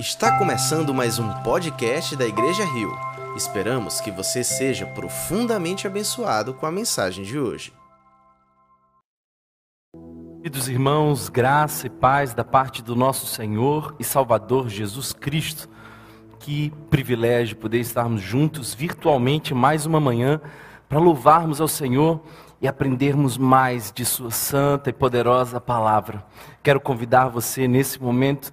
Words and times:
Está 0.00 0.38
começando 0.38 0.94
mais 0.94 1.18
um 1.18 1.30
podcast 1.42 2.16
da 2.16 2.26
Igreja 2.26 2.64
Rio. 2.64 2.90
Esperamos 3.36 4.00
que 4.00 4.10
você 4.10 4.42
seja 4.42 4.86
profundamente 4.86 5.86
abençoado 5.86 6.54
com 6.54 6.64
a 6.64 6.72
mensagem 6.72 7.22
de 7.22 7.38
hoje. 7.38 7.70
Queridos 10.38 10.70
irmãos, 10.70 11.28
graça 11.28 11.86
e 11.86 11.90
paz 11.90 12.32
da 12.32 12.42
parte 12.42 12.82
do 12.82 12.96
nosso 12.96 13.26
Senhor 13.26 13.94
e 14.00 14.02
Salvador 14.02 14.70
Jesus 14.70 15.12
Cristo. 15.12 15.68
Que 16.38 16.72
privilégio 16.88 17.58
poder 17.58 17.80
estarmos 17.80 18.22
juntos 18.22 18.72
virtualmente 18.72 19.52
mais 19.52 19.84
uma 19.84 20.00
manhã 20.00 20.40
para 20.88 20.98
louvarmos 20.98 21.60
ao 21.60 21.68
Senhor 21.68 22.22
e 22.58 22.66
aprendermos 22.66 23.36
mais 23.36 23.92
de 23.92 24.06
Sua 24.06 24.30
santa 24.30 24.88
e 24.88 24.94
poderosa 24.94 25.60
palavra. 25.60 26.24
Quero 26.62 26.80
convidar 26.80 27.28
você 27.28 27.68
nesse 27.68 28.00
momento 28.00 28.50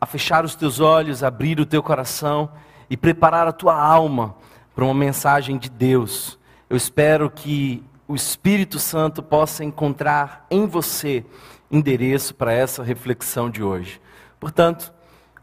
a 0.00 0.06
fechar 0.06 0.44
os 0.44 0.54
teus 0.54 0.80
olhos, 0.80 1.22
abrir 1.22 1.60
o 1.60 1.66
teu 1.66 1.82
coração 1.82 2.50
e 2.88 2.96
preparar 2.96 3.46
a 3.46 3.52
tua 3.52 3.74
alma 3.74 4.34
para 4.74 4.84
uma 4.84 4.94
mensagem 4.94 5.58
de 5.58 5.68
Deus. 5.68 6.38
Eu 6.68 6.76
espero 6.76 7.28
que 7.30 7.84
o 8.08 8.14
Espírito 8.14 8.78
Santo 8.78 9.22
possa 9.22 9.62
encontrar 9.62 10.46
em 10.50 10.66
você 10.66 11.24
endereço 11.70 12.34
para 12.34 12.52
essa 12.52 12.82
reflexão 12.82 13.48
de 13.48 13.62
hoje. 13.62 14.00
Portanto, 14.40 14.92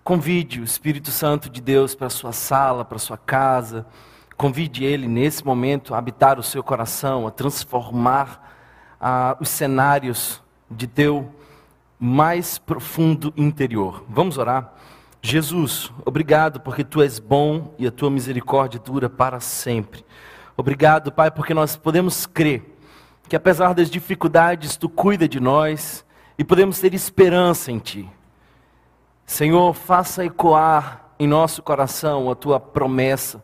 convide 0.03 0.59
o 0.59 0.63
Espírito 0.63 1.11
Santo 1.11 1.49
de 1.49 1.61
Deus 1.61 1.93
para 1.95 2.07
a 2.07 2.09
sua 2.09 2.33
sala, 2.33 2.83
para 2.83 2.97
a 2.97 2.99
sua 2.99 3.17
casa. 3.17 3.85
Convide 4.35 4.83
ele 4.83 5.07
nesse 5.07 5.45
momento 5.45 5.93
a 5.93 5.97
habitar 5.97 6.39
o 6.39 6.43
seu 6.43 6.63
coração, 6.63 7.27
a 7.27 7.31
transformar 7.31 8.55
ah, 8.99 9.37
os 9.39 9.49
cenários 9.49 10.41
de 10.69 10.87
teu 10.87 11.31
mais 11.99 12.57
profundo 12.57 13.33
interior. 13.35 14.03
Vamos 14.09 14.37
orar? 14.37 14.73
Jesus, 15.21 15.91
obrigado 16.05 16.59
porque 16.59 16.83
tu 16.83 17.01
és 17.01 17.19
bom 17.19 17.73
e 17.77 17.87
a 17.87 17.91
tua 17.91 18.09
misericórdia 18.09 18.79
dura 18.79 19.09
para 19.09 19.39
sempre. 19.39 20.05
Obrigado, 20.55 21.11
Pai, 21.11 21.29
porque 21.31 21.53
nós 21.53 21.75
podemos 21.75 22.25
crer 22.25 22.77
que 23.27 23.35
apesar 23.35 23.73
das 23.73 23.89
dificuldades 23.89 24.77
tu 24.77 24.87
cuida 24.87 25.27
de 25.27 25.39
nós 25.39 26.05
e 26.37 26.43
podemos 26.43 26.79
ter 26.79 26.93
esperança 26.93 27.71
em 27.71 27.79
ti. 27.79 28.09
Senhor, 29.25 29.73
faça 29.73 30.23
ecoar 30.23 31.07
em 31.19 31.27
nosso 31.27 31.61
coração 31.61 32.31
a 32.31 32.35
tua 32.35 32.59
promessa. 32.59 33.43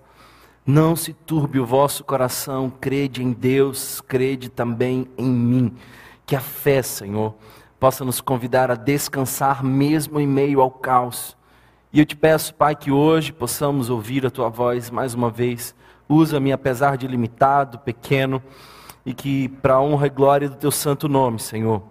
Não 0.65 0.95
se 0.95 1.11
turbe 1.11 1.59
o 1.59 1.65
vosso 1.65 2.03
coração, 2.05 2.69
crede 2.69 3.21
em 3.21 3.33
Deus, 3.33 3.99
crede 3.99 4.47
também 4.47 5.09
em 5.17 5.29
mim. 5.29 5.75
Que 6.25 6.37
a 6.37 6.39
fé, 6.39 6.81
Senhor, 6.81 7.35
possa 7.83 8.05
nos 8.05 8.21
convidar 8.21 8.71
a 8.71 8.75
descansar 8.75 9.61
mesmo 9.61 10.17
em 10.17 10.25
meio 10.25 10.61
ao 10.61 10.71
caos. 10.71 11.35
E 11.91 11.99
eu 11.99 12.05
te 12.05 12.15
peço, 12.15 12.55
Pai, 12.55 12.77
que 12.77 12.89
hoje 12.89 13.33
possamos 13.33 13.89
ouvir 13.89 14.25
a 14.25 14.31
tua 14.31 14.47
voz 14.47 14.89
mais 14.89 15.13
uma 15.13 15.29
vez. 15.29 15.75
Usa-me, 16.07 16.53
apesar 16.53 16.95
de 16.95 17.05
limitado, 17.05 17.77
pequeno, 17.79 18.41
e 19.05 19.13
que, 19.13 19.49
para 19.49 19.73
a 19.73 19.81
honra 19.81 20.07
e 20.07 20.09
glória 20.09 20.47
do 20.47 20.55
teu 20.55 20.71
santo 20.71 21.09
nome, 21.09 21.41
Senhor, 21.41 21.83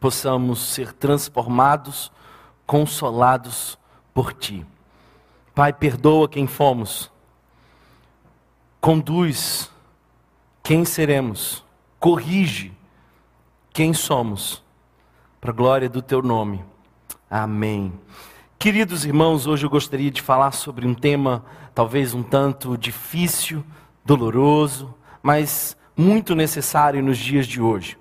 possamos 0.00 0.58
ser 0.58 0.92
transformados, 0.92 2.10
consolados 2.66 3.78
por 4.12 4.32
ti. 4.32 4.66
Pai, 5.54 5.72
perdoa 5.72 6.28
quem 6.28 6.48
fomos, 6.48 7.08
conduz 8.80 9.70
quem 10.60 10.84
seremos, 10.84 11.64
corrige 12.00 12.72
quem 13.72 13.94
somos 13.94 14.63
para 15.44 15.52
a 15.52 15.54
glória 15.54 15.90
do 15.90 16.00
teu 16.00 16.22
nome. 16.22 16.64
Amém. 17.30 17.92
Queridos 18.58 19.04
irmãos, 19.04 19.46
hoje 19.46 19.66
eu 19.66 19.68
gostaria 19.68 20.10
de 20.10 20.22
falar 20.22 20.52
sobre 20.52 20.86
um 20.86 20.94
tema 20.94 21.44
talvez 21.74 22.14
um 22.14 22.22
tanto 22.22 22.78
difícil, 22.78 23.62
doloroso, 24.02 24.94
mas 25.22 25.76
muito 25.94 26.34
necessário 26.34 27.02
nos 27.02 27.18
dias 27.18 27.46
de 27.46 27.60
hoje. 27.60 27.98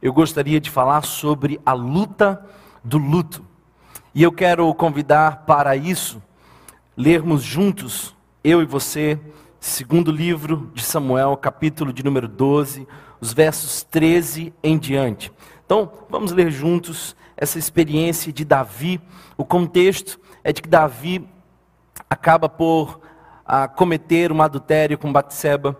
Eu 0.00 0.12
gostaria 0.12 0.60
de 0.60 0.70
falar 0.70 1.02
sobre 1.02 1.60
a 1.66 1.72
luta 1.72 2.40
do 2.84 2.98
luto. 2.98 3.44
E 4.14 4.22
eu 4.22 4.30
quero 4.30 4.72
convidar 4.72 5.38
para 5.38 5.74
isso 5.74 6.22
lermos 6.96 7.42
juntos, 7.42 8.14
eu 8.44 8.62
e 8.62 8.64
você, 8.64 9.18
segundo 9.58 10.12
livro 10.12 10.70
de 10.72 10.84
Samuel, 10.84 11.36
capítulo 11.36 11.92
de 11.92 12.04
número 12.04 12.28
12, 12.28 12.86
os 13.20 13.32
versos 13.32 13.82
13 13.82 14.54
em 14.62 14.78
diante. 14.78 15.32
Então, 15.66 15.90
vamos 16.08 16.30
ler 16.30 16.48
juntos 16.48 17.16
essa 17.36 17.58
experiência 17.58 18.32
de 18.32 18.44
Davi. 18.44 19.00
O 19.36 19.44
contexto 19.44 20.20
é 20.44 20.52
de 20.52 20.62
que 20.62 20.68
Davi 20.68 21.28
acaba 22.08 22.48
por 22.48 23.00
ah, 23.44 23.66
cometer 23.66 24.30
um 24.30 24.40
adultério 24.40 24.96
com 24.96 25.12
Batseba 25.12 25.76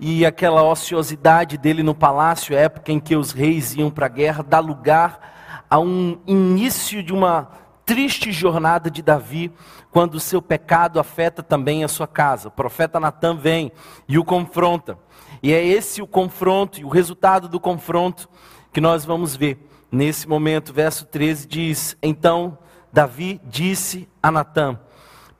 e 0.00 0.26
aquela 0.26 0.64
ociosidade 0.64 1.56
dele 1.56 1.84
no 1.84 1.94
palácio, 1.94 2.56
época 2.56 2.90
em 2.90 2.98
que 2.98 3.14
os 3.14 3.30
reis 3.30 3.76
iam 3.76 3.88
para 3.88 4.06
a 4.06 4.08
guerra, 4.08 4.42
dá 4.42 4.58
lugar 4.58 5.64
a 5.70 5.78
um 5.78 6.18
início 6.26 7.00
de 7.00 7.12
uma 7.12 7.48
triste 7.86 8.32
jornada 8.32 8.90
de 8.90 9.00
Davi, 9.00 9.52
quando 9.92 10.16
o 10.16 10.20
seu 10.20 10.42
pecado 10.42 10.98
afeta 10.98 11.40
também 11.40 11.84
a 11.84 11.88
sua 11.88 12.08
casa. 12.08 12.48
O 12.48 12.50
profeta 12.50 12.98
Natan 12.98 13.36
vem 13.36 13.70
e 14.08 14.18
o 14.18 14.24
confronta. 14.24 14.98
E 15.40 15.52
é 15.52 15.64
esse 15.64 16.02
o 16.02 16.06
confronto 16.06 16.80
e 16.80 16.84
o 16.84 16.88
resultado 16.88 17.48
do 17.48 17.60
confronto 17.60 18.28
que 18.74 18.80
nós 18.80 19.04
vamos 19.04 19.36
ver 19.36 19.56
nesse 19.90 20.28
momento. 20.28 20.72
Verso 20.72 21.06
13 21.06 21.46
diz: 21.46 21.96
Então 22.02 22.58
Davi 22.92 23.40
disse 23.44 24.08
a 24.20 24.32
Natã: 24.32 24.76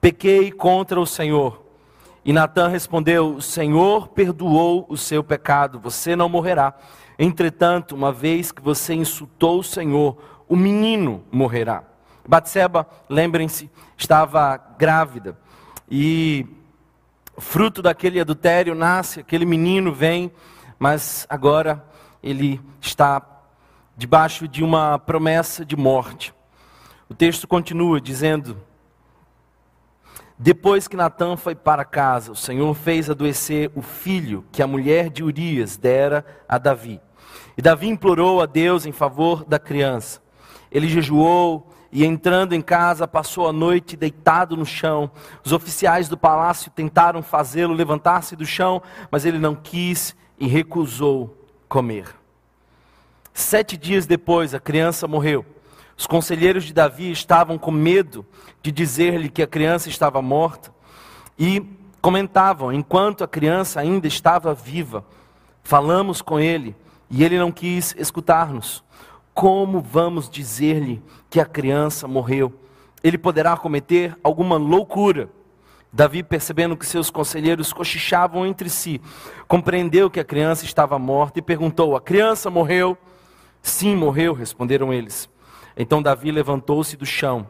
Pequei 0.01 0.53
contra 0.53 1.01
o 1.01 1.07
Senhor. 1.07 1.61
E 2.25 2.33
Natã 2.33 2.69
respondeu: 2.69 3.35
O 3.35 3.43
Senhor 3.43 4.07
perdoou 4.09 4.87
o 4.89 4.97
seu 4.97 5.25
pecado, 5.25 5.81
você 5.81 6.15
não 6.15 6.29
morrerá. 6.29 6.75
Entretanto, 7.19 7.97
uma 7.97 8.13
vez 8.13 8.53
que 8.53 8.63
você 8.63 8.95
insultou 8.95 9.59
o 9.59 9.65
Senhor, 9.65 10.17
o 10.49 10.55
menino 10.55 11.25
morrerá. 11.33 11.83
Batseba, 12.27 12.89
lembrem-se, 13.09 13.69
estava 13.97 14.57
grávida 14.79 15.37
e 15.91 16.47
fruto 17.37 17.83
daquele 17.83 18.21
adultério 18.21 18.75
nasce, 18.77 19.21
aquele 19.21 19.45
menino 19.45 19.93
vem, 19.93 20.33
mas 20.79 21.27
agora 21.29 21.85
ele 22.25 22.59
está 22.81 23.21
debaixo 23.95 24.49
de 24.49 24.65
uma 24.65 24.99
promessa 24.99 25.63
de 25.63 25.77
morte. 25.77 26.33
O 27.07 27.15
texto 27.15 27.47
continua 27.47 28.01
dizendo: 28.01 28.57
Depois 30.39 30.89
que 30.89 30.97
Natã 30.97 31.37
foi 31.37 31.55
para 31.55 31.85
casa, 31.85 32.33
o 32.33 32.37
Senhor 32.37 32.73
fez 32.73 33.11
adoecer 33.11 33.71
o 33.75 33.83
filho 33.83 34.43
que 34.51 34.63
a 34.63 34.67
mulher 34.67 35.11
de 35.11 35.23
Urias 35.23 35.77
dera 35.77 36.25
a 36.49 36.57
Davi. 36.57 36.99
E 37.59 37.63
Davi 37.63 37.89
implorou 37.89 38.41
a 38.41 38.47
Deus 38.47 38.87
em 38.87 38.93
favor 38.93 39.45
da 39.45 39.59
criança. 39.59 40.23
Ele 40.73 40.89
jejuou 40.89 41.71
e, 41.93 42.07
entrando 42.07 42.55
em 42.55 42.63
casa, 42.63 43.07
passou 43.07 43.47
a 43.47 43.53
noite 43.53 43.99
deitado 43.99 44.57
no 44.57 44.65
chão. 44.65 45.11
Os 45.45 45.53
oficiais 45.53 46.09
do 46.09 46.17
palácio 46.17 46.73
tentaram 46.75 47.23
fazê-lo 47.23 47.75
levantar-se 47.75 48.35
do 48.35 48.47
chão, 48.47 48.81
mas 49.11 49.27
ele 49.27 49.39
não 49.39 49.55
quis 49.55 50.17
e 50.39 50.49
recusou 50.49 51.44
comer. 51.75 52.07
Sete 53.33 53.77
dias 53.77 54.07
depois, 54.07 54.55
a 54.55 54.61
criança 54.61 55.09
morreu. 55.09 55.45
Os 55.99 56.07
conselheiros 56.07 56.63
de 56.63 56.73
Davi 56.73 57.11
estavam 57.11 57.59
com 57.59 57.73
medo 57.73 58.25
de 58.63 58.71
dizer-lhe 58.71 59.29
que 59.29 59.43
a 59.43 59.47
criança 59.49 59.89
estava 59.89 60.23
morta 60.23 60.73
e 61.37 61.61
comentavam: 62.01 62.73
enquanto 62.73 63.25
a 63.25 63.29
criança 63.29 63.81
ainda 63.81 64.07
estava 64.07 64.55
viva, 64.55 65.05
falamos 65.65 66.23
com 66.23 66.39
ele 66.39 66.77
e 67.11 67.25
ele 67.25 67.41
não 67.41 67.51
quis 67.51 67.93
escutar-nos. 67.99 68.85
Como 69.35 69.81
vamos 69.81 70.31
dizer-lhe 70.31 71.03
que 71.29 71.41
a 71.41 71.45
criança 71.45 72.07
morreu? 72.07 72.55
Ele 73.03 73.19
poderá 73.19 73.57
cometer 73.57 74.17
alguma 74.23 74.57
loucura 74.57 75.29
Davi, 75.95 76.25
percebendo 76.25 76.77
que 76.77 76.85
seus 76.85 77.09
conselheiros 77.09 77.73
cochichavam 77.73 78.45
entre 78.45 78.69
si, 78.69 79.01
compreendeu 79.47 80.11
que 80.11 80.19
a 80.19 80.25
criança 80.25 80.65
estava 80.65 80.99
morta 80.99 81.39
e 81.39 81.43
perguntou: 81.43 81.95
A 81.95 82.01
criança 82.01 82.51
morreu? 82.51 82.99
Sim, 83.63 83.95
morreu, 83.95 84.35
responderam 84.35 84.93
eles. 84.93 85.31
Então 85.77 86.03
Davi 86.03 86.33
levantou-se 86.33 86.97
do 86.97 87.07
chão, 87.07 87.47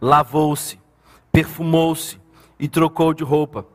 lavou-se, 0.00 0.78
perfumou-se 1.32 2.20
e 2.60 2.68
trocou 2.68 3.12
de 3.12 3.24
roupa. 3.24 3.66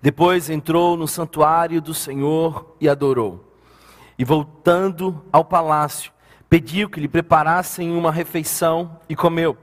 Depois 0.00 0.48
entrou 0.48 0.96
no 0.96 1.08
santuário 1.08 1.82
do 1.82 1.92
Senhor 1.92 2.76
e 2.80 2.88
adorou. 2.88 3.44
E 4.16 4.24
voltando 4.24 5.20
ao 5.32 5.44
palácio, 5.44 6.12
pediu 6.48 6.88
que 6.88 7.00
lhe 7.00 7.08
preparassem 7.08 7.90
uma 7.90 8.12
refeição 8.12 9.00
e 9.08 9.16
comeu. 9.16 9.58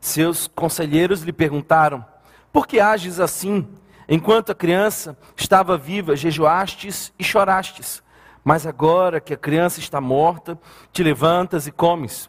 Seus 0.00 0.46
conselheiros 0.46 1.22
lhe 1.22 1.32
perguntaram: 1.32 2.11
por 2.52 2.66
que 2.66 2.78
ages 2.78 3.18
assim? 3.18 3.66
Enquanto 4.08 4.52
a 4.52 4.54
criança 4.54 5.16
estava 5.36 5.78
viva, 5.78 6.14
jejuastes 6.14 7.12
e 7.18 7.24
chorastes. 7.24 8.02
Mas 8.44 8.66
agora 8.66 9.20
que 9.20 9.32
a 9.32 9.36
criança 9.36 9.80
está 9.80 10.00
morta, 10.00 10.58
te 10.92 11.02
levantas 11.02 11.66
e 11.66 11.72
comes. 11.72 12.28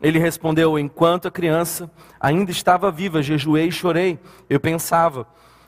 Ele 0.00 0.18
respondeu: 0.18 0.78
Enquanto 0.78 1.28
a 1.28 1.30
criança 1.30 1.90
ainda 2.18 2.50
estava 2.50 2.90
viva, 2.90 3.22
jejuei 3.22 3.68
e 3.68 3.72
chorei. 3.72 4.18
Eu 4.48 4.58
pensava: 4.58 5.26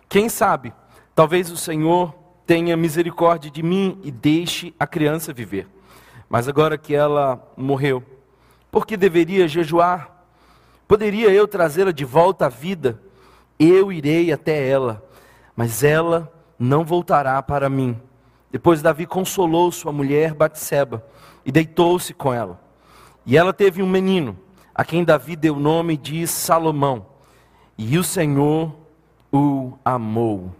Quem 0.09 0.29
sabe, 0.29 0.73
talvez 1.15 1.51
o 1.51 1.57
Senhor 1.57 2.15
tenha 2.47 2.77
misericórdia 2.77 3.51
de 3.51 3.63
mim 3.63 4.01
e 4.03 4.11
deixe 4.11 4.75
a 4.79 4.87
criança 4.87 5.33
viver. 5.33 5.69
Mas 6.29 6.49
agora 6.49 6.77
que 6.77 6.95
ela 6.95 7.43
morreu, 7.57 8.03
por 8.71 8.87
que 8.87 8.97
deveria 8.97 9.47
jejuar? 9.47 10.25
Poderia 10.87 11.31
eu 11.31 11.47
trazê-la 11.47 11.93
de 11.93 12.05
volta 12.05 12.47
à 12.47 12.49
vida? 12.49 13.01
Eu 13.59 13.93
irei 13.93 14.33
até 14.33 14.69
ela, 14.69 15.05
mas 15.57 15.83
ela 15.83 16.33
não 16.59 16.85
voltará 16.85 17.43
para 17.43 17.69
mim. 17.69 18.01
Depois 18.51 18.81
Davi 18.81 19.07
consolou 19.07 19.71
sua 19.73 19.93
mulher 19.93 20.33
Batseba 20.33 21.05
e 21.45 21.53
deitou-se 21.53 22.15
com 22.15 22.33
ela. 22.33 22.61
E 23.27 23.37
ela 23.37 23.53
teve 23.53 23.83
um 23.83 23.89
menino, 23.89 24.39
a 24.75 24.85
quem 24.85 25.05
Davi 25.05 25.37
deu 25.37 25.57
o 25.57 25.61
nome 25.61 25.97
de 25.97 26.27
Salomão. 26.27 27.07
E 27.77 27.99
o 27.99 28.05
Senhor 28.05 28.75
o 29.33 29.77
amou. 29.85 30.55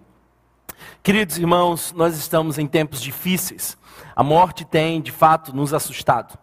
Queridos 1.03 1.39
irmãos, 1.39 1.93
nós 1.97 2.17
estamos 2.17 2.59
em 2.59 2.67
tempos 2.67 3.01
difíceis. 3.01 3.79
A 4.15 4.23
morte 4.23 4.65
tem, 4.65 5.01
de 5.01 5.11
fato, 5.11 5.55
nos 5.55 5.73
assustado. 5.73 6.39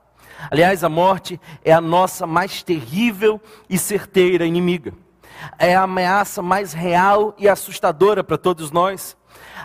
Aliás, 0.49 0.83
a 0.83 0.89
morte 0.89 1.39
é 1.63 1.71
a 1.71 1.79
nossa 1.81 2.25
mais 2.25 2.63
terrível 2.63 3.39
e 3.69 3.77
certeira 3.77 4.45
inimiga. 4.45 4.93
É 5.57 5.75
a 5.75 5.83
ameaça 5.83 6.41
mais 6.41 6.73
real 6.73 7.35
e 7.37 7.47
assustadora 7.47 8.23
para 8.23 8.37
todos 8.37 8.71
nós. 8.71 9.17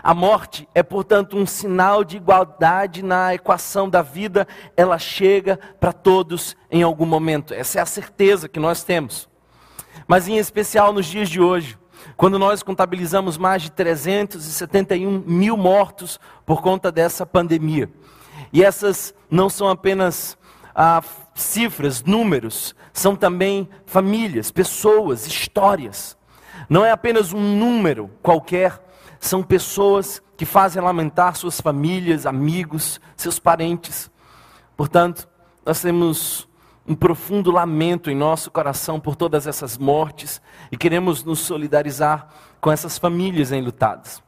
A 0.03 0.13
morte 0.13 0.67
é, 0.73 0.81
portanto, 0.81 1.37
um 1.37 1.45
sinal 1.45 2.03
de 2.03 2.17
igualdade 2.17 3.03
na 3.03 3.33
equação 3.33 3.89
da 3.89 4.01
vida, 4.01 4.47
ela 4.75 4.97
chega 4.97 5.59
para 5.79 5.93
todos 5.93 6.55
em 6.69 6.81
algum 6.83 7.05
momento. 7.05 7.53
Essa 7.53 7.79
é 7.79 7.81
a 7.81 7.85
certeza 7.85 8.49
que 8.49 8.59
nós 8.59 8.83
temos. 8.83 9.29
Mas, 10.07 10.27
em 10.27 10.37
especial 10.37 10.91
nos 10.91 11.05
dias 11.05 11.29
de 11.29 11.39
hoje, 11.39 11.77
quando 12.17 12.39
nós 12.39 12.63
contabilizamos 12.63 13.37
mais 13.37 13.61
de 13.61 13.71
371 13.71 15.23
mil 15.25 15.55
mortos 15.55 16.19
por 16.45 16.61
conta 16.61 16.91
dessa 16.91 17.25
pandemia. 17.25 17.89
E 18.51 18.63
essas 18.63 19.13
não 19.29 19.49
são 19.49 19.69
apenas 19.69 20.37
ah, 20.75 21.01
cifras, 21.41 22.03
números, 22.03 22.75
são 22.93 23.15
também 23.15 23.69
famílias, 23.85 24.51
pessoas, 24.51 25.25
histórias. 25.27 26.17
Não 26.69 26.85
é 26.85 26.91
apenas 26.91 27.33
um 27.33 27.57
número 27.57 28.09
qualquer, 28.21 28.81
são 29.19 29.43
pessoas 29.43 30.21
que 30.35 30.45
fazem 30.45 30.81
lamentar 30.81 31.35
suas 31.35 31.61
famílias, 31.61 32.25
amigos, 32.25 32.99
seus 33.15 33.37
parentes. 33.39 34.09
Portanto, 34.75 35.27
nós 35.65 35.81
temos 35.81 36.47
um 36.87 36.95
profundo 36.95 37.51
lamento 37.51 38.09
em 38.09 38.15
nosso 38.15 38.49
coração 38.49 38.99
por 38.99 39.15
todas 39.15 39.45
essas 39.45 39.77
mortes 39.77 40.41
e 40.71 40.77
queremos 40.77 41.23
nos 41.23 41.39
solidarizar 41.39 42.27
com 42.59 42.71
essas 42.71 42.97
famílias 42.97 43.51
enlutadas. 43.51 44.23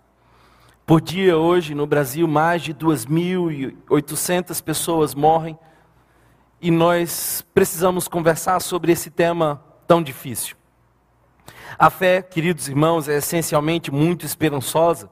Por 0.85 1.01
dia, 1.01 1.37
hoje, 1.37 1.73
no 1.73 1.87
Brasil, 1.87 2.27
mais 2.27 2.61
de 2.61 2.73
2.800 2.73 4.61
pessoas 4.61 5.15
morrem 5.15 5.57
e 6.63 6.71
nós 6.71 7.45
precisamos 7.53 8.07
conversar 8.07 8.61
sobre 8.61 8.93
esse 8.93 9.09
tema 9.09 9.61
tão 9.85 10.01
difícil. 10.01 10.55
A 11.77 11.89
fé, 11.89 12.21
queridos 12.21 12.69
irmãos, 12.69 13.09
é 13.09 13.17
essencialmente 13.17 13.91
muito 13.91 14.25
esperançosa. 14.25 15.09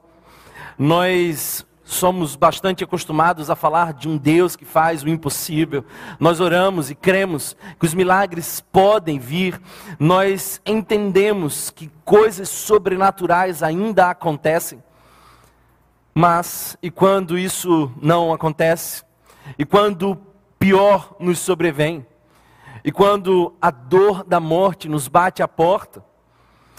Nós 0.78 1.66
somos 1.84 2.36
bastante 2.36 2.82
acostumados 2.82 3.50
a 3.50 3.54
falar 3.54 3.92
de 3.92 4.08
um 4.08 4.16
Deus 4.16 4.56
que 4.56 4.64
faz 4.64 5.02
o 5.02 5.10
impossível. 5.10 5.84
Nós 6.18 6.40
oramos 6.40 6.90
e 6.90 6.94
cremos 6.94 7.54
que 7.78 7.84
os 7.84 7.92
milagres 7.92 8.64
podem 8.72 9.18
vir. 9.18 9.60
Nós 9.98 10.58
entendemos 10.64 11.68
que 11.68 11.90
coisas 12.02 12.48
sobrenaturais 12.48 13.62
ainda 13.62 14.08
acontecem. 14.08 14.82
Mas, 16.14 16.78
e 16.82 16.90
quando 16.90 17.36
isso 17.36 17.92
não 18.00 18.32
acontece? 18.32 19.04
E 19.58 19.66
quando 19.66 20.31
pior 20.62 21.16
nos 21.18 21.40
sobrevém? 21.40 22.06
E 22.84 22.92
quando 22.92 23.52
a 23.60 23.68
dor 23.68 24.22
da 24.22 24.38
morte 24.38 24.88
nos 24.88 25.08
bate 25.08 25.42
à 25.42 25.48
porta? 25.48 26.04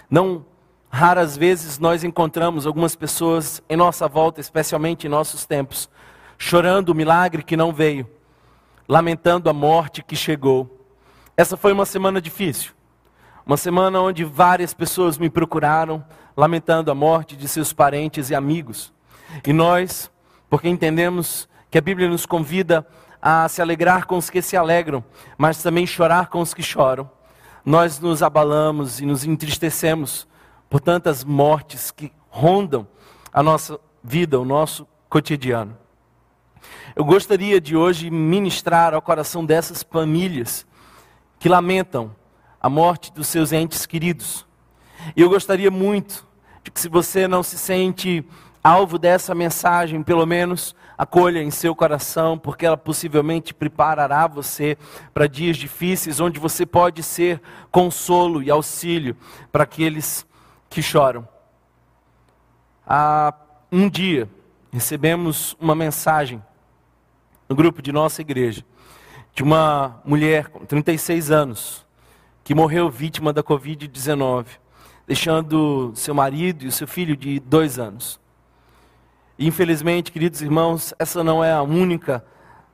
Não 0.10 0.46
raras 0.90 1.36
vezes 1.36 1.80
nós 1.80 2.02
encontramos 2.02 2.66
algumas 2.66 2.96
pessoas 2.96 3.62
em 3.70 3.76
nossa 3.76 4.08
volta, 4.08 4.40
especialmente 4.40 5.06
em 5.06 5.10
nossos 5.10 5.46
tempos, 5.46 5.90
chorando 6.38 6.90
o 6.90 6.96
milagre 6.96 7.44
que 7.44 7.58
não 7.58 7.74
veio, 7.74 8.10
lamentando 8.88 9.50
a 9.50 9.54
morte 9.54 10.02
que 10.02 10.16
chegou. 10.16 10.88
Essa 11.36 11.58
foi 11.58 11.74
uma 11.74 11.86
semana 11.86 12.22
difícil. 12.22 12.72
Uma 13.46 13.58
semana 13.58 14.00
onde 14.00 14.24
várias 14.24 14.74
pessoas 14.74 15.18
me 15.18 15.30
procuraram, 15.30 16.02
lamentando 16.38 16.90
a 16.90 16.96
morte 16.96 17.36
de 17.36 17.50
seus 17.50 17.74
parentes 17.74 18.30
e 18.30 18.36
amigos. 18.36 18.94
E 19.46 19.52
nós, 19.52 20.10
porque 20.50 20.70
entendemos 20.70 21.50
que 21.70 21.78
a 21.78 21.82
Bíblia 21.82 22.08
nos 22.08 22.26
convida 22.26 22.88
a 23.26 23.48
se 23.48 23.62
alegrar 23.62 24.06
com 24.06 24.18
os 24.18 24.30
que 24.30 24.42
se 24.42 24.58
alegram, 24.58 25.04
mas 25.38 25.64
também 25.64 25.88
chorar 25.88 26.28
com 26.28 26.42
os 26.42 26.54
que 26.54 26.62
choram 26.62 27.10
nós 27.66 28.00
nos 28.00 28.22
abalamos 28.22 29.00
e 29.00 29.06
nos 29.06 29.24
entristecemos 29.24 30.28
por 30.70 30.82
tantas 30.82 31.24
mortes 31.24 31.92
que 31.92 32.12
rondam 32.30 32.88
a 33.32 33.42
nossa 33.42 33.80
vida, 34.04 34.40
o 34.40 34.46
nosso 34.46 34.88
cotidiano. 35.10 35.78
Eu 36.96 37.06
gostaria 37.06 37.62
de 37.62 37.76
hoje 37.76 38.10
ministrar 38.10 38.94
ao 38.94 39.02
coração 39.02 39.46
dessas 39.46 39.82
famílias 39.82 40.66
que 41.40 41.48
lamentam 41.48 42.14
a 42.62 42.70
morte 42.70 43.12
dos 43.14 43.28
seus 43.28 43.52
entes 43.52 43.86
queridos. 43.86 44.46
E 45.16 45.22
eu 45.22 45.30
gostaria 45.30 45.72
muito 45.72 46.26
de 46.64 46.72
que, 46.72 46.80
se 46.80 46.90
você 46.90 47.28
não 47.28 47.44
se 47.44 47.58
sente 47.58 48.26
alvo 48.64 48.98
dessa 48.98 49.34
mensagem, 49.36 50.04
pelo 50.04 50.26
menos 50.26 50.76
acolha 51.04 51.42
em 51.42 51.52
seu 51.52 51.76
coração, 51.76 52.38
porque 52.38 52.66
ela 52.66 52.78
possivelmente 52.78 53.54
preparará 53.54 54.28
você 54.28 54.78
para 55.14 55.28
dias 55.28 55.58
difíceis, 55.58 56.20
onde 56.20 56.40
você 56.40 56.66
pode 56.66 57.04
ser 57.04 57.42
consolo 57.72 58.42
e 58.42 58.50
auxílio 58.50 59.16
para 59.52 59.64
aqueles 59.64 60.26
que 60.70 60.82
choram. 60.82 61.28
Há 62.86 63.34
um 63.72 63.90
dia, 63.90 64.30
recebemos 64.72 65.56
uma 65.60 65.76
mensagem 65.76 66.42
no 67.48 67.56
grupo 67.56 67.82
de 67.82 67.92
nossa 67.92 68.22
igreja, 68.22 68.66
de 69.34 69.44
uma 69.44 70.02
mulher 70.04 70.48
com 70.48 70.66
36 70.66 71.32
anos, 71.32 71.86
que 72.44 72.54
morreu 72.54 72.90
vítima 72.90 73.32
da 73.32 73.44
Covid-19, 73.44 74.46
deixando 75.08 75.92
seu 75.96 76.14
marido 76.14 76.66
e 76.66 76.72
seu 76.72 76.88
filho 76.88 77.16
de 77.16 77.40
dois 77.40 77.80
anos. 77.80 78.20
Infelizmente, 79.38 80.12
queridos 80.12 80.42
irmãos, 80.42 80.94
essa 81.00 81.24
não 81.24 81.44
é 81.44 81.52
a 81.52 81.64
única 81.64 82.24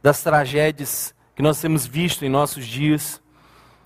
das 0.04 0.22
tragédias 0.22 1.16
que 1.34 1.42
nós 1.42 1.62
temos 1.62 1.88
visto 1.88 2.26
em 2.26 2.30
nossos 2.30 2.66
dias. 2.66 3.22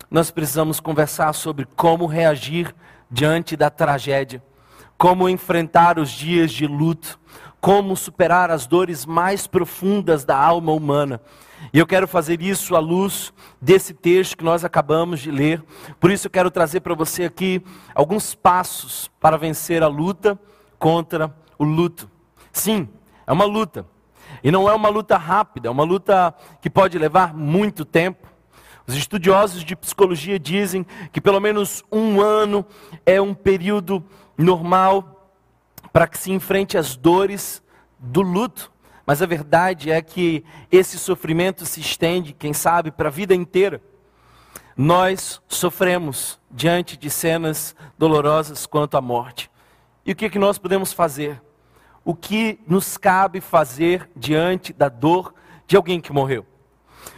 Nós 0.09 0.31
precisamos 0.31 0.79
conversar 0.79 1.33
sobre 1.33 1.67
como 1.75 2.07
reagir 2.07 2.73
diante 3.11 3.55
da 3.55 3.69
tragédia, 3.69 4.43
como 4.97 5.29
enfrentar 5.29 5.99
os 5.99 6.09
dias 6.09 6.51
de 6.51 6.65
luto, 6.65 7.19
como 7.61 7.95
superar 7.95 8.49
as 8.49 8.65
dores 8.65 9.05
mais 9.05 9.45
profundas 9.45 10.25
da 10.25 10.35
alma 10.35 10.71
humana. 10.71 11.21
E 11.71 11.77
eu 11.77 11.85
quero 11.85 12.07
fazer 12.07 12.41
isso 12.41 12.75
à 12.75 12.79
luz 12.79 13.31
desse 13.61 13.93
texto 13.93 14.35
que 14.35 14.43
nós 14.43 14.65
acabamos 14.65 15.19
de 15.19 15.29
ler. 15.29 15.63
Por 15.99 16.09
isso 16.09 16.25
eu 16.25 16.31
quero 16.31 16.49
trazer 16.49 16.81
para 16.81 16.95
você 16.95 17.25
aqui 17.25 17.63
alguns 17.93 18.33
passos 18.33 19.11
para 19.19 19.37
vencer 19.37 19.83
a 19.83 19.87
luta 19.87 20.37
contra 20.79 21.33
o 21.57 21.63
luto. 21.63 22.12
Sim, 22.53 22.87
é 23.25 23.33
uma 23.33 23.45
luta. 23.45 23.85
E 24.43 24.51
não 24.51 24.69
é 24.69 24.73
uma 24.73 24.89
luta 24.89 25.17
rápida, 25.17 25.67
é 25.67 25.71
uma 25.71 25.83
luta 25.83 26.33
que 26.61 26.69
pode 26.69 26.97
levar 26.97 27.33
muito 27.33 27.83
tempo. 27.83 28.27
Os 28.85 28.95
estudiosos 28.95 29.63
de 29.63 29.75
psicologia 29.75 30.37
dizem 30.37 30.85
que 31.11 31.19
pelo 31.19 31.39
menos 31.39 31.83
um 31.91 32.21
ano 32.21 32.65
é 33.05 33.19
um 33.19 33.33
período 33.33 34.03
normal 34.37 35.31
para 35.91 36.07
que 36.07 36.17
se 36.17 36.31
enfrente 36.31 36.77
as 36.77 36.95
dores 36.95 37.63
do 37.97 38.21
luto. 38.21 38.71
Mas 39.05 39.21
a 39.21 39.25
verdade 39.25 39.91
é 39.91 40.01
que 40.01 40.45
esse 40.71 40.97
sofrimento 40.97 41.65
se 41.65 41.81
estende, 41.81 42.33
quem 42.33 42.53
sabe, 42.53 42.91
para 42.91 43.09
a 43.09 43.11
vida 43.11 43.33
inteira. 43.33 43.81
Nós 44.77 45.41
sofremos 45.47 46.39
diante 46.49 46.97
de 46.97 47.09
cenas 47.09 47.75
dolorosas 47.97 48.65
quanto 48.65 48.95
à 48.95 49.01
morte. 49.01 49.49
E 50.05 50.11
o 50.11 50.15
que, 50.15 50.25
é 50.25 50.29
que 50.29 50.39
nós 50.39 50.57
podemos 50.57 50.93
fazer? 50.93 51.41
O 52.05 52.13
que 52.13 52.59
nos 52.67 52.97
cabe 52.97 53.39
fazer 53.39 54.09
diante 54.15 54.73
da 54.73 54.89
dor 54.89 55.33
de 55.65 55.75
alguém 55.75 56.01
que 56.01 56.11
morreu. 56.11 56.45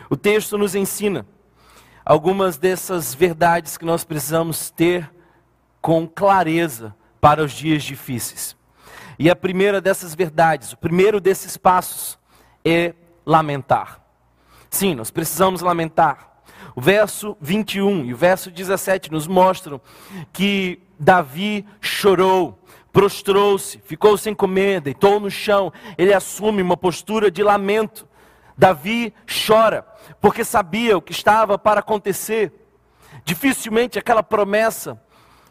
O 0.09 0.15
texto 0.15 0.57
nos 0.57 0.75
ensina 0.75 1.25
algumas 2.05 2.57
dessas 2.57 3.13
verdades 3.13 3.77
que 3.77 3.85
nós 3.85 4.03
precisamos 4.03 4.69
ter 4.69 5.11
com 5.81 6.07
clareza 6.07 6.95
para 7.19 7.43
os 7.43 7.51
dias 7.51 7.83
difíceis. 7.83 8.55
E 9.17 9.29
a 9.29 9.35
primeira 9.35 9.81
dessas 9.81 10.13
verdades, 10.13 10.73
o 10.73 10.77
primeiro 10.77 11.19
desses 11.19 11.57
passos 11.57 12.19
é 12.63 12.93
lamentar. 13.25 14.01
Sim, 14.69 14.93
nós 14.93 15.09
precisamos 15.09 15.61
lamentar. 15.61 16.35
O 16.75 16.81
verso 16.81 17.37
21 17.39 18.05
e 18.05 18.13
o 18.13 18.17
verso 18.17 18.51
17 18.51 19.11
nos 19.11 19.27
mostram 19.27 19.79
que 20.33 20.81
Davi 20.99 21.65
chorou, 21.79 22.59
prostrou-se, 22.95 23.77
ficou 23.83 24.17
sem 24.17 24.33
comer, 24.33 24.79
deitou 24.79 25.19
no 25.19 25.29
chão. 25.29 25.73
Ele 25.97 26.13
assume 26.13 26.61
uma 26.61 26.77
postura 26.77 27.29
de 27.29 27.43
lamento. 27.43 28.07
Davi 28.57 29.13
chora, 29.45 29.85
porque 30.21 30.45
sabia 30.45 30.97
o 30.97 31.01
que 31.01 31.11
estava 31.11 31.57
para 31.57 31.81
acontecer. 31.81 32.53
Dificilmente 33.25 33.99
aquela 33.99 34.23
promessa 34.23 34.97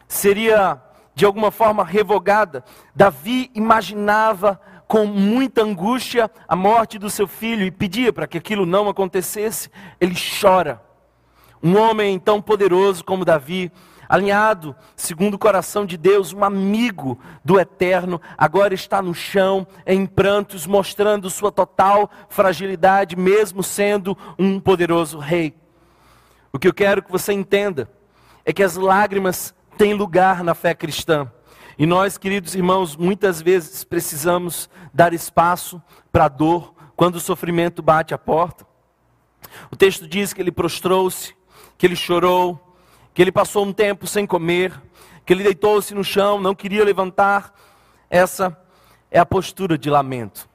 seria 0.07 0.81
de 1.13 1.23
alguma 1.23 1.51
forma 1.51 1.83
revogada. 1.83 2.63
Davi 2.95 3.51
imaginava 3.53 4.59
com 4.87 5.05
muita 5.05 5.61
angústia 5.61 6.31
a 6.47 6.55
morte 6.55 6.97
do 6.97 7.11
seu 7.11 7.27
filho 7.27 7.63
e 7.63 7.69
pedia 7.69 8.11
para 8.11 8.25
que 8.25 8.39
aquilo 8.39 8.65
não 8.65 8.89
acontecesse. 8.89 9.69
Ele 10.01 10.15
chora. 10.41 10.81
Um 11.61 11.77
homem 11.77 12.17
tão 12.17 12.41
poderoso 12.41 13.03
como 13.03 13.23
Davi, 13.23 13.71
alinhado 14.07 14.75
segundo 14.95 15.35
o 15.35 15.39
coração 15.39 15.85
de 15.85 15.97
Deus, 15.97 16.33
um 16.33 16.43
amigo 16.43 17.19
do 17.43 17.59
eterno, 17.59 18.21
agora 18.37 18.73
está 18.73 19.01
no 19.01 19.13
chão, 19.13 19.67
em 19.85 20.05
prantos, 20.05 20.65
mostrando 20.65 21.29
sua 21.29 21.51
total 21.51 22.09
fragilidade, 22.29 23.15
mesmo 23.15 23.63
sendo 23.63 24.17
um 24.37 24.59
poderoso 24.59 25.19
rei. 25.19 25.55
O 26.51 26.59
que 26.59 26.67
eu 26.67 26.73
quero 26.73 27.03
que 27.03 27.11
você 27.11 27.33
entenda 27.33 27.89
é 28.45 28.53
que 28.53 28.63
as 28.63 28.75
lágrimas 28.75 29.53
têm 29.77 29.93
lugar 29.93 30.43
na 30.43 30.53
fé 30.53 30.73
cristã. 30.73 31.29
E 31.77 31.85
nós, 31.85 32.17
queridos 32.17 32.55
irmãos, 32.55 32.95
muitas 32.95 33.41
vezes 33.41 33.83
precisamos 33.83 34.69
dar 34.93 35.13
espaço 35.13 35.81
para 36.11 36.25
a 36.25 36.29
dor 36.29 36.73
quando 36.95 37.15
o 37.15 37.19
sofrimento 37.19 37.81
bate 37.81 38.13
a 38.13 38.17
porta. 38.17 38.65
O 39.69 39.75
texto 39.75 40.07
diz 40.07 40.31
que 40.31 40.41
ele 40.41 40.51
prostrou-se, 40.51 41.35
que 41.77 41.85
ele 41.85 41.95
chorou, 41.95 42.64
que 43.15 43.21
ele 43.21 43.31
passou 43.31 43.65
um 43.65 43.71
tempo 43.71 44.05
sem 44.05 44.27
comer, 44.27 44.73
que 45.25 45.31
ele 45.31 45.41
deitou-se 45.41 45.95
no 45.95 46.03
chão, 46.03 46.37
não 46.37 46.53
queria 46.53 46.83
levantar. 46.83 47.53
Essa 48.09 48.55
é 49.09 49.17
a 49.17 49.25
postura 49.25 49.77
de 49.77 49.89
lamento. 49.89 50.49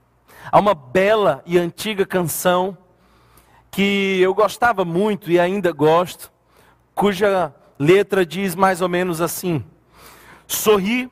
Há 0.52 0.61
uma 0.61 0.75
bela 0.75 1.43
e 1.47 1.59
antiga 1.59 2.05
canção 2.05 2.76
que 3.71 4.21
eu 4.21 4.35
gostava 4.35 4.85
muito 4.85 5.31
e 5.31 5.40
ainda 5.40 5.73
gosto, 5.73 6.31
cuja 6.95 7.55
letra 7.79 8.26
diz 8.26 8.55
mais 8.55 8.83
ou 8.83 8.90
menos 8.90 9.23
assim: 9.23 9.64
Sorri 10.47 11.11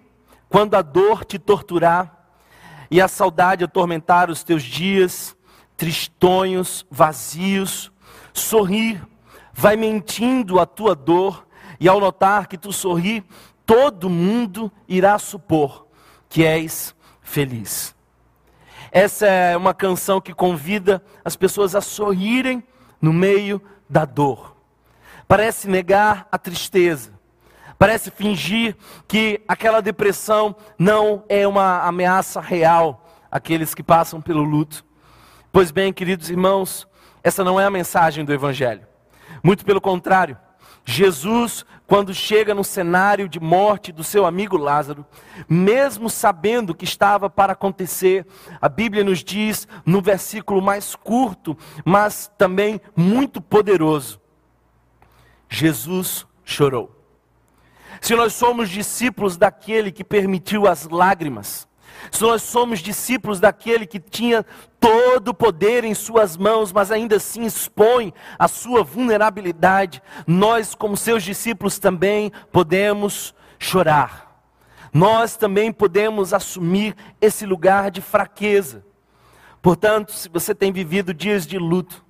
quando 0.51 0.75
a 0.75 0.83
dor 0.83 1.25
te 1.25 1.39
torturar 1.39 2.29
e 2.91 3.01
a 3.01 3.09
saudade 3.09 3.65
atormentar 3.65 4.29
os 4.29 4.45
teus 4.45 4.63
dias, 4.63 5.35
tristonhos, 5.79 6.87
vazios. 6.91 7.91
Sorrir 8.35 9.01
vai 9.59 9.75
mentindo 9.75 10.61
a 10.61 10.67
tua 10.67 10.95
dor, 10.95 11.45
e 11.81 11.89
ao 11.89 11.99
notar 11.99 12.47
que 12.47 12.57
tu 12.57 12.73
sorri, 12.73 13.25
todo 13.67 14.09
mundo 14.09 14.71
irá 14.87 15.19
supor 15.19 15.89
que 16.29 16.45
és 16.45 16.95
feliz. 17.21 17.93
Essa 18.93 19.27
é 19.27 19.57
uma 19.57 19.75
canção 19.75 20.21
que 20.21 20.33
convida 20.33 21.03
as 21.25 21.35
pessoas 21.35 21.75
a 21.75 21.81
sorrirem 21.81 22.63
no 23.03 23.13
meio 23.13 23.61
da 23.91 24.05
dor. 24.05 24.57
Parece 25.27 25.69
negar 25.69 26.29
a 26.31 26.39
tristeza, 26.39 27.11
parece 27.77 28.13
fingir 28.13 28.77
que 29.09 29.43
aquela 29.49 29.83
depressão 29.83 30.55
não 30.79 31.25
é 31.29 31.49
uma 31.49 31.83
ameaça 31.83 32.41
real 32.41 33.05
àqueles 33.29 33.75
que 33.75 33.83
passam 33.83 34.21
pelo 34.21 34.45
luto. 34.45 34.85
Pois 35.51 35.73
bem, 35.73 35.93
queridos 35.93 36.31
irmãos, 36.31 36.87
essa 37.25 37.43
não 37.43 37.59
é 37.59 37.65
a 37.65 37.71
mensagem 37.71 38.25
do 38.25 38.33
Evangelho. 38.33 38.88
Muito 39.43 39.65
pelo 39.65 39.81
contrário, 39.81 40.37
Jesus, 40.91 41.67
quando 41.87 42.15
chega 42.15 42.55
no 42.55 42.65
cenário 42.65 43.29
de 43.29 43.39
morte 43.39 43.93
do 43.93 44.03
seu 44.03 44.25
amigo 44.25 44.57
Lázaro, 44.57 45.05
mesmo 45.47 46.09
sabendo 46.09 46.75
que 46.75 46.85
estava 46.85 47.29
para 47.29 47.53
acontecer, 47.53 48.27
a 48.59 48.71
Bíblia 48.71 49.05
nos 49.05 49.23
diz 49.23 49.69
no 49.85 50.01
versículo 50.01 50.63
mais 50.63 50.95
curto, 50.97 51.57
mas 51.85 52.33
também 52.39 52.81
muito 52.97 53.39
poderoso: 53.39 54.19
Jesus 55.47 56.27
chorou. 56.43 56.97
Se 58.01 58.15
nós 58.15 58.33
somos 58.33 58.71
discípulos 58.71 59.37
daquele 59.37 59.93
que 59.93 60.03
permitiu 60.03 60.67
as 60.67 60.89
lágrimas, 60.89 61.68
se 62.11 62.23
nós 62.23 62.43
somos 62.43 62.81
discípulos 62.81 63.41
daquele 63.41 63.87
que 63.87 63.99
tinha 63.99 64.45
todo 64.81 65.29
o 65.29 65.35
poder 65.35 65.85
em 65.85 65.95
suas 65.95 66.37
mãos, 66.37 66.73
mas 66.73 66.91
ainda 66.91 67.17
assim 67.17 67.45
expõe 67.45 68.13
a 68.39 68.49
sua 68.49 68.83
vulnerabilidade, 68.83 70.03
nós, 70.27 70.75
como 70.75 70.97
seus 70.97 71.23
discípulos, 71.23 71.79
também 71.79 72.33
podemos 72.53 73.35
chorar. 73.59 74.29
Nós 74.93 75.37
também 75.37 75.73
podemos 75.73 76.33
assumir 76.33 76.97
esse 77.21 77.45
lugar 77.45 77.91
de 77.91 78.01
fraqueza. 78.01 78.85
Portanto, 79.61 80.13
se 80.13 80.29
você 80.29 80.55
tem 80.55 80.73
vivido 80.73 81.13
dias 81.13 81.47
de 81.47 81.59
luto, 81.59 82.05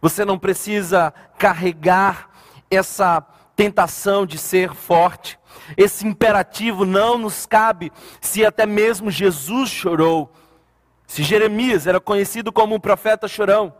você 0.00 0.24
não 0.24 0.38
precisa 0.38 1.12
carregar 1.38 2.30
essa 2.70 3.20
tentação 3.54 4.24
de 4.24 4.38
ser 4.38 4.74
forte. 4.74 5.38
Esse 5.76 6.06
imperativo 6.06 6.84
não 6.84 7.18
nos 7.18 7.46
cabe 7.46 7.92
se 8.20 8.44
até 8.44 8.66
mesmo 8.66 9.10
Jesus 9.10 9.70
chorou. 9.70 10.32
Se 11.06 11.22
Jeremias 11.22 11.86
era 11.86 12.00
conhecido 12.00 12.52
como 12.52 12.74
um 12.74 12.80
profeta 12.80 13.26
chorão, 13.26 13.74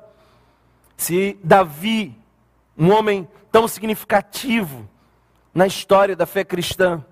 se 0.97 1.39
Davi, 1.43 2.17
um 2.77 2.91
homem 2.91 3.29
tão 3.51 3.67
significativo 3.67 4.89
na 5.55 5.67
história 5.67 6.15
da 6.15 6.27
fé 6.27 6.45
cristã, 6.45 7.05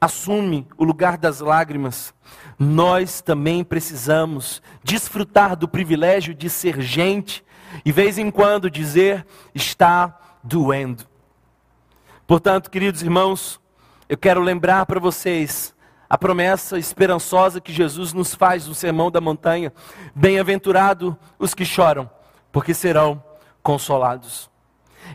assume 0.00 0.66
o 0.76 0.84
lugar 0.84 1.18
das 1.18 1.40
lágrimas, 1.40 2.14
nós 2.58 3.20
também 3.20 3.64
precisamos 3.64 4.62
desfrutar 4.82 5.56
do 5.56 5.68
privilégio 5.68 6.34
de 6.34 6.48
ser 6.48 6.80
gente 6.80 7.44
e, 7.84 7.92
vez 7.92 8.18
em 8.18 8.30
quando, 8.30 8.70
dizer: 8.70 9.26
está 9.54 10.18
doendo. 10.42 11.04
Portanto, 12.26 12.70
queridos 12.70 13.02
irmãos, 13.02 13.60
eu 14.08 14.16
quero 14.16 14.40
lembrar 14.40 14.86
para 14.86 14.98
vocês 14.98 15.74
a 16.08 16.16
promessa 16.16 16.78
esperançosa 16.78 17.60
que 17.60 17.70
Jesus 17.70 18.14
nos 18.14 18.34
faz 18.34 18.66
no 18.66 18.74
Sermão 18.74 19.10
da 19.10 19.20
Montanha: 19.20 19.72
Bem-aventurado 20.14 21.16
os 21.38 21.52
que 21.52 21.64
choram, 21.64 22.10
porque 22.50 22.72
serão 22.72 23.22
consolados. 23.62 24.50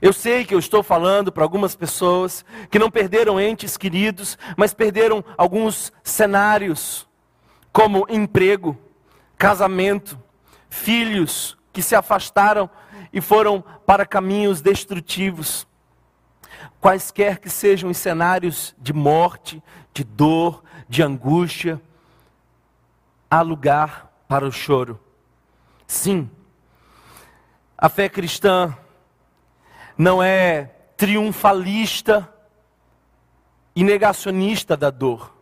Eu 0.02 0.14
sei 0.14 0.46
que 0.46 0.54
eu 0.54 0.60
estou 0.60 0.84
falando 0.84 1.32
para 1.32 1.44
algumas 1.44 1.76
pessoas 1.76 2.46
que 2.70 2.78
não 2.78 2.92
perderam 2.92 3.40
entes 3.40 3.78
queridos, 3.78 4.38
mas 4.56 4.74
perderam 4.74 5.24
alguns 5.38 5.92
cenários, 6.04 7.08
como 7.72 8.06
emprego, 8.10 8.78
casamento, 9.38 10.20
filhos 10.70 11.58
que 11.72 11.82
se 11.82 11.96
afastaram 11.96 12.70
e 13.12 13.20
foram 13.22 13.64
para 13.86 14.06
caminhos 14.06 14.62
destrutivos 14.62 15.68
quaisquer 16.80 17.40
que 17.40 17.50
sejam 17.50 17.90
os 17.90 17.98
cenários 17.98 18.76
de 18.78 18.94
morte, 18.94 19.62
de 19.94 20.04
dor, 20.04 20.64
de 20.88 21.04
angústia, 21.04 21.82
há 23.30 23.42
lugar 23.42 24.12
para 24.28 24.46
o 24.46 24.52
choro. 24.52 25.00
Sim, 25.86 26.30
a 27.78 27.90
fé 27.90 28.08
cristã 28.08 28.78
não 29.98 30.24
é 30.24 30.72
triunfalista 30.96 32.34
e 33.76 33.84
negacionista 33.84 34.78
da 34.78 34.90
dor. 34.90 35.36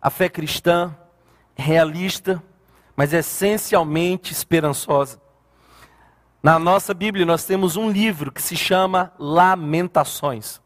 A 0.00 0.10
fé 0.10 0.28
cristã 0.28 0.92
é 1.56 1.62
realista, 1.62 2.42
mas 2.96 3.12
essencialmente 3.12 4.32
esperançosa. 4.32 5.21
Na 6.42 6.58
nossa 6.58 6.92
Bíblia, 6.92 7.24
nós 7.24 7.44
temos 7.44 7.76
um 7.76 7.88
livro 7.88 8.32
que 8.32 8.42
se 8.42 8.56
chama 8.56 9.12
Lamentações. 9.16 10.60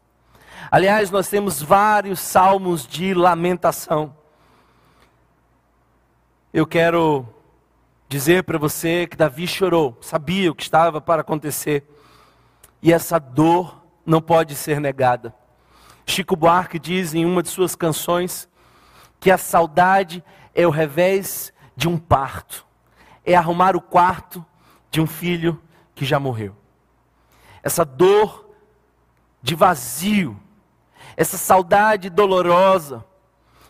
Aliás, 0.71 1.11
nós 1.11 1.29
temos 1.29 1.61
vários 1.61 2.19
salmos 2.19 2.87
de 2.87 3.13
lamentação. 3.13 4.15
Eu 6.51 6.65
quero 6.65 7.29
dizer 8.09 8.43
para 8.43 8.57
você 8.57 9.05
que 9.05 9.15
Davi 9.15 9.45
chorou, 9.45 9.95
sabia 10.01 10.49
o 10.49 10.55
que 10.55 10.63
estava 10.63 10.99
para 10.99 11.21
acontecer, 11.21 11.87
e 12.81 12.91
essa 12.91 13.19
dor 13.19 13.79
não 14.03 14.19
pode 14.19 14.55
ser 14.55 14.79
negada. 14.79 15.31
Chico 16.07 16.35
Buarque 16.35 16.79
diz 16.79 17.13
em 17.13 17.23
uma 17.23 17.43
de 17.43 17.49
suas 17.49 17.75
canções 17.75 18.49
que 19.19 19.29
a 19.29 19.37
saudade 19.37 20.23
é 20.55 20.65
o 20.65 20.71
revés 20.71 21.53
de 21.75 21.87
um 21.87 21.99
parto, 21.99 22.65
é 23.23 23.35
arrumar 23.35 23.75
o 23.75 23.81
quarto 23.81 24.43
de 24.89 24.99
um 24.99 25.05
filho 25.05 25.61
que 25.97 26.05
já 26.05 26.19
morreu. 26.19 26.55
Essa 27.61 27.83
dor 27.83 28.49
de 29.41 29.55
vazio, 29.55 30.39
essa 31.17 31.37
saudade 31.37 32.09
dolorosa, 32.09 33.03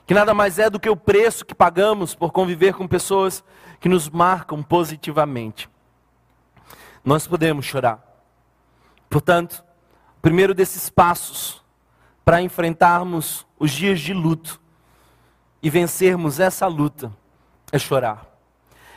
que 0.06 0.14
nada 0.14 0.34
mais 0.34 0.60
é 0.60 0.70
do 0.70 0.80
que 0.80 0.90
o 0.90 0.96
preço 0.96 1.46
que 1.46 1.56
pagamos 1.56 2.14
por 2.14 2.32
conviver 2.32 2.74
com 2.74 2.88
pessoas 2.88 3.44
que 3.80 3.90
nos 3.90 4.10
marcam 4.10 4.62
positivamente. 4.62 5.70
Nós 7.04 7.26
podemos 7.26 7.66
chorar, 7.66 8.08
Portanto, 9.10 9.64
o 10.18 10.22
primeiro 10.22 10.54
desses 10.54 10.90
passos 10.90 11.64
para 12.26 12.42
enfrentarmos 12.42 13.48
os 13.58 13.72
dias 13.72 14.02
de 14.02 14.14
luto 14.14 14.60
e 15.64 15.70
vencermos 15.70 16.40
essa 16.40 16.68
luta 16.68 17.12
é 17.72 17.80
chorar. 17.80 18.26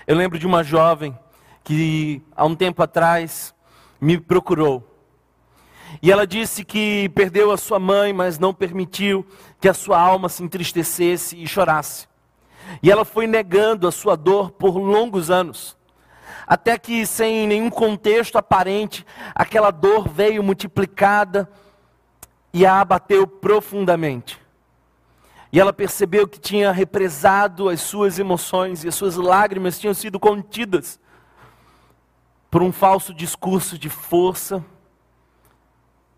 Eu 0.07 0.17
lembro 0.17 0.39
de 0.39 0.47
uma 0.47 0.65
jovem 0.65 1.17
que 1.65 2.23
há 2.35 2.45
um 2.45 2.55
tempo 2.55 2.83
atrás 2.83 3.55
me 4.01 4.19
procurou. 4.19 4.87
E 6.01 6.11
ela 6.11 6.27
disse 6.27 6.65
que 6.65 7.09
perdeu 7.11 7.51
a 7.51 7.57
sua 7.57 7.79
mãe, 7.79 8.13
mas 8.13 8.39
não 8.39 8.55
permitiu 8.55 9.27
que 9.61 9.69
a 9.69 9.75
sua 9.75 10.01
alma 10.01 10.29
se 10.29 10.43
entristecesse 10.43 11.37
e 11.37 11.47
chorasse. 11.47 12.09
E 12.83 12.91
ela 12.91 13.05
foi 13.05 13.27
negando 13.27 13.89
a 13.89 13.93
sua 13.93 14.17
dor 14.17 14.53
por 14.53 14.77
longos 14.77 15.31
anos. 15.31 15.77
Até 16.47 16.79
que, 16.79 17.05
sem 17.07 17.47
nenhum 17.47 17.71
contexto 17.71 18.39
aparente, 18.39 19.05
aquela 19.35 19.71
dor 19.71 20.09
veio 20.09 20.43
multiplicada 20.43 21.51
e 22.53 22.65
a 22.65 22.81
abateu 22.81 23.27
profundamente. 23.27 24.41
E 25.53 25.59
ela 25.59 25.73
percebeu 25.73 26.29
que 26.29 26.39
tinha 26.39 26.71
represado 26.71 27.69
as 27.69 27.81
suas 27.81 28.19
emoções 28.19 28.85
e 28.85 28.89
as 28.89 28.95
suas 28.95 29.17
lágrimas 29.17 29.79
tinham 29.79 29.95
sido 29.95 30.19
contidas 30.19 31.01
por 32.51 32.63
um 32.63 32.73
falso 32.73 33.15
discurso 33.15 33.79
de 33.79 33.89
força, 33.89 34.65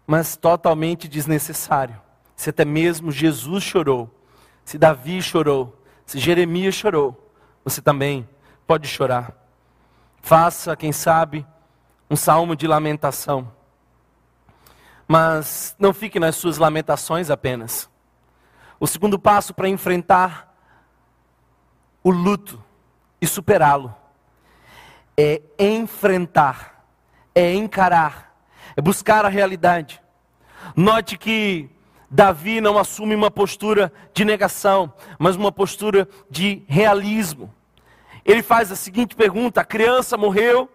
mas 0.07 0.35
totalmente 0.35 1.07
desnecessário. 1.07 2.01
Se 2.35 2.51
até 2.51 2.65
mesmo 2.65 3.12
Jesus 3.12 3.62
chorou, 3.62 4.11
se 4.65 4.79
Davi 4.79 5.21
chorou, 5.21 5.79
se 6.07 6.19
Jeremias 6.19 6.75
chorou, 6.75 7.31
você 7.62 7.83
também 7.83 8.29
pode 8.67 8.89
chorar. 8.89 9.35
Faça, 10.23 10.75
quem 10.75 10.91
sabe, 10.91 11.47
um 12.09 12.17
salmo 12.17 12.57
de 12.57 12.67
lamentação. 12.67 13.53
Mas 15.07 15.77
não 15.79 15.93
fique 15.93 16.19
nas 16.19 16.37
suas 16.37 16.57
lamentações 16.57 17.29
apenas. 17.29 17.91
O 18.81 18.87
segundo 18.87 19.19
passo 19.19 19.53
para 19.53 19.69
enfrentar 19.69 20.57
o 22.03 22.11
luto 22.11 22.62
e 23.21 23.27
superá-lo 23.27 23.95
é 25.16 25.42
enfrentar, 25.59 26.87
é 27.35 27.54
encarar, 27.54 28.35
é 28.76 28.81
buscar 28.81 29.25
a 29.25 29.28
realidade. 29.28 30.02
Note 30.76 31.19
que 31.19 31.69
Davi 32.11 32.61
não 32.61 32.78
assume 32.78 33.14
uma 33.14 33.31
postura 33.31 33.92
de 34.12 34.25
negação, 34.25 34.92
mas 35.19 35.37
uma 35.37 35.50
postura 35.50 36.09
de 36.31 36.62
realismo. 36.66 37.52
Ele 38.25 38.42
faz 38.42 38.71
a 38.71 38.76
seguinte 38.76 39.16
pergunta: 39.16 39.61
a 39.61 39.64
criança 39.64 40.16
morreu. 40.16 40.69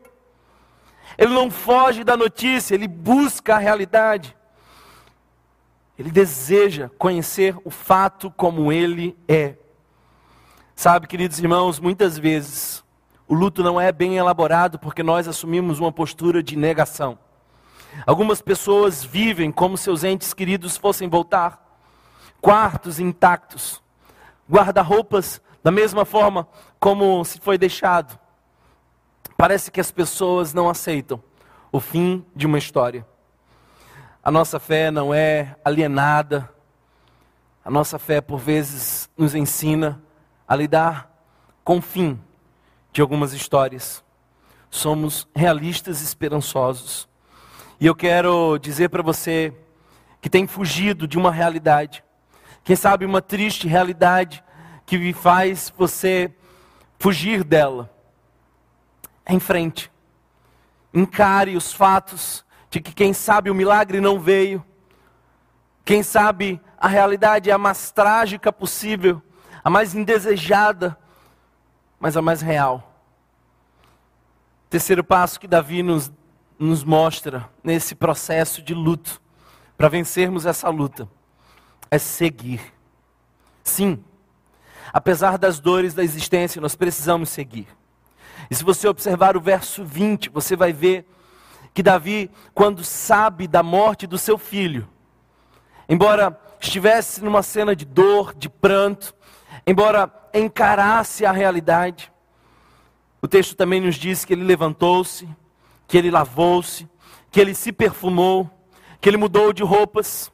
Ele 1.17 1.33
não 1.33 1.49
foge 1.49 2.03
da 2.03 2.17
notícia, 2.17 2.75
ele 2.75 2.87
busca 2.87 3.55
a 3.55 3.57
realidade. 3.57 4.35
Ele 5.97 6.11
deseja 6.11 6.89
conhecer 6.97 7.55
o 7.63 7.71
fato 7.71 8.29
como 8.31 8.71
ele 8.71 9.17
é. 9.27 9.55
Sabe, 10.75 11.07
queridos 11.07 11.39
irmãos, 11.39 11.79
muitas 11.79 12.19
vezes 12.19 12.83
o 13.27 13.33
luto 13.33 13.61
não 13.61 13.79
é 13.79 13.91
bem 13.91 14.15
elaborado 14.15 14.79
porque 14.79 15.03
nós 15.03 15.27
assumimos 15.27 15.79
uma 15.79 15.91
postura 15.91 16.41
de 16.41 16.55
negação. 16.55 17.19
Algumas 18.05 18.41
pessoas 18.41 19.03
vivem 19.03 19.51
como 19.51 19.77
seus 19.77 20.03
entes 20.03 20.33
queridos 20.33 20.77
fossem 20.77 21.09
voltar, 21.09 21.61
quartos 22.39 22.99
intactos, 22.99 23.81
guarda-roupas 24.49 25.41
da 25.61 25.71
mesma 25.71 26.05
forma 26.05 26.47
como 26.79 27.25
se 27.25 27.39
foi 27.39 27.57
deixado. 27.57 28.17
Parece 29.35 29.69
que 29.69 29.81
as 29.81 29.91
pessoas 29.91 30.53
não 30.53 30.69
aceitam 30.69 31.21
o 31.71 31.79
fim 31.79 32.25
de 32.35 32.45
uma 32.45 32.57
história. 32.57 33.05
A 34.23 34.31
nossa 34.31 34.59
fé 34.59 34.89
não 34.89 35.13
é 35.13 35.55
alienada. 35.65 36.49
A 37.63 37.69
nossa 37.69 37.99
fé, 37.99 38.21
por 38.21 38.37
vezes, 38.39 39.09
nos 39.17 39.35
ensina 39.35 40.01
a 40.47 40.55
lidar 40.55 41.11
com 41.63 41.77
o 41.77 41.81
fim 41.81 42.19
de 42.97 43.01
algumas 43.01 43.31
histórias. 43.31 44.03
Somos 44.71 45.27
realistas 45.35 46.01
e 46.01 46.03
esperançosos. 46.03 47.07
E 47.79 47.85
eu 47.85 47.93
quero 47.93 48.57
dizer 48.57 48.89
para 48.89 49.03
você 49.03 49.53
que 50.19 50.27
tem 50.27 50.47
fugido 50.47 51.07
de 51.07 51.15
uma 51.15 51.31
realidade, 51.31 52.03
quem 52.63 52.75
sabe 52.75 53.05
uma 53.05 53.21
triste 53.21 53.67
realidade 53.67 54.43
que 54.83 55.13
faz 55.13 55.71
você 55.77 56.33
fugir 56.97 57.43
dela. 57.43 57.87
Em 59.29 59.39
frente. 59.39 59.91
Encare 60.91 61.55
os 61.55 61.71
fatos 61.71 62.43
de 62.67 62.81
que 62.81 62.95
quem 62.95 63.13
sabe 63.13 63.51
o 63.51 63.55
milagre 63.55 64.01
não 64.01 64.19
veio, 64.19 64.65
quem 65.85 66.01
sabe 66.01 66.59
a 66.79 66.87
realidade 66.87 67.51
é 67.51 67.53
a 67.53 67.59
mais 67.59 67.91
trágica 67.91 68.51
possível, 68.51 69.21
a 69.63 69.69
mais 69.69 69.93
indesejada, 69.93 70.97
mas 71.99 72.17
a 72.17 72.23
mais 72.23 72.41
real. 72.41 72.86
Terceiro 74.69 75.03
passo 75.03 75.39
que 75.39 75.47
Davi 75.47 75.81
nos, 75.81 76.11
nos 76.59 76.83
mostra 76.83 77.49
nesse 77.63 77.95
processo 77.95 78.61
de 78.61 78.73
luto, 78.73 79.21
para 79.77 79.87
vencermos 79.87 80.45
essa 80.45 80.69
luta, 80.69 81.07
é 81.89 81.97
seguir. 81.97 82.73
Sim, 83.63 84.03
apesar 84.91 85.37
das 85.37 85.59
dores 85.59 85.93
da 85.93 86.03
existência, 86.03 86.59
nós 86.59 86.75
precisamos 86.75 87.29
seguir. 87.29 87.67
E 88.49 88.55
se 88.55 88.63
você 88.63 88.87
observar 88.87 89.37
o 89.37 89.41
verso 89.41 89.85
20, 89.85 90.29
você 90.29 90.55
vai 90.55 90.73
ver 90.73 91.05
que 91.73 91.83
Davi, 91.83 92.31
quando 92.53 92.83
sabe 92.83 93.47
da 93.47 93.61
morte 93.61 94.07
do 94.07 94.17
seu 94.17 94.37
filho, 94.37 94.87
embora 95.87 96.37
estivesse 96.59 97.23
numa 97.23 97.43
cena 97.43 97.75
de 97.75 97.85
dor, 97.85 98.33
de 98.33 98.49
pranto, 98.49 99.15
embora 99.65 100.11
encarasse 100.33 101.25
a 101.25 101.31
realidade, 101.31 102.11
o 103.27 103.29
texto 103.29 103.57
também 103.57 103.81
nos 103.81 103.95
diz 103.95 104.23
que 104.23 104.31
ele 104.31 104.45
levantou-se, 104.45 105.27
que 105.85 105.97
ele 105.97 106.09
lavou-se, 106.09 106.87
que 107.29 107.41
ele 107.41 107.53
se 107.53 107.73
perfumou, 107.73 108.49
que 109.01 109.09
ele 109.09 109.17
mudou 109.17 109.51
de 109.51 109.61
roupas. 109.63 110.31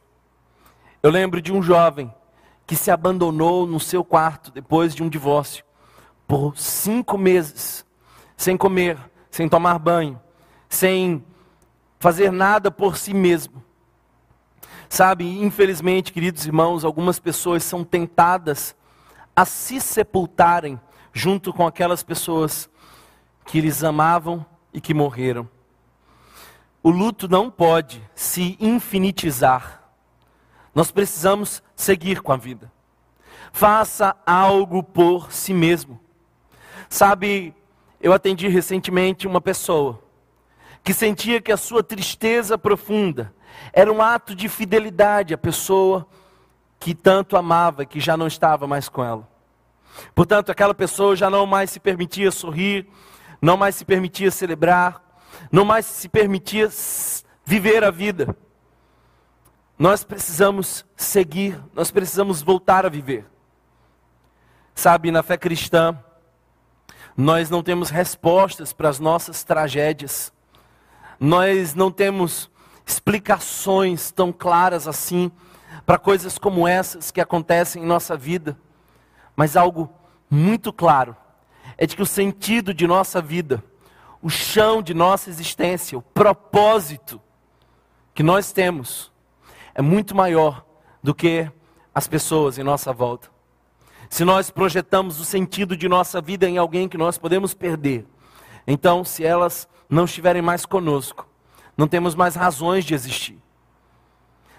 Eu 1.01 1.09
lembro 1.09 1.41
de 1.41 1.51
um 1.51 1.59
jovem 1.59 2.13
que 2.67 2.75
se 2.75 2.91
abandonou 2.91 3.65
no 3.65 3.79
seu 3.79 4.03
quarto 4.03 4.51
depois 4.51 4.93
de 4.93 5.01
um 5.01 5.09
divórcio 5.09 5.65
por 6.27 6.55
cinco 6.55 7.17
meses, 7.17 7.83
sem 8.37 8.55
comer, 8.55 8.99
sem 9.31 9.49
tomar 9.49 9.79
banho, 9.79 10.21
sem 10.69 11.25
fazer 11.97 12.31
nada 12.31 12.69
por 12.69 12.95
si 12.95 13.11
mesmo. 13.11 13.63
Sabe, 14.87 15.25
infelizmente, 15.43 16.13
queridos 16.13 16.45
irmãos, 16.45 16.85
algumas 16.85 17.17
pessoas 17.17 17.63
são 17.63 17.83
tentadas 17.83 18.75
a 19.35 19.45
se 19.45 19.81
sepultarem 19.81 20.79
junto 21.11 21.51
com 21.51 21.65
aquelas 21.65 22.03
pessoas 22.03 22.69
que 23.45 23.57
eles 23.57 23.83
amavam 23.83 24.45
e 24.73 24.81
que 24.81 24.93
morreram. 24.93 25.47
O 26.81 26.89
luto 26.89 27.27
não 27.27 27.49
pode 27.49 28.01
se 28.13 28.57
infinitizar. 28.59 29.83
Nós 30.75 30.91
precisamos 30.91 31.63
seguir 31.75 32.21
com 32.21 32.33
a 32.33 32.37
vida. 32.37 32.71
Faça 33.51 34.15
algo 34.25 34.81
por 34.83 35.31
si 35.31 35.53
mesmo. 35.53 35.99
Sabe, 36.89 37.53
eu 38.01 38.11
atendi 38.11 38.47
recentemente 38.47 39.27
uma 39.27 39.39
pessoa 39.39 40.03
que 40.83 40.93
sentia 40.93 41.41
que 41.41 41.51
a 41.51 41.57
sua 41.57 41.81
tristeza 41.81 42.57
profunda 42.57 43.33
era 43.71 43.91
um 43.91 44.01
ato 44.01 44.35
de 44.35 44.49
fidelidade 44.49 45.33
à 45.33 45.37
pessoa 45.37 46.05
que 46.79 46.93
tanto 46.93 47.37
amava, 47.37 47.85
que 47.85 47.99
já 47.99 48.17
não 48.17 48.27
estava 48.27 48.67
mais 48.67 48.89
com 48.89 49.03
ela. 49.03 49.27
Portanto, 50.13 50.51
aquela 50.51 50.73
pessoa 50.73 51.15
já 51.15 51.29
não 51.29 51.45
mais 51.45 51.69
se 51.69 51.79
permitia 51.79 52.31
sorrir, 52.31 52.87
não 53.43 53.57
mais 53.57 53.75
se 53.75 53.83
permitia 53.83 54.31
celebrar, 54.31 55.03
não 55.51 55.65
mais 55.65 55.85
se 55.85 56.07
permitia 56.07 56.69
viver 57.43 57.83
a 57.83 57.91
vida. 57.91 58.33
Nós 59.77 60.01
precisamos 60.01 60.85
seguir, 60.95 61.61
nós 61.73 61.91
precisamos 61.91 62.41
voltar 62.41 62.85
a 62.85 62.89
viver. 62.89 63.25
Sabe, 64.73 65.11
na 65.11 65.21
fé 65.21 65.35
cristã, 65.35 66.01
nós 67.17 67.49
não 67.49 67.61
temos 67.61 67.89
respostas 67.89 68.71
para 68.71 68.87
as 68.87 68.97
nossas 68.97 69.43
tragédias. 69.43 70.31
Nós 71.19 71.75
não 71.75 71.91
temos 71.91 72.49
explicações 72.85 74.09
tão 74.09 74.31
claras 74.31 74.87
assim 74.87 75.29
para 75.85 75.97
coisas 75.97 76.37
como 76.37 76.65
essas 76.65 77.11
que 77.11 77.19
acontecem 77.19 77.83
em 77.83 77.85
nossa 77.85 78.15
vida, 78.15 78.57
mas 79.35 79.57
algo 79.57 79.93
muito 80.29 80.71
claro 80.71 81.13
é 81.83 81.85
de 81.85 81.97
que 81.97 82.01
o 82.01 82.05
sentido 82.05 82.73
de 82.73 82.87
nossa 82.87 83.21
vida, 83.21 83.61
o 84.21 84.29
chão 84.29 84.81
de 84.81 84.93
nossa 84.93 85.29
existência, 85.29 85.97
o 85.97 86.01
propósito 86.01 87.19
que 88.13 88.23
nós 88.23 88.53
temos 88.53 89.11
é 89.75 89.81
muito 89.81 90.15
maior 90.15 90.65
do 91.03 91.13
que 91.13 91.51
as 91.93 92.07
pessoas 92.07 92.57
em 92.57 92.63
nossa 92.63 92.93
volta. 92.93 93.29
Se 94.09 94.23
nós 94.23 94.49
projetamos 94.49 95.19
o 95.19 95.25
sentido 95.25 95.75
de 95.75 95.89
nossa 95.89 96.21
vida 96.21 96.47
em 96.47 96.57
alguém 96.57 96.87
que 96.87 96.97
nós 96.97 97.17
podemos 97.17 97.53
perder, 97.53 98.05
então, 98.65 99.03
se 99.03 99.25
elas 99.25 99.67
não 99.89 100.05
estiverem 100.05 100.41
mais 100.41 100.65
conosco, 100.65 101.27
não 101.75 101.85
temos 101.85 102.15
mais 102.15 102.33
razões 102.33 102.85
de 102.85 102.93
existir. 102.93 103.37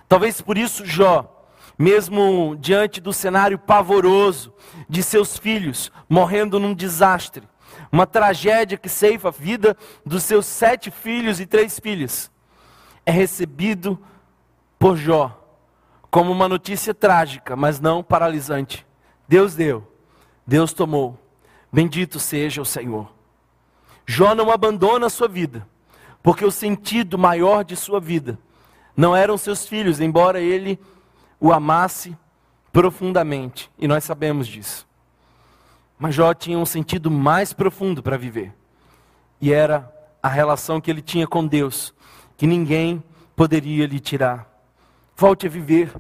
Talvez 0.07 0.43
por 0.43 0.59
isso 0.59 0.85
Jó, 0.85 1.34
mesmo 1.79 2.57
diante 2.57 3.01
do 3.01 3.13
cenário 3.13 3.59
pavoroso 3.59 4.53
de 4.89 5.03
seus 5.03 5.37
filhos 5.37 5.91
morrendo 6.09 6.59
num 6.59 6.75
desastre, 6.75 7.43
uma 7.91 8.07
tragédia 8.07 8.79
que 8.79 8.89
ceifa 8.89 9.29
a 9.29 9.33
vida 9.33 9.77
dos 10.05 10.23
seus 10.23 10.47
sete 10.47 10.91
filhos 10.91 11.41
e 11.41 11.47
três 11.47 11.79
filhas, 11.79 12.31
é 13.05 13.11
recebido 13.11 13.99
por 14.79 14.97
Jó 14.97 15.41
como 16.11 16.31
uma 16.31 16.49
notícia 16.49 16.95
trágica, 16.95 17.57
mas 17.57 17.81
não 17.81 18.03
paralisante. 18.03 18.87
Deus 19.27 19.55
deu, 19.55 19.85
Deus 20.47 20.73
tomou. 20.73 21.19
Bendito 21.73 22.21
seja 22.21 22.63
o 22.63 22.65
Senhor. 22.65 23.13
Jó 24.07 24.33
não 24.35 24.51
abandona 24.51 25.07
a 25.07 25.11
sua 25.11 25.27
vida, 25.27 25.67
porque 26.23 26.45
o 26.45 26.53
sentido 26.53 27.19
maior 27.19 27.65
de 27.65 27.75
sua 27.75 27.99
vida 27.99 28.39
não 28.97 29.17
eram 29.17 29.37
seus 29.37 29.67
filhos, 29.67 30.01
embora 30.01 30.41
ele 30.41 30.79
o 31.45 31.53
amasse 31.53 32.17
profundamente, 32.73 33.71
e 33.79 33.87
nós 33.87 34.03
sabemos 34.03 34.49
disso. 34.49 34.89
Mas 35.99 36.15
Jó 36.15 36.33
tinha 36.33 36.59
um 36.59 36.65
sentido 36.65 37.11
mais 37.11 37.53
profundo 37.53 38.03
para 38.03 38.17
viver, 38.17 38.55
e 39.43 39.53
era 39.53 39.93
a 40.23 40.29
relação 40.29 40.81
que 40.81 40.91
ele 40.91 41.03
tinha 41.03 41.27
com 41.27 41.47
Deus, 41.47 41.95
que 42.39 42.47
ninguém 42.47 43.05
poderia 43.37 43.87
lhe 43.87 44.01
tirar. 44.01 44.49
Volte 45.15 45.47
a 45.47 45.51
viver, 45.51 45.95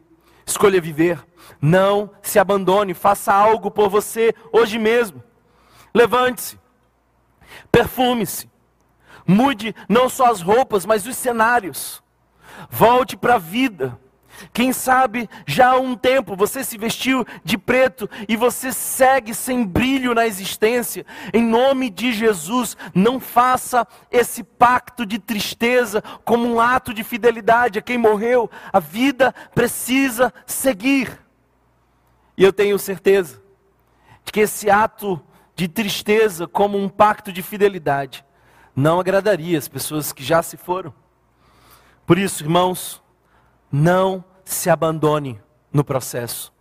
escolha 0.46 0.80
viver, 0.80 1.22
não 1.60 2.10
se 2.22 2.38
abandone, 2.38 2.94
faça 2.94 3.30
algo 3.30 3.70
por 3.70 3.90
você 3.90 4.34
hoje 4.50 4.78
mesmo. 4.78 5.22
Levante-se, 5.92 6.58
perfume-se, 7.70 8.48
mude 9.26 9.76
não 9.90 10.08
só 10.08 10.30
as 10.30 10.40
roupas, 10.40 10.86
mas 10.86 11.06
os 11.06 11.18
cenários. 11.18 12.02
Volte 12.70 13.14
para 13.14 13.34
a 13.34 13.38
vida. 13.38 14.02
Quem 14.52 14.72
sabe 14.72 15.28
já 15.46 15.72
há 15.72 15.76
um 15.76 15.94
tempo 15.94 16.36
você 16.36 16.62
se 16.62 16.76
vestiu 16.78 17.24
de 17.44 17.56
preto 17.56 18.08
e 18.28 18.36
você 18.36 18.72
segue 18.72 19.34
sem 19.34 19.64
brilho 19.64 20.14
na 20.14 20.26
existência. 20.26 21.04
Em 21.32 21.42
nome 21.42 21.90
de 21.90 22.12
Jesus, 22.12 22.76
não 22.94 23.18
faça 23.18 23.86
esse 24.10 24.42
pacto 24.42 25.06
de 25.06 25.18
tristeza 25.18 26.02
como 26.24 26.46
um 26.46 26.60
ato 26.60 26.92
de 26.92 27.02
fidelidade 27.02 27.78
a 27.78 27.82
quem 27.82 27.98
morreu. 27.98 28.50
A 28.72 28.80
vida 28.80 29.34
precisa 29.54 30.32
seguir. 30.46 31.20
E 32.36 32.42
eu 32.42 32.52
tenho 32.52 32.78
certeza 32.78 33.40
de 34.24 34.32
que 34.32 34.40
esse 34.40 34.70
ato 34.70 35.20
de 35.54 35.68
tristeza 35.68 36.46
como 36.46 36.76
um 36.76 36.88
pacto 36.88 37.32
de 37.32 37.42
fidelidade 37.42 38.24
não 38.74 38.98
agradaria 38.98 39.56
as 39.56 39.68
pessoas 39.68 40.12
que 40.12 40.24
já 40.24 40.42
se 40.42 40.56
foram. 40.56 40.92
Por 42.04 42.18
isso, 42.18 42.42
irmãos, 42.42 43.02
não 43.70 44.24
se 44.44 44.68
abandone 44.70 45.40
no 45.72 45.84
processo. 45.84 46.52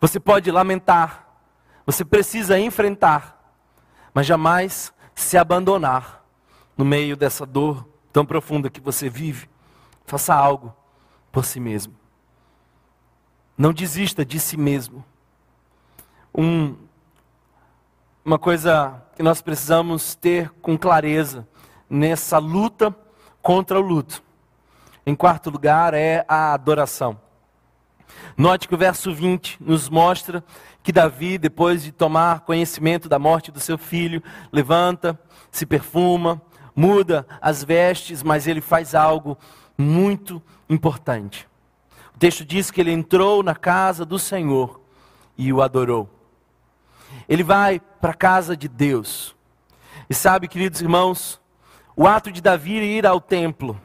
Você 0.00 0.20
pode 0.20 0.50
lamentar, 0.50 1.26
você 1.86 2.04
precisa 2.04 2.58
enfrentar, 2.58 3.52
mas 4.12 4.26
jamais 4.26 4.92
se 5.14 5.36
abandonar 5.36 6.24
no 6.76 6.84
meio 6.84 7.16
dessa 7.16 7.46
dor 7.46 7.88
tão 8.12 8.24
profunda 8.24 8.70
que 8.70 8.80
você 8.80 9.08
vive. 9.08 9.48
Faça 10.04 10.34
algo 10.34 10.74
por 11.32 11.44
si 11.44 11.60
mesmo. 11.60 11.94
Não 13.56 13.72
desista 13.72 14.24
de 14.24 14.38
si 14.38 14.56
mesmo. 14.56 15.04
Um 16.34 16.76
uma 18.28 18.38
coisa 18.38 19.02
que 19.16 19.22
nós 19.22 19.40
precisamos 19.40 20.14
ter 20.14 20.50
com 20.60 20.76
clareza 20.76 21.48
nessa 21.88 22.36
luta 22.36 22.94
contra 23.40 23.78
o 23.78 23.82
luto. 23.82 24.22
Em 25.08 25.14
quarto 25.14 25.48
lugar, 25.48 25.94
é 25.94 26.22
a 26.28 26.52
adoração. 26.52 27.18
Note 28.36 28.68
que 28.68 28.74
o 28.74 28.76
verso 28.76 29.10
20 29.10 29.56
nos 29.58 29.88
mostra 29.88 30.44
que 30.82 30.92
Davi, 30.92 31.38
depois 31.38 31.82
de 31.82 31.92
tomar 31.92 32.40
conhecimento 32.40 33.08
da 33.08 33.18
morte 33.18 33.50
do 33.50 33.58
seu 33.58 33.78
filho, 33.78 34.22
levanta, 34.52 35.18
se 35.50 35.64
perfuma, 35.64 36.42
muda 36.76 37.26
as 37.40 37.64
vestes, 37.64 38.22
mas 38.22 38.46
ele 38.46 38.60
faz 38.60 38.94
algo 38.94 39.38
muito 39.78 40.42
importante. 40.68 41.48
O 42.14 42.18
texto 42.18 42.44
diz 42.44 42.70
que 42.70 42.78
ele 42.78 42.92
entrou 42.92 43.42
na 43.42 43.54
casa 43.54 44.04
do 44.04 44.18
Senhor 44.18 44.78
e 45.38 45.50
o 45.50 45.62
adorou. 45.62 46.06
Ele 47.26 47.42
vai 47.42 47.80
para 47.80 48.10
a 48.10 48.14
casa 48.14 48.54
de 48.54 48.68
Deus. 48.68 49.34
E 50.10 50.12
sabe, 50.12 50.48
queridos 50.48 50.82
irmãos, 50.82 51.40
o 51.96 52.06
ato 52.06 52.30
de 52.30 52.42
Davi 52.42 52.74
ir 52.74 53.06
ao 53.06 53.22
templo 53.22 53.80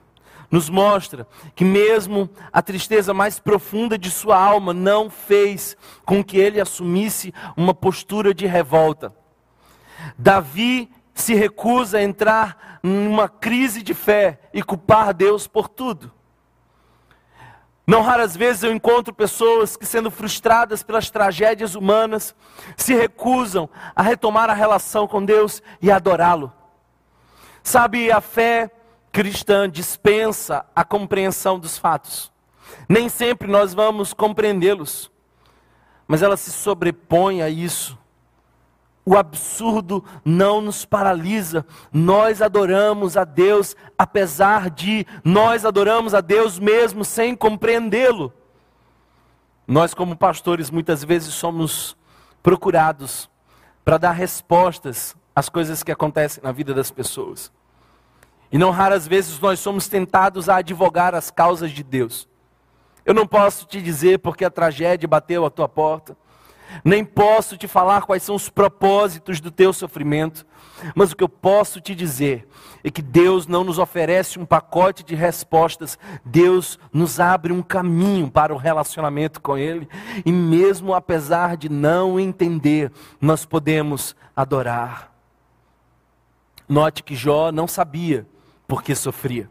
nos 0.53 0.69
mostra 0.69 1.27
que, 1.55 1.65
mesmo 1.65 2.29
a 2.51 2.61
tristeza 2.61 3.11
mais 3.11 3.39
profunda 3.39 3.97
de 3.97 4.11
sua 4.11 4.37
alma, 4.37 4.71
não 4.71 5.09
fez 5.09 5.75
com 6.05 6.23
que 6.23 6.37
ele 6.37 6.61
assumisse 6.61 7.33
uma 7.57 7.73
postura 7.73 8.35
de 8.35 8.45
revolta. 8.45 9.11
Davi 10.15 10.91
se 11.11 11.33
recusa 11.33 11.97
a 11.97 12.03
entrar 12.03 12.79
numa 12.83 13.27
crise 13.27 13.81
de 13.81 13.95
fé 13.95 14.41
e 14.53 14.61
culpar 14.61 15.11
Deus 15.11 15.47
por 15.47 15.67
tudo. 15.67 16.11
Não 17.87 18.03
raras 18.03 18.37
vezes 18.37 18.61
eu 18.61 18.71
encontro 18.71 19.11
pessoas 19.11 19.75
que, 19.75 19.87
sendo 19.87 20.11
frustradas 20.11 20.83
pelas 20.83 21.09
tragédias 21.09 21.73
humanas, 21.73 22.35
se 22.77 22.93
recusam 22.93 23.67
a 23.95 24.03
retomar 24.03 24.51
a 24.51 24.53
relação 24.53 25.07
com 25.07 25.25
Deus 25.25 25.63
e 25.81 25.89
adorá-lo. 25.89 26.53
Sabe, 27.63 28.11
a 28.11 28.21
fé 28.21 28.69
cristã 29.13 29.69
dispensa 29.69 30.65
a 30.75 30.83
compreensão 30.83 31.57
dos 31.57 31.77
fatos. 31.77 32.29
Nem 32.89 33.07
sempre 33.07 33.47
nós 33.47 33.73
vamos 33.73 34.11
compreendê-los, 34.11 35.09
mas 36.05 36.21
ela 36.21 36.35
se 36.35 36.51
sobrepõe 36.51 37.41
a 37.41 37.47
isso 37.47 37.97
o 39.05 39.17
absurdo 39.17 40.03
não 40.23 40.61
nos 40.61 40.85
paralisa. 40.85 41.65
Nós 41.91 42.41
adoramos 42.41 43.17
a 43.17 43.23
Deus, 43.23 43.75
apesar 43.97 44.69
de 44.69 45.05
nós 45.23 45.65
adoramos 45.65 46.13
a 46.13 46.21
Deus 46.21 46.57
mesmo 46.57 47.03
sem 47.03 47.35
compreendê-lo. 47.35 48.31
Nós, 49.67 49.93
como 49.93 50.15
pastores, 50.15 50.69
muitas 50.69 51.03
vezes 51.03 51.33
somos 51.33 51.97
procurados 52.41 53.29
para 53.83 53.97
dar 53.97 54.11
respostas 54.11 55.15
às 55.35 55.49
coisas 55.49 55.83
que 55.83 55.91
acontecem 55.91 56.43
na 56.43 56.51
vida 56.51 56.73
das 56.73 56.91
pessoas. 56.91 57.51
E 58.53 58.57
não 58.57 58.71
raras 58.71 59.05
vezes 59.05 59.37
nós 59.41 59.59
somos 59.59 59.89
tentados 59.89 60.47
a 60.47 60.57
advogar 60.57 61.13
as 61.13 61.29
causas 61.29 61.71
de 61.71 61.83
Deus. 61.83 62.25
Eu 63.05 63.13
não 63.13 63.27
posso 63.27 63.65
te 63.65 63.81
dizer 63.81 64.19
porque 64.19 64.45
a 64.45 64.49
tragédia 64.49 65.09
bateu 65.09 65.45
à 65.45 65.49
tua 65.49 65.67
porta 65.67 66.15
nem 66.83 67.03
posso 67.03 67.57
te 67.57 67.67
falar 67.67 68.03
quais 68.03 68.23
são 68.23 68.35
os 68.35 68.49
propósitos 68.49 69.41
do 69.41 69.51
teu 69.51 69.73
sofrimento, 69.73 70.45
mas 70.95 71.11
o 71.11 71.15
que 71.15 71.23
eu 71.23 71.29
posso 71.29 71.81
te 71.81 71.93
dizer 71.93 72.47
é 72.83 72.89
que 72.89 73.01
Deus 73.01 73.47
não 73.47 73.63
nos 73.63 73.77
oferece 73.77 74.39
um 74.39 74.45
pacote 74.45 75.03
de 75.03 75.15
respostas, 75.15 75.97
Deus 76.23 76.79
nos 76.91 77.19
abre 77.19 77.51
um 77.51 77.61
caminho 77.61 78.29
para 78.29 78.53
o 78.53 78.57
relacionamento 78.57 79.41
com 79.41 79.57
Ele, 79.57 79.87
e 80.25 80.31
mesmo 80.31 80.93
apesar 80.93 81.57
de 81.57 81.69
não 81.69 82.19
entender, 82.19 82.91
nós 83.19 83.45
podemos 83.45 84.15
adorar. 84.35 85.11
Note 86.67 87.03
que 87.03 87.15
Jó 87.15 87.51
não 87.51 87.67
sabia 87.67 88.25
porque 88.67 88.95
sofria. 88.95 89.49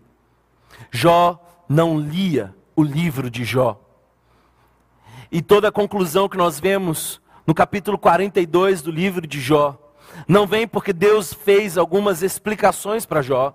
Jó 0.91 1.39
não 1.69 1.99
lia 1.99 2.55
o 2.75 2.83
livro 2.83 3.31
de 3.31 3.45
Jó. 3.45 3.81
E 5.31 5.41
toda 5.41 5.69
a 5.69 5.73
conclusão 5.73 6.29
que 6.29 6.37
nós 6.37 6.61
vemos 6.61 7.21
no 7.47 7.55
capítulo 7.55 7.99
42 7.99 8.83
do 8.83 8.91
livro 8.91 9.27
de 9.27 9.41
Jó, 9.41 9.79
não 10.29 10.47
vem 10.47 10.67
porque 10.69 10.93
Deus 10.93 11.33
fez 11.33 11.79
algumas 11.79 12.23
explicações 12.23 13.07
para 13.07 13.23
Jó. 13.23 13.55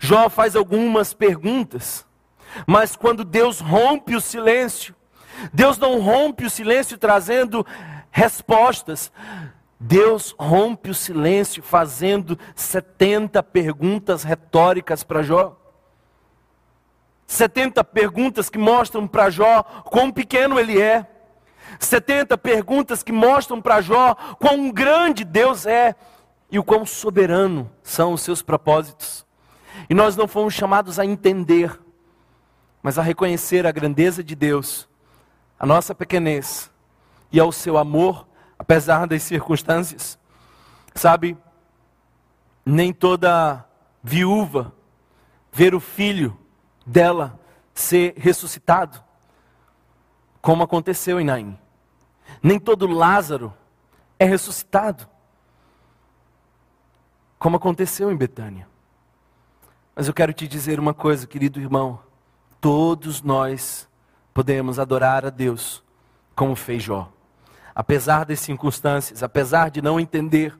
Jó 0.00 0.28
faz 0.28 0.56
algumas 0.56 1.12
perguntas, 1.12 2.06
mas 2.66 2.96
quando 2.96 3.24
Deus 3.24 3.60
rompe 3.60 4.16
o 4.16 4.20
silêncio, 4.20 4.94
Deus 5.52 5.78
não 5.78 6.00
rompe 6.00 6.44
o 6.44 6.50
silêncio 6.50 6.96
trazendo 6.96 7.66
respostas. 8.10 9.12
Deus 9.86 10.34
rompe 10.38 10.88
o 10.88 10.94
silêncio 10.94 11.62
fazendo 11.62 12.38
70 12.56 13.42
perguntas 13.42 14.22
retóricas 14.22 15.04
para 15.04 15.22
Jó. 15.22 15.60
70 17.26 17.84
perguntas 17.84 18.48
que 18.48 18.56
mostram 18.56 19.06
para 19.06 19.28
Jó 19.28 19.62
quão 19.84 20.10
pequeno 20.10 20.58
ele 20.58 20.80
é. 20.80 21.06
70 21.78 22.38
perguntas 22.38 23.02
que 23.02 23.12
mostram 23.12 23.60
para 23.60 23.82
Jó 23.82 24.14
quão 24.40 24.70
grande 24.72 25.22
Deus 25.22 25.66
é 25.66 25.94
e 26.50 26.58
o 26.58 26.64
quão 26.64 26.86
soberano 26.86 27.70
são 27.82 28.14
os 28.14 28.22
seus 28.22 28.40
propósitos. 28.40 29.26
E 29.90 29.92
nós 29.92 30.16
não 30.16 30.26
fomos 30.26 30.54
chamados 30.54 30.98
a 30.98 31.04
entender, 31.04 31.78
mas 32.82 32.98
a 32.98 33.02
reconhecer 33.02 33.66
a 33.66 33.72
grandeza 33.72 34.24
de 34.24 34.34
Deus, 34.34 34.88
a 35.58 35.66
nossa 35.66 35.94
pequenez 35.94 36.70
e 37.30 37.38
ao 37.38 37.52
seu 37.52 37.76
amor, 37.76 38.26
apesar 38.64 39.06
das 39.06 39.22
circunstâncias. 39.22 40.18
Sabe, 40.94 41.36
nem 42.64 42.94
toda 42.94 43.62
viúva 44.02 44.72
ver 45.52 45.74
o 45.74 45.80
filho 45.80 46.34
dela 46.86 47.38
ser 47.74 48.14
ressuscitado, 48.16 49.02
como 50.40 50.62
aconteceu 50.62 51.20
em 51.20 51.24
Naim. 51.24 51.58
Nem 52.42 52.58
todo 52.58 52.86
Lázaro 52.86 53.52
é 54.18 54.24
ressuscitado, 54.24 55.06
como 57.38 57.58
aconteceu 57.58 58.10
em 58.10 58.16
Betânia. 58.16 58.66
Mas 59.94 60.08
eu 60.08 60.14
quero 60.14 60.32
te 60.32 60.48
dizer 60.48 60.80
uma 60.80 60.94
coisa, 60.94 61.26
querido 61.26 61.60
irmão: 61.60 62.00
todos 62.62 63.20
nós 63.20 63.86
podemos 64.32 64.78
adorar 64.78 65.26
a 65.26 65.30
Deus 65.30 65.84
como 66.34 66.56
fez 66.56 66.82
Jó. 66.82 67.13
Apesar 67.74 68.24
das 68.24 68.40
circunstâncias, 68.40 69.22
apesar 69.22 69.70
de 69.70 69.82
não 69.82 69.98
entender, 69.98 70.56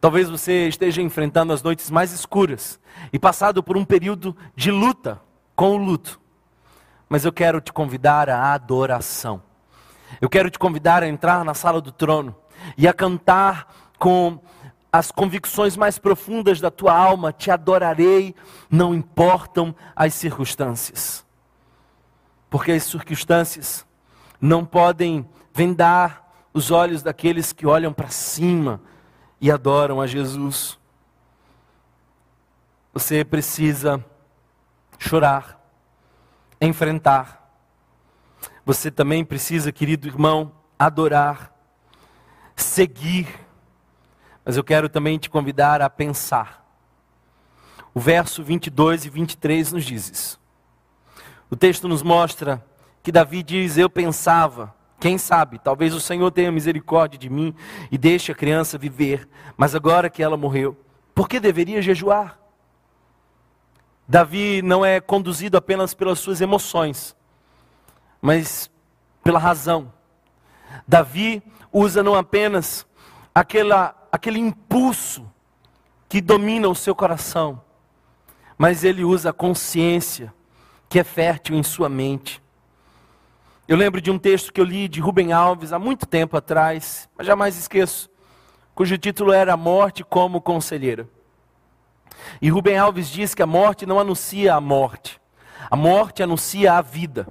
talvez 0.00 0.28
você 0.28 0.68
esteja 0.68 1.00
enfrentando 1.00 1.52
as 1.52 1.62
noites 1.62 1.90
mais 1.90 2.12
escuras 2.12 2.80
e 3.12 3.18
passado 3.18 3.62
por 3.62 3.76
um 3.76 3.84
período 3.84 4.36
de 4.56 4.70
luta 4.70 5.20
com 5.54 5.76
o 5.76 5.76
luto. 5.76 6.20
Mas 7.08 7.24
eu 7.24 7.32
quero 7.32 7.60
te 7.60 7.72
convidar 7.72 8.28
à 8.28 8.52
adoração. 8.52 9.42
Eu 10.20 10.28
quero 10.28 10.50
te 10.50 10.58
convidar 10.58 11.02
a 11.02 11.08
entrar 11.08 11.44
na 11.44 11.54
sala 11.54 11.80
do 11.80 11.92
trono 11.92 12.34
e 12.76 12.88
a 12.88 12.92
cantar 12.92 13.92
com 13.98 14.40
as 14.92 15.10
convicções 15.10 15.76
mais 15.76 15.98
profundas 15.98 16.60
da 16.60 16.70
tua 16.70 16.94
alma, 16.94 17.32
te 17.32 17.50
adorarei, 17.50 18.34
não 18.70 18.94
importam 18.94 19.74
as 19.96 20.12
circunstâncias. 20.12 21.24
Porque 22.50 22.72
as 22.72 22.82
circunstâncias 22.82 23.86
não 24.38 24.66
podem 24.66 25.26
vendar 25.54 26.21
os 26.52 26.70
olhos 26.70 27.02
daqueles 27.02 27.52
que 27.52 27.66
olham 27.66 27.92
para 27.92 28.08
cima 28.08 28.80
e 29.40 29.50
adoram 29.50 30.00
a 30.00 30.06
Jesus. 30.06 30.78
Você 32.92 33.24
precisa 33.24 34.04
chorar, 34.98 35.60
enfrentar. 36.60 37.40
Você 38.64 38.90
também 38.90 39.24
precisa, 39.24 39.72
querido 39.72 40.06
irmão, 40.06 40.52
adorar, 40.78 41.52
seguir 42.54 43.42
mas 44.44 44.56
eu 44.56 44.64
quero 44.64 44.88
também 44.88 45.18
te 45.18 45.30
convidar 45.30 45.80
a 45.80 45.88
pensar. 45.88 46.62
O 47.94 48.00
verso 48.00 48.42
22 48.42 49.04
e 49.04 49.10
23 49.10 49.72
nos 49.72 49.84
diz 49.84 50.10
isso. 50.10 50.40
O 51.50 51.56
texto 51.56 51.86
nos 51.86 52.02
mostra 52.02 52.64
que 53.02 53.12
Davi 53.12 53.42
diz: 53.42 53.76
Eu 53.76 53.88
pensava, 53.88 54.74
quem 55.02 55.18
sabe, 55.18 55.58
talvez 55.58 55.92
o 55.94 56.00
Senhor 56.00 56.30
tenha 56.30 56.52
misericórdia 56.52 57.18
de 57.18 57.28
mim 57.28 57.52
e 57.90 57.98
deixe 57.98 58.30
a 58.30 58.34
criança 58.36 58.78
viver, 58.78 59.28
mas 59.56 59.74
agora 59.74 60.08
que 60.08 60.22
ela 60.22 60.36
morreu, 60.36 60.76
por 61.12 61.28
que 61.28 61.40
deveria 61.40 61.82
jejuar? 61.82 62.38
Davi 64.06 64.62
não 64.62 64.84
é 64.84 65.00
conduzido 65.00 65.56
apenas 65.56 65.92
pelas 65.92 66.20
suas 66.20 66.40
emoções, 66.40 67.16
mas 68.20 68.70
pela 69.24 69.40
razão. 69.40 69.92
Davi 70.86 71.42
usa 71.72 72.00
não 72.00 72.14
apenas 72.14 72.86
aquela 73.34 73.96
aquele 74.12 74.38
impulso 74.38 75.28
que 76.08 76.20
domina 76.20 76.68
o 76.68 76.76
seu 76.76 76.94
coração, 76.94 77.60
mas 78.56 78.84
ele 78.84 79.02
usa 79.02 79.30
a 79.30 79.32
consciência 79.32 80.32
que 80.88 81.00
é 81.00 81.02
fértil 81.02 81.56
em 81.56 81.62
sua 81.64 81.88
mente. 81.88 82.41
Eu 83.72 83.78
lembro 83.78 84.02
de 84.02 84.10
um 84.10 84.18
texto 84.18 84.52
que 84.52 84.60
eu 84.60 84.66
li 84.66 84.86
de 84.86 85.00
Rubem 85.00 85.32
Alves 85.32 85.72
há 85.72 85.78
muito 85.78 86.04
tempo 86.04 86.36
atrás, 86.36 87.08
mas 87.16 87.26
jamais 87.26 87.56
esqueço, 87.56 88.10
cujo 88.74 88.98
título 88.98 89.32
era 89.32 89.56
Morte 89.56 90.04
como 90.04 90.42
Conselheira. 90.42 91.08
E 92.42 92.50
Rubem 92.50 92.76
Alves 92.76 93.08
diz 93.08 93.34
que 93.34 93.42
a 93.42 93.46
morte 93.46 93.86
não 93.86 93.98
anuncia 93.98 94.54
a 94.54 94.60
morte, 94.60 95.18
a 95.70 95.74
morte 95.74 96.22
anuncia 96.22 96.74
a 96.74 96.82
vida. 96.82 97.26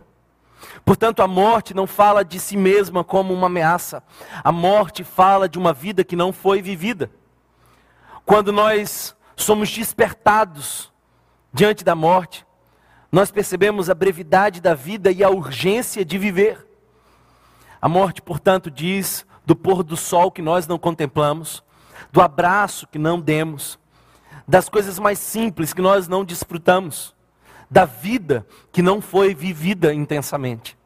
Portanto, 0.84 1.22
a 1.22 1.28
morte 1.28 1.76
não 1.76 1.86
fala 1.86 2.26
de 2.26 2.40
si 2.40 2.58
mesma 2.58 3.04
como 3.04 3.36
uma 3.36 3.46
ameaça. 3.46 4.02
A 4.44 4.52
morte 4.52 5.04
fala 5.04 5.48
de 5.48 5.60
uma 5.60 5.74
vida 5.74 6.04
que 6.04 6.16
não 6.16 6.34
foi 6.34 6.60
vivida. 6.60 7.12
Quando 8.26 8.52
nós 8.52 9.16
somos 9.36 9.72
despertados 9.72 10.92
diante 11.54 11.84
da 11.84 11.94
morte, 11.94 12.44
nós 13.12 13.30
percebemos 13.30 13.90
a 13.90 13.94
brevidade 13.94 14.62
da 14.62 14.74
vida 14.74 15.12
e 15.12 15.24
a 15.24 15.30
urgência 15.30 16.06
de 16.06 16.18
viver. 16.18 16.66
A 17.82 17.90
morte, 17.90 18.22
portanto, 18.22 18.72
diz 18.72 19.26
do 19.46 19.56
pôr 19.56 19.84
do 19.84 19.98
sol 19.98 20.32
que 20.32 20.42
nós 20.42 20.68
não 20.68 20.80
contemplamos, 20.80 21.64
do 22.12 22.22
abraço 22.22 22.88
que 22.88 22.98
não 22.98 23.20
demos, 23.20 23.78
das 24.48 24.70
coisas 24.70 24.98
mais 24.98 25.20
simples 25.20 25.74
que 25.74 25.82
nós 25.82 26.08
não 26.08 26.24
desfrutamos 26.24 27.14
da 27.72 27.86
vida 27.86 28.46
que 28.70 28.82
não 28.82 29.02
foi 29.02 29.34
vivida 29.34 29.94
intensamente. 29.94 30.78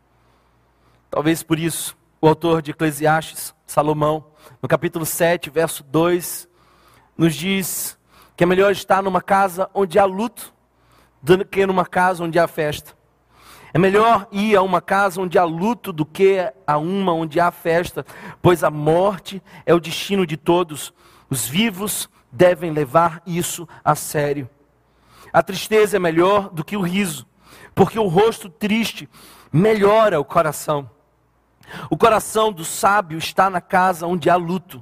Talvez 1.10 1.42
por 1.42 1.58
isso, 1.58 1.98
o 2.22 2.28
autor 2.28 2.62
de 2.62 2.72
Eclesiastes, 2.72 3.56
Salomão, 3.66 4.24
no 4.62 4.70
capítulo 4.70 5.04
7, 5.04 5.50
verso 5.50 5.84
2, 5.84 6.48
nos 7.18 7.34
diz 7.34 7.98
que 8.38 8.44
é 8.44 8.48
melhor 8.48 8.72
estar 8.72 9.02
numa 9.02 9.22
casa 9.22 9.68
onde 9.74 9.98
há 9.98 10.06
luto 10.06 10.54
do 11.26 11.44
que 11.44 11.66
numa 11.66 11.86
casa 11.86 12.24
onde 12.24 12.38
há 12.38 12.48
festa. 12.48 12.94
É 13.74 13.80
melhor 13.80 14.28
ir 14.32 14.56
a 14.56 14.62
uma 14.62 14.80
casa 14.80 15.20
onde 15.20 15.40
há 15.40 15.44
luto 15.44 15.92
do 15.92 16.06
que 16.06 16.38
a 16.66 16.78
uma 16.78 17.12
onde 17.14 17.40
há 17.40 17.52
festa, 17.52 18.06
pois 18.42 18.64
a 18.64 18.70
morte 18.70 19.42
é 19.66 19.74
o 19.74 19.80
destino 19.80 20.26
de 20.26 20.38
todos. 20.38 20.94
Os 21.28 21.48
vivos 21.48 22.08
devem 22.32 22.72
levar 22.72 23.24
isso 23.26 23.68
a 23.84 23.96
sério. 23.96 24.48
A 25.34 25.42
tristeza 25.42 25.98
é 25.98 26.00
melhor 26.00 26.50
do 26.50 26.64
que 26.64 26.78
o 26.78 26.82
riso, 26.82 27.26
porque 27.74 27.98
o 27.98 28.08
rosto 28.08 28.48
triste 28.48 29.10
melhora 29.52 30.20
o 30.20 30.24
coração. 30.24 30.90
O 31.90 31.98
coração 31.98 32.54
do 32.54 32.64
sábio 32.64 33.18
está 33.18 33.50
na 33.50 33.60
casa 33.60 34.06
onde 34.06 34.30
há 34.30 34.36
luto, 34.36 34.82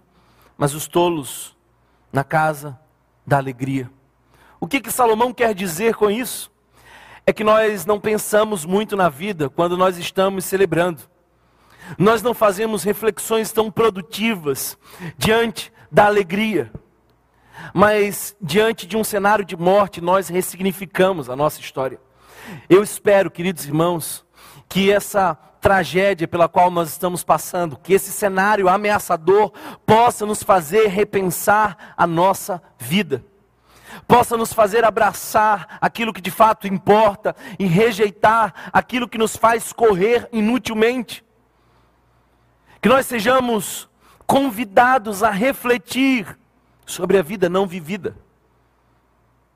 mas 0.57 0.75
os 0.75 0.87
tolos 0.87 1.55
na 2.11 2.23
casa 2.23 2.77
da 3.25 3.37
alegria. 3.37 3.89
O 4.63 4.65
que, 4.65 4.79
que 4.79 4.89
Salomão 4.89 5.33
quer 5.33 5.53
dizer 5.53 5.93
com 5.93 6.09
isso? 6.09 6.49
É 7.25 7.33
que 7.33 7.43
nós 7.43 7.85
não 7.85 7.99
pensamos 7.99 8.63
muito 8.63 8.95
na 8.95 9.09
vida 9.09 9.49
quando 9.49 9.75
nós 9.75 9.97
estamos 9.97 10.45
celebrando. 10.45 11.01
Nós 11.97 12.21
não 12.21 12.33
fazemos 12.33 12.81
reflexões 12.81 13.51
tão 13.51 13.69
produtivas 13.69 14.77
diante 15.17 15.69
da 15.91 16.05
alegria. 16.05 16.71
Mas 17.73 18.37
diante 18.41 18.87
de 18.87 18.95
um 18.95 19.03
cenário 19.03 19.43
de 19.43 19.57
morte, 19.57 19.99
nós 19.99 20.29
ressignificamos 20.29 21.29
a 21.29 21.35
nossa 21.35 21.59
história. 21.59 21.99
Eu 22.69 22.81
espero, 22.81 23.29
queridos 23.29 23.65
irmãos, 23.65 24.25
que 24.69 24.89
essa 24.89 25.35
tragédia 25.59 26.25
pela 26.25 26.47
qual 26.47 26.71
nós 26.71 26.87
estamos 26.87 27.21
passando, 27.21 27.75
que 27.75 27.91
esse 27.91 28.13
cenário 28.13 28.69
ameaçador 28.69 29.51
possa 29.85 30.25
nos 30.25 30.41
fazer 30.41 30.87
repensar 30.87 31.93
a 31.97 32.07
nossa 32.07 32.63
vida, 32.79 33.25
possa 34.07 34.37
nos 34.37 34.53
fazer 34.53 34.83
abraçar 34.83 35.77
aquilo 35.81 36.13
que 36.13 36.21
de 36.21 36.31
fato 36.31 36.67
importa 36.67 37.35
e 37.57 37.65
rejeitar 37.65 38.69
aquilo 38.71 39.07
que 39.07 39.17
nos 39.17 39.35
faz 39.35 39.73
correr 39.73 40.27
inutilmente. 40.31 41.23
Que 42.81 42.89
nós 42.89 43.05
sejamos 43.05 43.89
convidados 44.25 45.23
a 45.23 45.29
refletir 45.29 46.37
sobre 46.85 47.17
a 47.17 47.21
vida 47.21 47.49
não 47.49 47.65
vivida, 47.65 48.15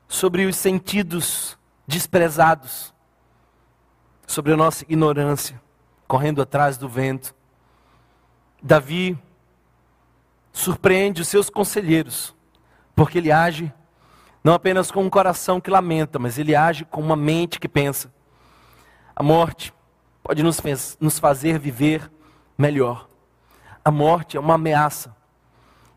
sobre 0.06 0.46
os 0.46 0.56
sentidos 0.56 1.58
desprezados, 1.86 2.94
sobre 4.26 4.52
a 4.52 4.56
nossa 4.56 4.84
ignorância, 4.84 5.60
correndo 6.06 6.40
atrás 6.42 6.76
do 6.78 6.88
vento. 6.88 7.34
Davi 8.62 9.18
surpreende 10.52 11.22
os 11.22 11.28
seus 11.28 11.48
conselheiros, 11.48 12.34
porque 12.94 13.18
ele 13.18 13.30
age 13.30 13.72
não 14.42 14.54
apenas 14.54 14.90
com 14.90 15.02
um 15.02 15.10
coração 15.10 15.60
que 15.60 15.70
lamenta, 15.70 16.18
mas 16.18 16.38
ele 16.38 16.54
age 16.54 16.84
com 16.84 17.00
uma 17.00 17.16
mente 17.16 17.58
que 17.58 17.68
pensa. 17.68 18.12
A 19.14 19.22
morte 19.22 19.72
pode 20.22 20.42
nos, 20.42 20.60
nos 21.00 21.18
fazer 21.18 21.58
viver 21.58 22.10
melhor. 22.56 23.08
A 23.84 23.90
morte 23.90 24.36
é 24.36 24.40
uma 24.40 24.54
ameaça 24.54 25.16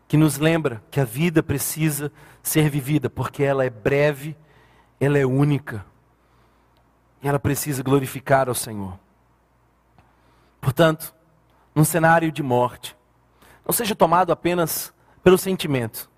que 0.08 0.16
nos 0.16 0.38
lembra 0.38 0.82
que 0.90 1.00
a 1.00 1.04
vida 1.04 1.42
precisa 1.42 2.12
ser 2.42 2.68
vivida, 2.68 3.08
porque 3.08 3.42
ela 3.42 3.64
é 3.64 3.70
breve, 3.70 4.36
ela 5.00 5.18
é 5.18 5.24
única, 5.24 5.84
e 7.22 7.28
ela 7.28 7.38
precisa 7.38 7.82
glorificar 7.82 8.48
ao 8.48 8.54
Senhor. 8.54 8.98
Portanto, 10.60 11.14
num 11.74 11.84
cenário 11.84 12.30
de 12.30 12.42
morte, 12.42 12.96
não 13.64 13.72
seja 13.72 13.94
tomado 13.94 14.32
apenas 14.32 14.92
pelo 15.22 15.38
sentimento. 15.38 16.10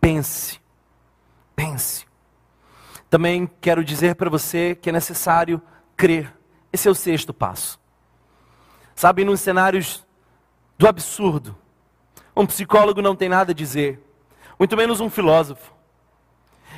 Pense, 0.00 0.60
pense. 1.56 2.06
Também 3.08 3.50
quero 3.60 3.82
dizer 3.82 4.14
para 4.14 4.30
você 4.30 4.74
que 4.74 4.90
é 4.90 4.92
necessário 4.92 5.60
crer. 5.96 6.32
Esse 6.72 6.86
é 6.86 6.90
o 6.90 6.94
sexto 6.94 7.32
passo. 7.32 7.80
Sabe, 8.94 9.24
nos 9.24 9.40
cenários 9.40 10.06
do 10.78 10.86
absurdo, 10.86 11.56
um 12.36 12.46
psicólogo 12.46 13.00
não 13.00 13.16
tem 13.16 13.28
nada 13.28 13.52
a 13.52 13.54
dizer, 13.54 14.00
muito 14.58 14.76
menos 14.76 15.00
um 15.00 15.08
filósofo. 15.08 15.74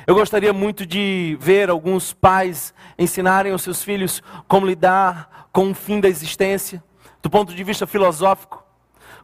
Eu 0.07 0.15
gostaria 0.15 0.53
muito 0.53 0.85
de 0.85 1.37
ver 1.39 1.69
alguns 1.69 2.13
pais 2.13 2.73
ensinarem 2.97 3.51
aos 3.51 3.61
seus 3.61 3.83
filhos 3.83 4.23
como 4.47 4.65
lidar 4.65 5.49
com 5.51 5.71
o 5.71 5.75
fim 5.75 5.99
da 5.99 6.07
existência, 6.07 6.83
do 7.21 7.29
ponto 7.29 7.53
de 7.53 7.63
vista 7.63 7.85
filosófico. 7.85 8.63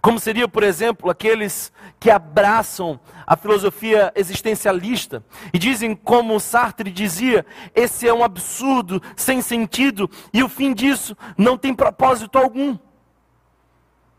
Como 0.06 0.20
seria, 0.20 0.48
por 0.48 0.62
exemplo, 0.62 1.10
aqueles 1.10 1.74
que 2.00 2.12
abraçam 2.12 3.00
a 3.26 3.36
filosofia 3.36 4.13
existencialista 4.15 5.26
e 5.52 5.58
dizem, 5.58 5.96
como 5.96 6.39
Sartre 6.39 6.91
dizia, 6.91 7.44
esse 7.74 8.08
é 8.08 8.13
um 8.13 8.24
absurdo, 8.24 9.02
sem 9.15 9.41
sentido, 9.41 10.08
e 10.32 10.44
o 10.44 10.48
fim 10.48 10.76
disso 10.76 11.18
não 11.36 11.58
tem 11.58 11.74
propósito 11.74 12.38
algum. 12.38 12.78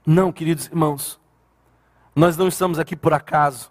Não, 0.04 0.32
queridos 0.32 0.66
irmãos, 0.66 1.20
nós 2.16 2.36
não 2.36 2.48
estamos 2.48 2.80
aqui 2.80 2.96
por 2.96 3.12
acaso. 3.12 3.70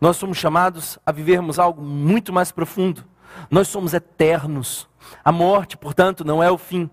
Nós 0.00 0.16
somos 0.16 0.38
chamados 0.38 1.00
a 1.04 1.10
vivermos 1.10 1.58
algo 1.58 1.82
muito 1.82 2.32
mais 2.32 2.52
profundo. 2.52 3.04
Nós 3.50 3.66
somos 3.66 3.92
eternos. 3.92 4.88
A 5.24 5.32
morte, 5.32 5.76
portanto, 5.76 6.24
não 6.24 6.40
é 6.40 6.48
o 6.48 6.56
fim. 6.56 6.88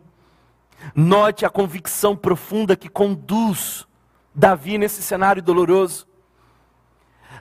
Note 0.95 1.45
a 1.45 1.49
convicção 1.51 2.15
profunda 2.15 2.75
que 2.75 2.89
conduz 2.89 3.85
Davi 4.33 4.77
nesse 4.77 5.01
cenário 5.01 5.41
doloroso. 5.41 6.07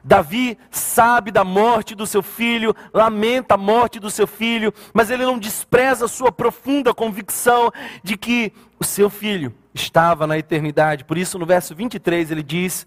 Davi 0.02 0.58
sabe 0.70 1.30
da 1.30 1.44
morte 1.44 1.94
do 1.94 2.06
seu 2.06 2.22
filho, 2.22 2.74
lamenta 2.92 3.54
a 3.54 3.58
morte 3.58 4.00
do 4.00 4.10
seu 4.10 4.26
filho, 4.26 4.72
mas 4.94 5.10
ele 5.10 5.24
não 5.24 5.38
despreza 5.38 6.06
a 6.06 6.08
sua 6.08 6.32
profunda 6.32 6.94
convicção 6.94 7.70
de 8.02 8.16
que 8.16 8.52
o 8.78 8.84
seu 8.84 9.10
filho 9.10 9.54
estava 9.74 10.26
na 10.26 10.38
eternidade. 10.38 11.04
Por 11.04 11.18
isso, 11.18 11.38
no 11.38 11.44
verso 11.44 11.74
23, 11.74 12.30
ele 12.30 12.42
diz: 12.42 12.86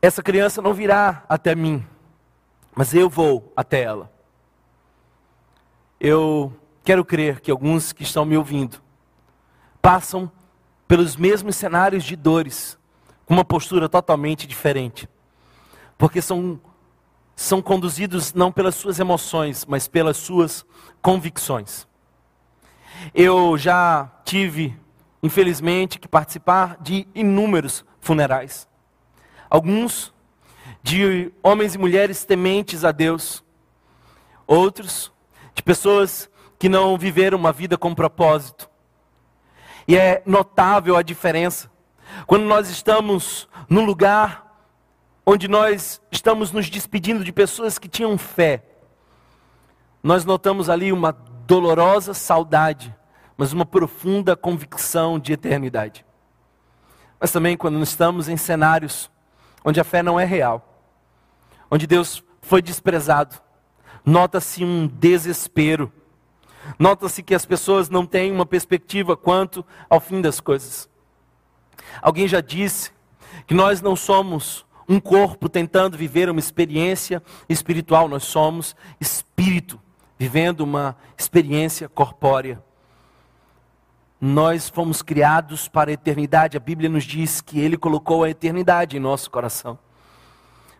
Essa 0.00 0.22
criança 0.22 0.62
não 0.62 0.72
virá 0.72 1.24
até 1.28 1.54
mim, 1.54 1.84
mas 2.74 2.94
eu 2.94 3.08
vou 3.08 3.52
até 3.54 3.82
ela. 3.82 4.10
Eu 6.00 6.52
quero 6.82 7.04
crer 7.04 7.40
que 7.40 7.50
alguns 7.50 7.92
que 7.92 8.02
estão 8.02 8.24
me 8.24 8.36
ouvindo 8.36 8.82
passam 9.80 10.30
pelos 10.86 11.16
mesmos 11.16 11.56
cenários 11.56 12.04
de 12.04 12.16
dores, 12.16 12.78
com 13.24 13.34
uma 13.34 13.44
postura 13.44 13.88
totalmente 13.88 14.46
diferente. 14.46 15.08
Porque 15.96 16.20
são, 16.20 16.60
são 17.34 17.62
conduzidos 17.62 18.34
não 18.34 18.52
pelas 18.52 18.74
suas 18.74 18.98
emoções, 18.98 19.64
mas 19.64 19.88
pelas 19.88 20.16
suas 20.16 20.64
convicções. 21.00 21.86
Eu 23.14 23.56
já 23.58 24.10
tive, 24.24 24.78
infelizmente, 25.22 25.98
que 25.98 26.08
participar 26.08 26.76
de 26.80 27.06
inúmeros 27.14 27.84
funerais. 28.00 28.68
Alguns 29.48 30.12
de 30.82 31.32
homens 31.42 31.74
e 31.74 31.78
mulheres 31.78 32.24
tementes 32.24 32.84
a 32.84 32.92
Deus, 32.92 33.42
outros 34.46 35.12
de 35.54 35.62
pessoas 35.62 36.28
que 36.58 36.68
não 36.68 36.96
viveram 36.98 37.38
uma 37.38 37.52
vida 37.52 37.78
com 37.78 37.94
propósito. 37.94 38.68
E 39.86 39.96
é 39.96 40.22
notável 40.24 40.96
a 40.96 41.02
diferença. 41.02 41.70
Quando 42.26 42.44
nós 42.44 42.70
estamos 42.70 43.48
num 43.68 43.84
lugar 43.84 44.44
onde 45.26 45.48
nós 45.48 46.00
estamos 46.10 46.52
nos 46.52 46.68
despedindo 46.68 47.24
de 47.24 47.32
pessoas 47.32 47.78
que 47.78 47.88
tinham 47.88 48.16
fé, 48.16 48.62
nós 50.02 50.24
notamos 50.24 50.68
ali 50.68 50.92
uma 50.92 51.12
dolorosa 51.46 52.12
saudade, 52.14 52.94
mas 53.36 53.52
uma 53.52 53.64
profunda 53.64 54.36
convicção 54.36 55.18
de 55.18 55.32
eternidade. 55.32 56.04
Mas 57.18 57.32
também 57.32 57.56
quando 57.56 57.82
estamos 57.82 58.28
em 58.28 58.36
cenários 58.36 59.10
onde 59.64 59.80
a 59.80 59.84
fé 59.84 60.02
não 60.02 60.20
é 60.20 60.24
real, 60.24 60.82
onde 61.70 61.86
Deus 61.86 62.22
foi 62.42 62.60
desprezado, 62.60 63.36
nota-se 64.04 64.62
um 64.62 64.86
desespero 64.86 65.90
Nota-se 66.78 67.22
que 67.22 67.34
as 67.34 67.44
pessoas 67.44 67.88
não 67.88 68.06
têm 68.06 68.32
uma 68.32 68.46
perspectiva 68.46 69.16
quanto 69.16 69.64
ao 69.88 70.00
fim 70.00 70.20
das 70.20 70.40
coisas. 70.40 70.88
Alguém 72.00 72.26
já 72.26 72.40
disse 72.40 72.90
que 73.46 73.54
nós 73.54 73.80
não 73.80 73.94
somos 73.94 74.64
um 74.88 75.00
corpo 75.00 75.48
tentando 75.48 75.96
viver 75.96 76.28
uma 76.28 76.40
experiência 76.40 77.22
espiritual, 77.48 78.08
nós 78.08 78.24
somos 78.24 78.76
espírito 79.00 79.80
vivendo 80.18 80.60
uma 80.60 80.96
experiência 81.18 81.88
corpórea. 81.88 82.62
Nós 84.20 84.68
fomos 84.68 85.02
criados 85.02 85.68
para 85.68 85.90
a 85.90 85.94
eternidade, 85.94 86.56
a 86.56 86.60
Bíblia 86.60 86.88
nos 86.88 87.04
diz 87.04 87.40
que 87.40 87.60
Ele 87.60 87.76
colocou 87.76 88.24
a 88.24 88.30
eternidade 88.30 88.96
em 88.96 89.00
nosso 89.00 89.30
coração. 89.30 89.78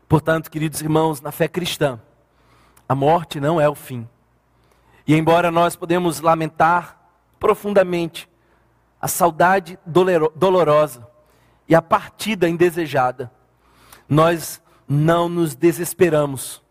Portanto, 0.09 0.51
queridos 0.51 0.81
irmãos, 0.81 1.21
na 1.21 1.33
fé 1.33 1.49
cristã, 1.49 2.01
a 2.89 2.95
morte 2.95 3.41
não 3.41 3.61
é 3.61 3.69
o 3.69 3.75
fim, 3.75 4.09
e 5.07 5.15
embora 5.15 5.51
nós 5.51 5.77
podemos 5.77 6.21
lamentar 6.21 6.99
profundamente 7.39 8.29
a 9.01 9.09
saudade 9.09 9.79
dolorosa 9.85 11.07
e 11.69 11.75
a 11.75 11.83
partida 11.83 12.49
indesejada, 12.49 13.31
nós 14.09 14.63
não 14.89 15.29
nos 15.29 15.55
desesperamos, 15.55 16.63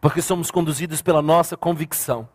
porque 0.00 0.20
somos 0.20 0.50
conduzidos 0.50 1.00
pela 1.00 1.22
nossa 1.22 1.56
convicção. 1.56 2.28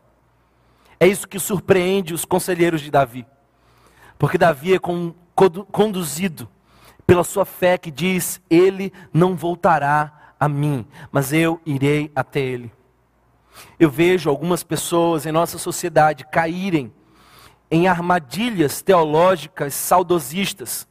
É 1.00 1.08
isso 1.08 1.28
que 1.28 1.38
surpreende 1.38 2.14
os 2.14 2.26
conselheiros 2.26 2.82
de 2.82 2.90
Davi, 2.90 3.28
porque 4.18 4.38
Davi 4.38 4.74
é 4.74 4.80
conduzido 4.80 6.50
pela 7.06 7.24
sua 7.24 7.46
fé 7.46 7.78
que 7.78 7.92
diz: 7.92 8.42
Ele 8.50 8.92
não 9.14 9.36
voltará 9.36 10.34
a 10.40 10.50
mim, 10.50 10.86
mas 11.12 11.32
eu 11.32 11.62
irei 11.66 12.12
até 12.16 12.40
ele. 12.40 12.72
Eu 13.80 13.90
vejo 13.90 14.30
algumas 14.30 14.64
pessoas 14.64 15.26
em 15.26 15.32
nossa 15.32 15.58
sociedade 15.58 16.26
caírem 16.26 16.92
em 17.70 17.88
armadilhas 17.88 18.82
teológicas 18.82 19.74
saudosistas, 19.74 20.88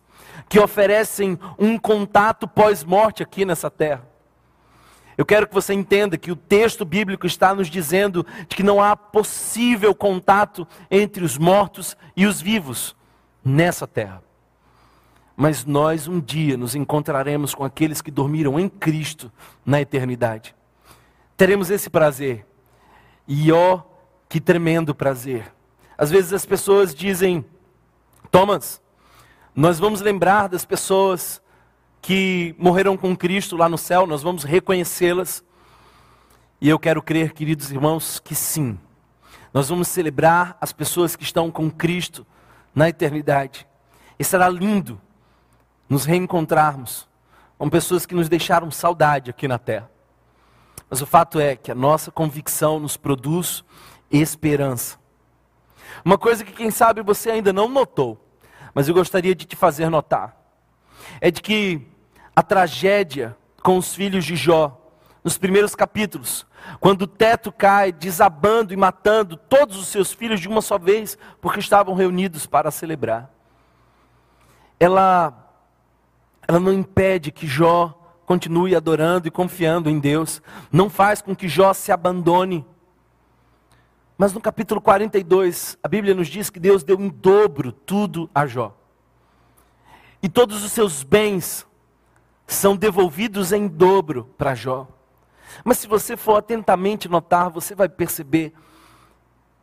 que 0.48 0.60
oferecem 0.60 1.38
um 1.58 1.78
contato 1.78 2.46
pós-morte 2.46 3.22
aqui 3.22 3.44
nessa 3.44 3.70
terra. 3.70 4.06
Eu 5.16 5.24
quero 5.24 5.46
que 5.46 5.54
você 5.54 5.72
entenda 5.72 6.18
que 6.18 6.30
o 6.30 6.36
texto 6.36 6.84
bíblico 6.84 7.26
está 7.26 7.54
nos 7.54 7.68
dizendo 7.68 8.24
de 8.46 8.54
que 8.54 8.62
não 8.62 8.82
há 8.82 8.94
possível 8.94 9.94
contato 9.94 10.68
entre 10.90 11.24
os 11.24 11.38
mortos 11.38 11.96
e 12.14 12.26
os 12.26 12.40
vivos 12.40 12.94
nessa 13.42 13.86
terra. 13.86 14.22
Mas 15.34 15.64
nós 15.64 16.06
um 16.06 16.20
dia 16.20 16.56
nos 16.56 16.74
encontraremos 16.74 17.54
com 17.54 17.64
aqueles 17.64 18.02
que 18.02 18.10
dormiram 18.10 18.60
em 18.60 18.68
Cristo 18.68 19.32
na 19.64 19.80
eternidade. 19.80 20.54
Teremos 21.36 21.70
esse 21.70 21.88
prazer 21.88 22.46
e 23.26 23.50
ó, 23.52 23.82
que 24.28 24.40
tremendo 24.40 24.94
prazer. 24.94 25.52
Às 25.98 26.10
vezes 26.10 26.32
as 26.32 26.44
pessoas 26.44 26.94
dizem, 26.94 27.44
Thomas, 28.30 28.82
nós 29.54 29.78
vamos 29.78 30.00
lembrar 30.00 30.48
das 30.48 30.64
pessoas 30.64 31.40
que 32.02 32.54
morreram 32.58 32.96
com 32.96 33.16
Cristo 33.16 33.56
lá 33.56 33.68
no 33.68 33.78
céu, 33.78 34.06
nós 34.06 34.22
vamos 34.22 34.44
reconhecê-las. 34.44 35.42
E 36.60 36.68
eu 36.68 36.78
quero 36.78 37.02
crer, 37.02 37.32
queridos 37.32 37.70
irmãos, 37.70 38.20
que 38.20 38.34
sim. 38.34 38.78
Nós 39.52 39.68
vamos 39.68 39.88
celebrar 39.88 40.56
as 40.60 40.72
pessoas 40.72 41.16
que 41.16 41.24
estão 41.24 41.50
com 41.50 41.70
Cristo 41.70 42.26
na 42.74 42.88
eternidade. 42.88 43.66
E 44.18 44.24
será 44.24 44.48
lindo 44.48 45.00
nos 45.88 46.04
reencontrarmos 46.04 47.08
com 47.58 47.70
pessoas 47.70 48.04
que 48.04 48.14
nos 48.14 48.28
deixaram 48.28 48.70
saudade 48.70 49.30
aqui 49.30 49.48
na 49.48 49.58
terra. 49.58 49.90
Mas 50.88 51.02
o 51.02 51.06
fato 51.06 51.40
é 51.40 51.56
que 51.56 51.70
a 51.70 51.74
nossa 51.74 52.10
convicção 52.10 52.78
nos 52.78 52.96
produz 52.96 53.64
esperança. 54.10 54.98
Uma 56.04 56.16
coisa 56.16 56.44
que, 56.44 56.52
quem 56.52 56.70
sabe, 56.70 57.02
você 57.02 57.30
ainda 57.30 57.52
não 57.52 57.68
notou, 57.68 58.24
mas 58.74 58.88
eu 58.88 58.94
gostaria 58.94 59.34
de 59.34 59.44
te 59.44 59.56
fazer 59.56 59.88
notar, 59.88 60.36
é 61.20 61.30
de 61.30 61.40
que 61.40 61.86
a 62.34 62.42
tragédia 62.42 63.36
com 63.62 63.78
os 63.78 63.94
filhos 63.94 64.24
de 64.24 64.36
Jó, 64.36 64.80
nos 65.24 65.36
primeiros 65.36 65.74
capítulos, 65.74 66.46
quando 66.78 67.02
o 67.02 67.06
teto 67.06 67.50
cai, 67.50 67.90
desabando 67.90 68.72
e 68.72 68.76
matando 68.76 69.36
todos 69.36 69.76
os 69.76 69.88
seus 69.88 70.12
filhos 70.12 70.40
de 70.40 70.48
uma 70.48 70.60
só 70.60 70.78
vez, 70.78 71.18
porque 71.40 71.58
estavam 71.58 71.94
reunidos 71.94 72.46
para 72.46 72.70
celebrar, 72.70 73.30
ela, 74.78 75.52
ela 76.46 76.60
não 76.60 76.72
impede 76.72 77.32
que 77.32 77.46
Jó 77.46 78.05
continue 78.26 78.74
adorando 78.74 79.28
e 79.28 79.30
confiando 79.30 79.88
em 79.88 79.98
Deus. 79.98 80.42
Não 80.70 80.90
faz 80.90 81.22
com 81.22 81.34
que 81.34 81.48
Jó 81.48 81.72
se 81.72 81.92
abandone. 81.92 82.66
Mas 84.18 84.32
no 84.32 84.40
capítulo 84.40 84.80
42, 84.80 85.78
a 85.82 85.88
Bíblia 85.88 86.14
nos 86.14 86.26
diz 86.26 86.50
que 86.50 86.58
Deus 86.58 86.82
deu 86.82 87.00
em 87.00 87.08
dobro 87.08 87.70
tudo 87.70 88.28
a 88.34 88.46
Jó. 88.46 88.76
E 90.22 90.28
todos 90.28 90.64
os 90.64 90.72
seus 90.72 91.02
bens 91.04 91.64
são 92.46 92.76
devolvidos 92.76 93.52
em 93.52 93.68
dobro 93.68 94.24
para 94.36 94.54
Jó. 94.54 94.88
Mas 95.64 95.78
se 95.78 95.86
você 95.86 96.16
for 96.16 96.36
atentamente 96.36 97.08
notar, 97.08 97.48
você 97.48 97.74
vai 97.74 97.88
perceber 97.88 98.52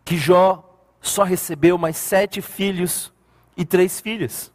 que 0.05 0.17
Jó 0.17 0.69
só 1.01 1.23
recebeu 1.23 1.77
mais 1.77 1.97
sete 1.97 2.41
filhos 2.41 3.11
e 3.57 3.65
três 3.65 3.99
filhas. 3.99 4.53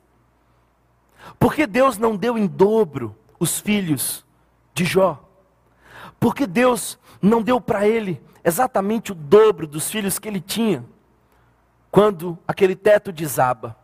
Porque 1.39 1.67
Deus 1.67 1.99
não 1.99 2.17
deu 2.17 2.39
em 2.39 2.47
dobro 2.47 3.18
os 3.39 3.61
filhos 3.61 4.25
de 4.75 4.85
Jó. 4.85 5.25
Porque 6.19 6.47
Deus 6.47 6.99
não 7.21 7.43
deu 7.43 7.61
para 7.61 7.87
ele 7.87 8.21
exatamente 8.45 9.13
o 9.13 9.15
dobro 9.15 9.67
dos 9.67 9.91
filhos 9.91 10.19
que 10.19 10.29
ele 10.29 10.41
tinha 10.41 10.85
quando 11.91 12.39
aquele 12.47 12.77
teto 12.77 13.13
desaba. 13.13 13.77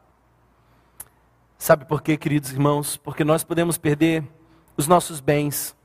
Sabe 1.59 1.85
por 1.85 2.03
quê, 2.03 2.17
queridos 2.17 2.53
irmãos? 2.53 2.97
Porque 2.97 3.25
nós 3.25 3.43
podemos 3.43 3.79
perder 3.79 4.25
os 4.77 4.87
nossos 4.87 5.21
bens, 5.21 5.77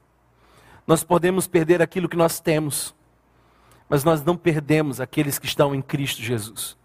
nós 0.86 1.04
podemos 1.04 1.48
perder 1.48 1.82
aquilo 1.82 2.10
que 2.10 2.18
nós 2.18 2.40
temos, 2.40 2.96
mas 3.88 4.04
nós 4.04 4.24
não 4.24 4.36
perdemos 4.36 5.00
aqueles 5.00 5.38
que 5.38 5.46
estão 5.46 5.74
em 5.74 5.82
Cristo 5.82 6.22
Jesus. 6.22 6.78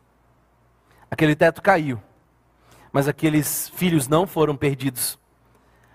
Aquele 1.11 1.35
teto 1.35 1.63
caiu, 1.63 2.01
mas 2.93 3.09
aqueles 3.09 3.69
filhos 3.71 4.07
não 4.07 4.27
foram 4.27 4.57
perdidos. 4.57 5.19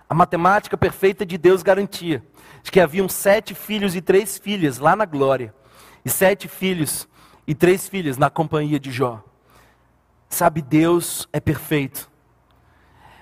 A 0.10 0.16
matemática 0.16 0.76
perfeita 0.76 1.24
de 1.24 1.38
Deus 1.38 1.62
garantia 1.62 2.24
de 2.64 2.72
que 2.72 2.80
haviam 2.80 3.08
sete 3.08 3.54
filhos 3.54 3.96
e 3.96 4.02
três 4.02 4.40
filhas 4.40 4.80
lá 4.80 4.96
na 4.96 5.06
glória, 5.06 5.54
e 6.04 6.10
sete 6.10 6.48
filhos 6.48 7.08
e 7.46 7.54
três 7.54 7.88
filhas 7.88 8.18
na 8.18 8.30
companhia 8.30 8.80
de 8.80 8.92
Jó. 8.92 9.24
Sabe, 10.28 10.62
Deus 10.62 11.28
é 11.32 11.40
perfeito. 11.40 12.10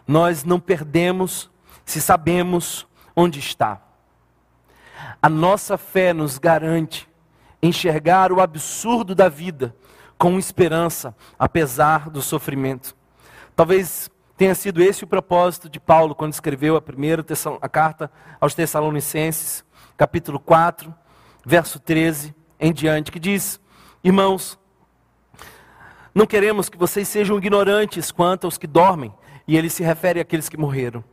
Nós 0.07 0.45
não 0.45 0.59
perdemos 0.59 1.49
se 1.85 2.01
sabemos 2.01 2.87
onde 3.15 3.39
está. 3.39 3.81
A 5.21 5.29
nossa 5.29 5.77
fé 5.77 6.13
nos 6.13 6.37
garante 6.37 7.09
enxergar 7.61 8.31
o 8.31 8.39
absurdo 8.39 9.13
da 9.13 9.27
vida 9.27 9.75
com 10.17 10.39
esperança, 10.39 11.15
apesar 11.37 12.09
do 12.09 12.21
sofrimento. 12.21 12.95
Talvez 13.55 14.09
tenha 14.37 14.53
sido 14.53 14.83
esse 14.83 15.03
o 15.03 15.07
propósito 15.07 15.67
de 15.67 15.79
Paulo 15.79 16.13
quando 16.13 16.31
escreveu 16.31 16.75
a 16.75 16.81
primeira 16.81 17.25
a 17.59 17.67
carta 17.67 18.11
aos 18.39 18.53
Tessalonicenses, 18.53 19.65
capítulo 19.97 20.39
4, 20.39 20.93
verso 21.43 21.79
13 21.79 22.35
em 22.59 22.71
diante, 22.71 23.11
que 23.11 23.19
diz: 23.19 23.59
Irmãos, 24.03 24.59
não 26.13 26.27
queremos 26.27 26.69
que 26.69 26.77
vocês 26.77 27.07
sejam 27.07 27.37
ignorantes 27.37 28.11
quanto 28.11 28.45
aos 28.45 28.59
que 28.59 28.67
dormem, 28.67 29.11
e 29.47 29.57
ele 29.57 29.71
se 29.71 29.81
refere 29.81 30.19
àqueles 30.19 30.47
que 30.47 30.57
morreram, 30.57 31.03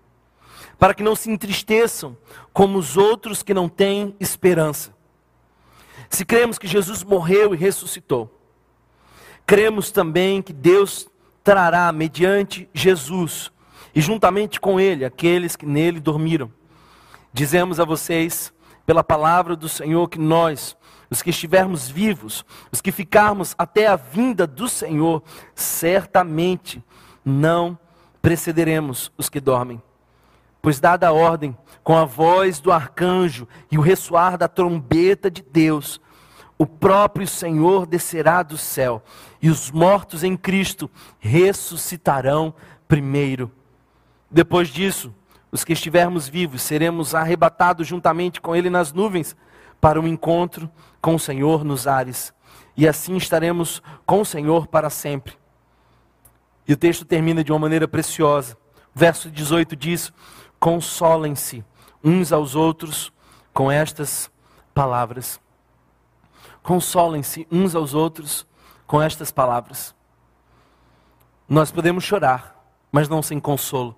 para 0.79 0.93
que 0.93 1.03
não 1.03 1.17
se 1.17 1.31
entristeçam 1.31 2.15
como 2.53 2.77
os 2.79 2.99
outros 2.99 3.43
que 3.43 3.55
não 3.55 3.71
têm 3.71 4.15
esperança. 4.21 4.95
Se 6.11 6.27
cremos 6.27 6.59
que 6.59 6.67
Jesus 6.67 7.03
morreu 7.03 7.55
e 7.55 7.57
ressuscitou, 7.57 8.39
cremos 9.47 9.91
também 9.91 10.43
que 10.43 10.53
Deus 10.53 11.09
trará 11.45 11.93
mediante 11.93 12.69
Jesus 12.73 13.53
e 13.95 14.01
juntamente 14.01 14.59
com 14.59 14.81
ele 14.81 15.05
aqueles 15.05 15.55
que 15.55 15.67
nele 15.67 16.01
dormiram. 16.01 16.51
Dizemos 17.33 17.79
a 17.79 17.85
vocês, 17.85 18.53
pela 18.87 19.05
palavra 19.05 19.55
do 19.55 19.69
Senhor, 19.69 20.09
que 20.09 20.19
nós, 20.19 20.77
os 21.11 21.21
que 21.21 21.31
estivermos 21.31 21.89
vivos, 21.89 22.45
os 22.73 22.81
que 22.81 22.91
ficarmos 22.91 23.55
até 23.59 23.87
a 23.87 23.97
vinda 23.97 24.47
do 24.47 24.69
Senhor, 24.69 25.23
certamente 25.55 26.83
não 27.25 27.79
precederemos 28.23 29.13
os 29.19 29.29
que 29.29 29.41
dormem. 29.41 29.83
Pois, 30.63 30.81
dada 30.81 31.09
a 31.09 31.13
ordem, 31.13 31.57
com 31.83 31.95
a 31.95 32.07
voz 32.07 32.59
do 32.59 32.73
arcanjo 32.73 33.47
e 33.71 33.77
o 33.77 33.83
ressoar 33.83 34.39
da 34.39 34.49
trombeta 34.49 35.31
de 35.31 35.43
Deus, 35.43 36.01
o 36.65 36.67
próprio 36.67 37.29
Senhor 37.29 37.85
descerá 37.85 38.43
do 38.43 38.57
céu, 38.57 39.03
e 39.43 39.51
os 39.51 39.71
mortos 39.71 40.25
em 40.25 40.35
Cristo 40.35 40.91
ressuscitarão 41.19 42.55
primeiro. 42.89 43.53
Depois 44.31 44.69
disso, 44.69 45.15
os 45.53 45.63
que 45.63 45.75
estivermos 45.75 46.27
vivos 46.27 46.63
seremos 46.63 47.15
arrebatados 47.15 47.87
juntamente 47.87 48.41
com 48.41 48.57
Ele 48.57 48.71
nas 48.71 48.95
nuvens 48.95 49.37
para 49.79 50.01
um 50.01 50.09
encontro 50.09 50.71
com 51.03 51.15
o 51.15 51.21
Senhor 51.21 51.65
nos 51.65 51.87
ares, 51.87 52.33
e 52.75 52.89
assim 52.89 53.19
estaremos 53.19 53.83
com 54.07 54.23
o 54.23 54.25
Senhor 54.25 54.67
para 54.67 54.89
sempre. 54.89 55.35
E 56.67 56.73
o 56.73 56.79
texto 56.79 57.05
termina 57.05 57.45
de 57.45 57.53
uma 57.53 57.59
maneira 57.59 57.87
preciosa. 57.87 58.57
Verso 58.95 59.31
18 59.31 59.77
diz: 59.77 60.11
Consolem-se 60.59 61.63
uns 62.03 62.33
aos 62.33 62.55
outros 62.55 63.13
com 63.53 63.71
estas 63.71 64.31
palavras. 64.73 65.44
Consolem-se 66.65 67.47
uns 67.53 67.75
aos 67.75 67.93
outros 67.93 68.47
com 68.87 69.01
estas 69.01 69.31
palavras. 69.31 69.95
Nós 71.47 71.71
podemos 71.71 72.03
chorar, 72.03 72.59
mas 72.91 73.07
não 73.07 73.23
sem 73.23 73.39
consolo. 73.39 73.95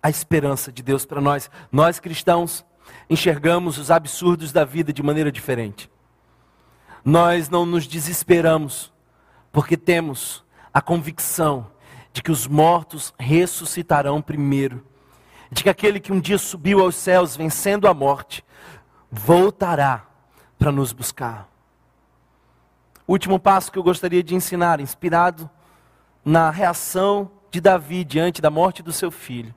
A 0.00 0.08
esperança 0.08 0.70
de 0.70 0.84
Deus 0.84 1.04
para 1.04 1.20
nós. 1.20 1.50
Nós 1.70 1.98
cristãos 1.98 2.64
enxergamos 3.10 3.76
os 3.76 3.90
absurdos 3.90 4.52
da 4.52 4.64
vida 4.64 4.92
de 4.92 5.02
maneira 5.02 5.32
diferente. 5.32 5.90
Nós 7.04 7.48
não 7.48 7.66
nos 7.66 7.88
desesperamos, 7.88 8.92
porque 9.50 9.76
temos 9.76 10.44
a 10.72 10.80
convicção 10.80 11.72
de 12.12 12.22
que 12.22 12.30
os 12.30 12.46
mortos 12.46 13.12
ressuscitarão 13.18 14.22
primeiro, 14.22 14.86
de 15.50 15.64
que 15.64 15.68
aquele 15.68 15.98
que 15.98 16.12
um 16.12 16.20
dia 16.20 16.38
subiu 16.38 16.82
aos 16.82 16.94
céus 16.94 17.36
vencendo 17.36 17.88
a 17.88 17.92
morte, 17.92 18.44
voltará 19.10 20.06
para 20.56 20.70
nos 20.70 20.92
buscar. 20.92 21.50
Último 23.10 23.40
passo 23.40 23.72
que 23.72 23.76
eu 23.76 23.82
gostaria 23.82 24.22
de 24.22 24.36
ensinar, 24.36 24.78
inspirado 24.78 25.50
na 26.24 26.48
reação 26.48 27.28
de 27.50 27.60
Davi 27.60 28.04
diante 28.04 28.40
da 28.40 28.50
morte 28.50 28.84
do 28.84 28.92
seu 28.92 29.10
filho, 29.10 29.52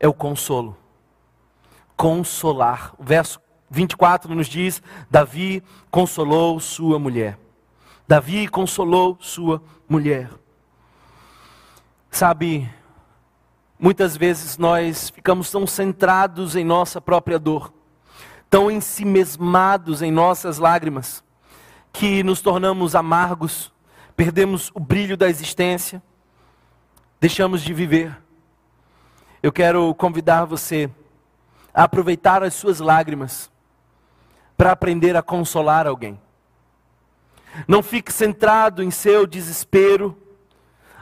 é 0.00 0.08
o 0.08 0.12
consolo. 0.12 0.76
Consolar. 1.96 2.92
O 2.98 3.04
verso 3.04 3.40
24 3.70 4.34
nos 4.34 4.48
diz: 4.48 4.82
Davi 5.08 5.62
consolou 5.92 6.58
sua 6.58 6.98
mulher. 6.98 7.38
Davi 8.08 8.48
consolou 8.48 9.16
sua 9.20 9.62
mulher. 9.88 10.28
Sabe, 12.10 12.68
muitas 13.78 14.16
vezes 14.16 14.58
nós 14.58 15.08
ficamos 15.10 15.52
tão 15.52 15.68
centrados 15.68 16.56
em 16.56 16.64
nossa 16.64 17.00
própria 17.00 17.38
dor, 17.38 17.72
tão 18.50 18.68
ensimesmados 18.68 20.02
em 20.02 20.10
nossas 20.10 20.58
lágrimas, 20.58 21.22
que 21.92 22.22
nos 22.22 22.40
tornamos 22.40 22.94
amargos, 22.94 23.72
perdemos 24.16 24.70
o 24.74 24.80
brilho 24.80 25.16
da 25.16 25.28
existência, 25.28 26.02
deixamos 27.20 27.62
de 27.62 27.72
viver. 27.72 28.16
Eu 29.42 29.52
quero 29.52 29.94
convidar 29.94 30.44
você 30.44 30.90
a 31.72 31.84
aproveitar 31.84 32.42
as 32.42 32.54
suas 32.54 32.80
lágrimas 32.80 33.50
para 34.56 34.72
aprender 34.72 35.16
a 35.16 35.22
consolar 35.22 35.86
alguém. 35.86 36.20
Não 37.66 37.82
fique 37.82 38.12
centrado 38.12 38.82
em 38.82 38.90
seu 38.90 39.26
desespero, 39.26 40.16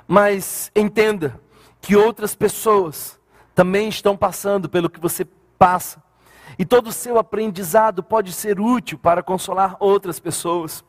mas 0.07 0.71
entenda 0.75 1.41
que 1.81 1.97
outras 1.97 2.35
pessoas 2.35 3.19
também 3.55 3.89
estão 3.89 4.17
passando 4.17 4.69
pelo 4.69 4.89
que 4.89 5.01
você 5.01 5.27
passa. 5.59 6.03
E 6.59 6.65
todo 6.65 6.89
o 6.89 6.93
seu 6.93 7.19
aprendizado 7.19 8.03
pode 8.03 8.33
ser 8.33 8.59
útil 8.59 8.99
para 8.99 9.23
consolar 9.23 9.77
outras 9.79 10.19
pessoas. 10.19 10.85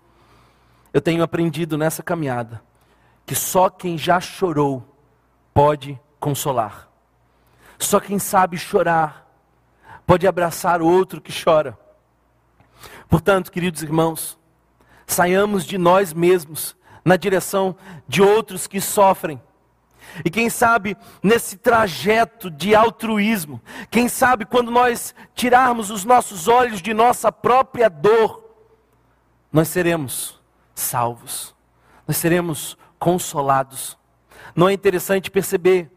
Eu 0.92 1.00
tenho 1.00 1.22
aprendido 1.22 1.78
nessa 1.78 2.02
caminhada 2.02 2.62
que 3.26 3.36
só 3.36 3.70
quem 3.70 3.96
já 3.96 4.20
chorou 4.20 4.84
pode 5.54 6.00
consolar. 6.20 6.90
Só 7.78 8.00
quem 8.00 8.18
sabe 8.18 8.58
chorar 8.58 9.28
pode 10.08 10.26
abraçar 10.26 10.82
outro 10.82 11.22
que 11.22 11.32
chora. 11.32 11.78
Portanto, 13.08 13.52
queridos 13.52 13.84
irmãos, 13.84 14.40
saiamos 15.06 15.64
de 15.64 15.78
nós 15.78 16.12
mesmos 16.12 16.76
na 17.06 17.16
direção 17.16 17.76
de 18.08 18.24
outros 18.24 18.66
que 18.66 18.82
sofrem 18.82 19.40
e 20.24 20.30
quem 20.30 20.50
sabe 20.50 20.98
nesse 21.22 21.58
trajeto 21.58 22.50
de 22.50 22.76
altruísmo, 22.76 23.62
quem 23.90 24.10
sabe 24.10 24.46
quando 24.46 24.72
nós 24.72 25.14
tirarmos 25.34 25.90
os 25.90 26.04
nossos 26.04 26.48
olhos 26.48 26.82
de 26.82 26.94
nossa 26.94 27.32
própria 27.32 27.90
dor, 27.90 28.44
nós 29.52 29.68
seremos 29.68 30.40
salvos, 30.76 31.56
nós 32.08 32.18
seremos 32.18 32.78
consolados. 32.98 33.98
Não 34.56 34.70
é 34.70 34.74
interessante 34.74 35.32
perceber 35.32 35.90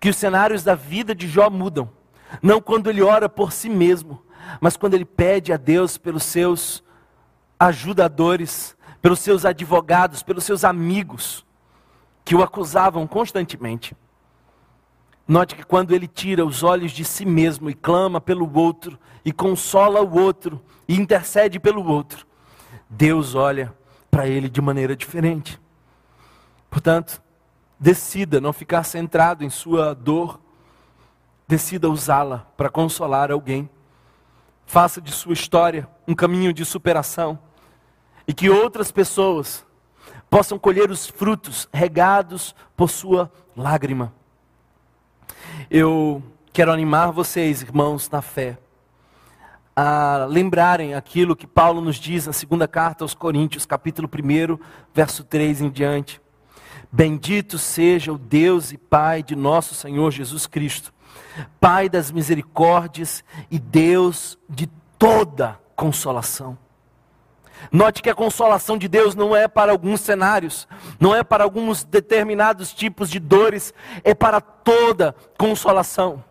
que 0.00 0.08
os 0.08 0.16
cenários 0.16 0.62
da 0.62 0.74
vida 0.74 1.14
de 1.14 1.28
Jó 1.28 1.50
mudam, 1.50 1.90
não 2.42 2.60
quando 2.60 2.88
ele 2.88 3.02
ora 3.02 3.28
por 3.28 3.52
si 3.52 3.68
mesmo, 3.68 4.22
mas 4.60 4.76
quando 4.76 4.94
ele 4.94 5.04
pede 5.04 5.52
a 5.52 5.56
Deus 5.56 5.98
pelos 5.98 6.24
seus 6.24 6.82
ajudadores, 7.58 8.76
pelos 9.00 9.20
seus 9.20 9.44
advogados, 9.44 10.22
pelos 10.22 10.44
seus 10.44 10.64
amigos 10.64 11.45
que 12.26 12.34
o 12.34 12.42
acusavam 12.42 13.06
constantemente. 13.06 13.96
Note 15.28 15.54
que 15.54 15.62
quando 15.62 15.94
ele 15.94 16.08
tira 16.08 16.44
os 16.44 16.64
olhos 16.64 16.90
de 16.90 17.04
si 17.04 17.24
mesmo 17.24 17.70
e 17.70 17.74
clama 17.74 18.20
pelo 18.20 18.52
outro, 18.52 18.98
e 19.24 19.32
consola 19.32 20.02
o 20.02 20.18
outro, 20.18 20.60
e 20.88 20.96
intercede 20.96 21.60
pelo 21.60 21.86
outro, 21.86 22.26
Deus 22.90 23.36
olha 23.36 23.72
para 24.10 24.26
ele 24.26 24.48
de 24.48 24.60
maneira 24.60 24.96
diferente. 24.96 25.60
Portanto, 26.68 27.22
decida 27.78 28.40
não 28.40 28.52
ficar 28.52 28.82
centrado 28.82 29.44
em 29.44 29.50
sua 29.50 29.94
dor, 29.94 30.40
decida 31.46 31.88
usá-la 31.88 32.44
para 32.56 32.68
consolar 32.68 33.30
alguém. 33.30 33.70
faça 34.66 35.00
de 35.00 35.12
sua 35.12 35.32
história 35.32 35.88
um 36.08 36.14
caminho 36.14 36.52
de 36.52 36.64
superação 36.64 37.38
e 38.26 38.34
que 38.34 38.50
outras 38.50 38.90
pessoas 38.90 39.64
possam 40.30 40.58
colher 40.58 40.90
os 40.90 41.06
frutos 41.06 41.68
regados 41.72 42.54
por 42.76 42.90
sua 42.90 43.30
lágrima. 43.56 44.12
Eu 45.70 46.22
quero 46.52 46.72
animar 46.72 47.10
vocês, 47.12 47.62
irmãos, 47.62 48.08
na 48.10 48.22
fé, 48.22 48.58
a 49.74 50.26
lembrarem 50.28 50.94
aquilo 50.94 51.36
que 51.36 51.46
Paulo 51.46 51.80
nos 51.80 51.96
diz 51.96 52.26
na 52.26 52.32
segunda 52.32 52.66
carta 52.66 53.04
aos 53.04 53.14
Coríntios, 53.14 53.66
capítulo 53.66 54.08
1, 54.08 54.58
verso 54.94 55.22
3 55.24 55.62
em 55.62 55.70
diante. 55.70 56.20
Bendito 56.90 57.58
seja 57.58 58.12
o 58.12 58.18
Deus 58.18 58.72
e 58.72 58.78
Pai 58.78 59.22
de 59.22 59.36
nosso 59.36 59.74
Senhor 59.74 60.10
Jesus 60.10 60.46
Cristo, 60.46 60.94
Pai 61.60 61.88
das 61.88 62.10
misericórdias 62.10 63.22
e 63.50 63.58
Deus 63.58 64.38
de 64.48 64.66
toda 64.98 65.60
consolação. 65.74 66.56
Note 67.70 68.02
que 68.02 68.10
a 68.10 68.14
consolação 68.14 68.78
de 68.78 68.88
Deus 68.88 69.14
não 69.14 69.34
é 69.34 69.48
para 69.48 69.72
alguns 69.72 70.00
cenários, 70.00 70.68
não 71.00 71.14
é 71.14 71.24
para 71.24 71.44
alguns 71.44 71.84
determinados 71.84 72.72
tipos 72.72 73.10
de 73.10 73.18
dores, 73.18 73.74
é 74.04 74.14
para 74.14 74.40
toda 74.40 75.14
consolação. 75.36 76.22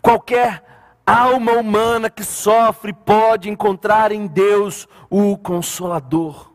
Qualquer 0.00 0.64
alma 1.06 1.52
humana 1.52 2.08
que 2.08 2.24
sofre 2.24 2.92
pode 2.92 3.48
encontrar 3.48 4.12
em 4.12 4.26
Deus 4.26 4.86
o 5.10 5.36
consolador, 5.36 6.50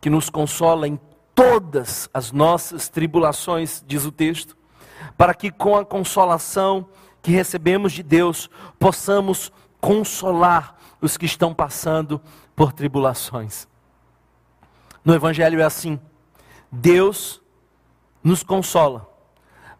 que 0.00 0.10
nos 0.10 0.28
consola 0.28 0.86
em 0.86 0.98
todas 1.34 2.08
as 2.12 2.32
nossas 2.32 2.88
tribulações, 2.88 3.82
diz 3.86 4.04
o 4.04 4.12
texto, 4.12 4.56
para 5.16 5.34
que 5.34 5.50
com 5.50 5.76
a 5.76 5.84
consolação 5.84 6.86
que 7.22 7.30
recebemos 7.30 7.92
de 7.92 8.02
Deus 8.02 8.50
possamos 8.78 9.52
consolar 9.80 10.77
os 11.00 11.16
que 11.16 11.26
estão 11.26 11.54
passando 11.54 12.20
por 12.54 12.72
tribulações. 12.72 13.68
No 15.04 15.14
Evangelho 15.14 15.60
é 15.60 15.64
assim: 15.64 15.98
Deus 16.70 17.40
nos 18.22 18.42
consola, 18.42 19.08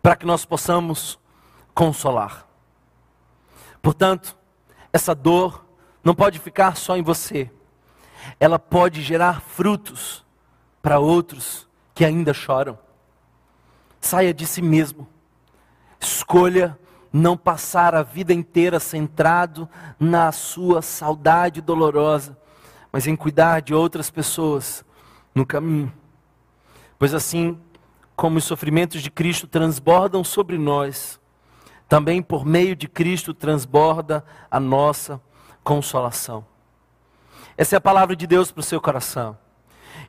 para 0.02 0.16
que 0.16 0.26
nós 0.26 0.44
possamos 0.44 1.18
consolar. 1.74 2.46
Portanto, 3.82 4.36
essa 4.92 5.14
dor 5.14 5.64
não 6.02 6.14
pode 6.14 6.38
ficar 6.38 6.76
só 6.76 6.96
em 6.96 7.02
você, 7.02 7.50
ela 8.40 8.58
pode 8.58 9.02
gerar 9.02 9.40
frutos 9.40 10.24
para 10.80 10.98
outros 10.98 11.68
que 11.94 12.04
ainda 12.04 12.32
choram. 12.32 12.78
Saia 14.00 14.32
de 14.32 14.46
si 14.46 14.62
mesmo, 14.62 15.08
escolha 16.00 16.78
não 17.18 17.36
passar 17.36 17.94
a 17.94 18.02
vida 18.02 18.32
inteira 18.32 18.78
centrado 18.80 19.68
na 19.98 20.32
sua 20.32 20.80
saudade 20.80 21.60
dolorosa, 21.60 22.38
mas 22.92 23.06
em 23.06 23.16
cuidar 23.16 23.60
de 23.60 23.74
outras 23.74 24.10
pessoas 24.10 24.84
no 25.34 25.44
caminho. 25.44 25.92
Pois 26.98 27.12
assim 27.12 27.58
como 28.16 28.38
os 28.38 28.44
sofrimentos 28.44 29.02
de 29.02 29.10
Cristo 29.10 29.46
transbordam 29.46 30.24
sobre 30.24 30.58
nós, 30.58 31.20
também 31.88 32.22
por 32.22 32.44
meio 32.44 32.74
de 32.74 32.88
Cristo 32.88 33.32
transborda 33.32 34.24
a 34.50 34.58
nossa 34.58 35.20
consolação. 35.62 36.44
Essa 37.56 37.76
é 37.76 37.78
a 37.78 37.80
palavra 37.80 38.16
de 38.16 38.26
Deus 38.26 38.50
para 38.50 38.60
o 38.60 38.64
seu 38.64 38.80
coração. 38.80 39.36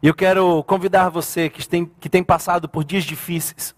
E 0.02 0.08
eu 0.08 0.14
quero 0.14 0.64
convidar 0.64 1.10
você 1.10 1.50
que 1.50 1.68
tem, 1.68 1.86
que 2.00 2.10
tem 2.10 2.24
passado 2.24 2.70
por 2.70 2.84
dias 2.84 3.04
difíceis, 3.04 3.76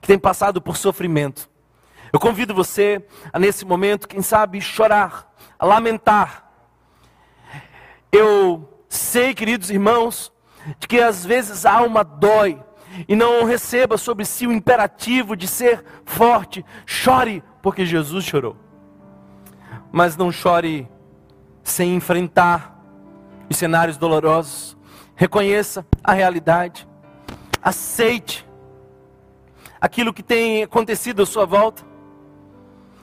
que 0.00 0.06
tem 0.06 0.18
passado 0.18 0.60
por 0.60 0.76
sofrimento, 0.76 1.49
eu 2.12 2.18
convido 2.18 2.54
você 2.54 3.04
a, 3.32 3.38
nesse 3.38 3.64
momento, 3.64 4.08
quem 4.08 4.22
sabe, 4.22 4.60
chorar, 4.60 5.32
a 5.58 5.64
lamentar. 5.64 6.50
Eu 8.10 8.68
sei, 8.88 9.34
queridos 9.34 9.70
irmãos, 9.70 10.32
de 10.78 10.88
que 10.88 11.00
às 11.00 11.24
vezes 11.24 11.64
a 11.64 11.72
alma 11.72 12.02
dói 12.02 12.60
e 13.06 13.14
não 13.14 13.44
receba 13.44 13.96
sobre 13.96 14.24
si 14.24 14.46
o 14.46 14.52
imperativo 14.52 15.36
de 15.36 15.46
ser 15.46 15.84
forte. 16.04 16.64
Chore, 16.84 17.42
porque 17.62 17.86
Jesus 17.86 18.24
chorou. 18.24 18.56
Mas 19.92 20.16
não 20.16 20.32
chore 20.32 20.88
sem 21.62 21.94
enfrentar 21.94 22.76
os 23.48 23.56
cenários 23.56 23.96
dolorosos. 23.96 24.76
Reconheça 25.14 25.86
a 26.02 26.12
realidade. 26.12 26.88
Aceite 27.62 28.46
aquilo 29.80 30.12
que 30.12 30.22
tem 30.22 30.62
acontecido 30.62 31.22
à 31.22 31.26
sua 31.26 31.46
volta. 31.46 31.89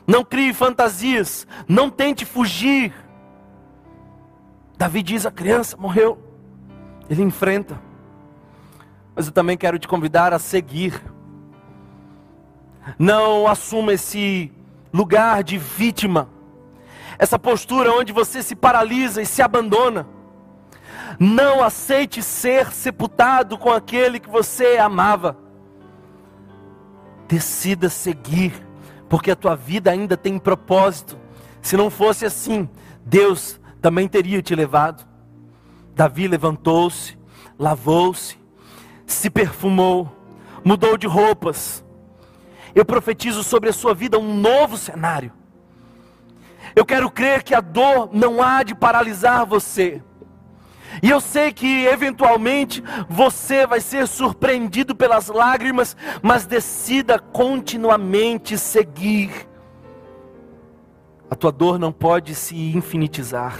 Não 0.08 0.24
crie 0.24 0.53
fantasias, 0.53 1.45
não 1.68 1.89
tente 1.89 2.24
fugir. 2.24 2.93
Davi 4.78 5.03
diz: 5.03 5.26
a 5.26 5.32
criança 5.32 5.76
morreu, 5.76 6.18
ele 7.10 7.22
enfrenta. 7.22 7.78
Mas 9.14 9.26
eu 9.26 9.34
também 9.34 9.58
quero 9.58 9.78
te 9.78 9.88
convidar 9.88 10.32
a 10.32 10.39
seguir. 10.39 11.03
Não 12.97 13.47
assuma 13.47 13.91
esse 13.91 14.49
lugar 14.93 15.43
de 15.43 15.58
vítima, 15.58 16.30
essa 17.20 17.38
postura 17.38 17.91
onde 17.91 18.14
você 18.14 18.41
se 18.41 18.55
paralisa 18.55 19.22
e 19.22 19.26
se 19.26 19.41
abandona. 19.41 20.08
Não 21.20 21.62
aceite 21.62 22.24
ser 22.24 22.72
sepultado 22.72 23.58
com 23.58 23.72
aquele 23.72 24.22
que 24.22 24.30
você 24.30 24.78
amava. 24.78 25.38
Decida 27.28 27.89
seguir 27.89 28.66
porque 29.10 29.32
a 29.32 29.36
tua 29.36 29.55
vida 29.55 29.91
ainda 29.91 30.18
tem 30.18 30.38
propósito. 30.38 31.18
Se 31.62 31.78
não 31.78 31.89
fosse 31.89 32.26
assim, 32.26 32.70
Deus 33.05 33.60
também 33.82 34.08
teria 34.08 34.41
te 34.41 34.55
levado. 34.55 35.05
Davi 35.95 36.28
levantou-se, 36.28 37.18
lavou-se, 37.58 38.38
se 39.05 39.30
perfumou, 39.30 40.12
mudou 40.64 40.97
de 40.97 41.08
roupas. 41.08 41.84
Eu 42.76 42.86
profetizo 42.86 43.43
sobre 43.43 43.70
a 43.70 43.74
sua 43.74 43.93
vida 43.93 44.20
um 44.20 44.36
novo 44.36 44.78
cenário. 44.78 45.32
Eu 46.76 46.86
quero 46.86 47.10
crer 47.10 47.41
que 47.41 47.55
a 47.55 47.62
dor 47.62 48.10
não 48.14 48.41
há 48.41 48.62
de 48.62 48.76
paralisar 48.76 49.45
você. 49.45 50.03
E 51.02 51.10
eu 51.10 51.20
sei 51.22 51.52
que 51.52 51.86
eventualmente 51.86 52.84
você 53.10 53.68
vai 53.68 53.80
ser 53.80 54.08
surpreendido 54.08 54.96
pelas 54.96 55.28
lágrimas, 55.28 55.96
mas 56.22 56.46
decida 56.46 57.20
continuamente 57.20 58.58
seguir. 58.58 59.48
A 61.30 61.36
tua 61.36 61.52
dor 61.52 61.78
não 61.78 61.92
pode 61.92 62.34
se 62.34 62.56
infinitizar. 62.76 63.60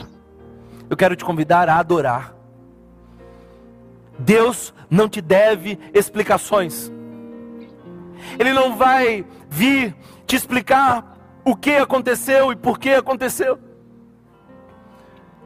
Eu 0.89 0.95
quero 0.95 1.15
te 1.15 1.25
convidar 1.25 1.67
a 1.69 1.78
adorar. 1.78 2.34
Deus 4.17 4.73
não 4.89 5.07
te 5.07 5.21
deve 5.21 5.78
explicações. 5.93 6.91
Ele 8.39 8.53
não 8.53 8.75
vai 8.75 9.25
vir 9.49 9.95
te 10.25 10.36
explicar 10.36 11.17
o 11.45 11.55
que 11.55 11.71
aconteceu 11.71 12.51
e 12.51 12.55
por 12.55 12.80
que 12.80 12.89
aconteceu. 12.89 13.59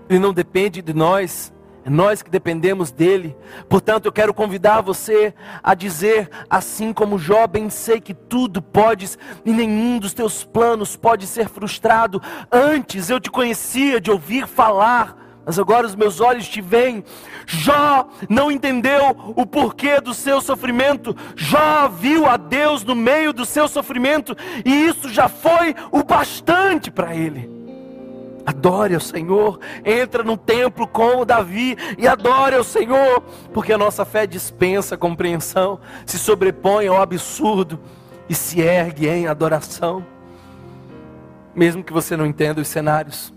Ele 0.10 0.20
não 0.20 0.34
depende 0.34 0.82
de 0.82 0.94
nós 0.94 1.54
é 1.84 1.90
nós 1.90 2.22
que 2.22 2.30
dependemos 2.30 2.92
dele. 2.92 3.36
Portanto, 3.68 4.06
eu 4.06 4.12
quero 4.12 4.34
convidar 4.34 4.82
você 4.82 5.34
a 5.64 5.74
dizer, 5.74 6.30
assim 6.50 6.94
como 6.94 7.18
Jó, 7.18 7.48
bem 7.48 7.70
sei 7.70 8.00
que 8.00 8.14
tudo 8.14 8.62
podes 8.62 9.18
e 9.44 9.52
nenhum 9.52 9.98
dos 9.98 10.14
teus 10.14 10.44
planos 10.44 10.96
pode 10.96 11.26
ser 11.26 11.50
frustrado. 11.50 12.22
Antes 12.52 13.10
eu 13.10 13.20
te 13.20 13.32
conhecia 13.32 14.00
de 14.00 14.12
ouvir 14.12 14.48
falar, 14.48 15.18
mas 15.44 15.58
agora 15.58 15.88
os 15.88 15.96
meus 15.96 16.22
olhos 16.22 16.48
te 16.48 16.62
veem. 16.62 17.04
Jó 17.48 18.08
não 18.30 18.52
entendeu 18.52 19.34
o 19.36 19.46
porquê 19.46 20.00
do 20.00 20.14
seu 20.14 20.40
sofrimento. 20.40 21.16
Jó 21.36 21.88
viu 21.88 22.28
a 22.28 22.38
Deus 22.38 22.84
no 22.84 22.96
meio 22.96 23.34
do 23.34 23.46
seu 23.46 23.68
sofrimento 23.68 24.38
e 24.64 24.86
isso 24.86 25.10
já 25.10 25.28
foi 25.28 25.76
o 25.92 26.04
bastante 26.04 26.92
para 26.92 27.16
ele. 27.16 27.61
Adore 28.52 28.94
ao 28.94 29.00
Senhor, 29.00 29.60
entra 29.86 30.24
no 30.24 30.36
templo 30.36 30.86
como 30.86 31.26
Davi 31.26 31.78
e 31.98 32.06
adore 32.08 32.56
ao 32.56 32.64
Senhor, 32.64 33.22
porque 33.54 33.72
a 33.72 33.78
nossa 33.78 34.04
fé 34.04 34.28
dispensa 34.28 34.98
compreensão, 34.98 35.80
se 36.06 36.20
sobrepõe 36.20 36.88
ao 36.88 37.02
absurdo 37.02 37.80
e 38.28 38.36
se 38.36 38.60
ergue 38.60 39.08
em 39.08 39.26
adoração. 39.26 40.06
Mesmo 41.56 41.84
que 41.84 41.94
você 41.94 42.18
não 42.18 42.26
entenda 42.26 42.62
os 42.62 42.68
cenários, 42.68 43.34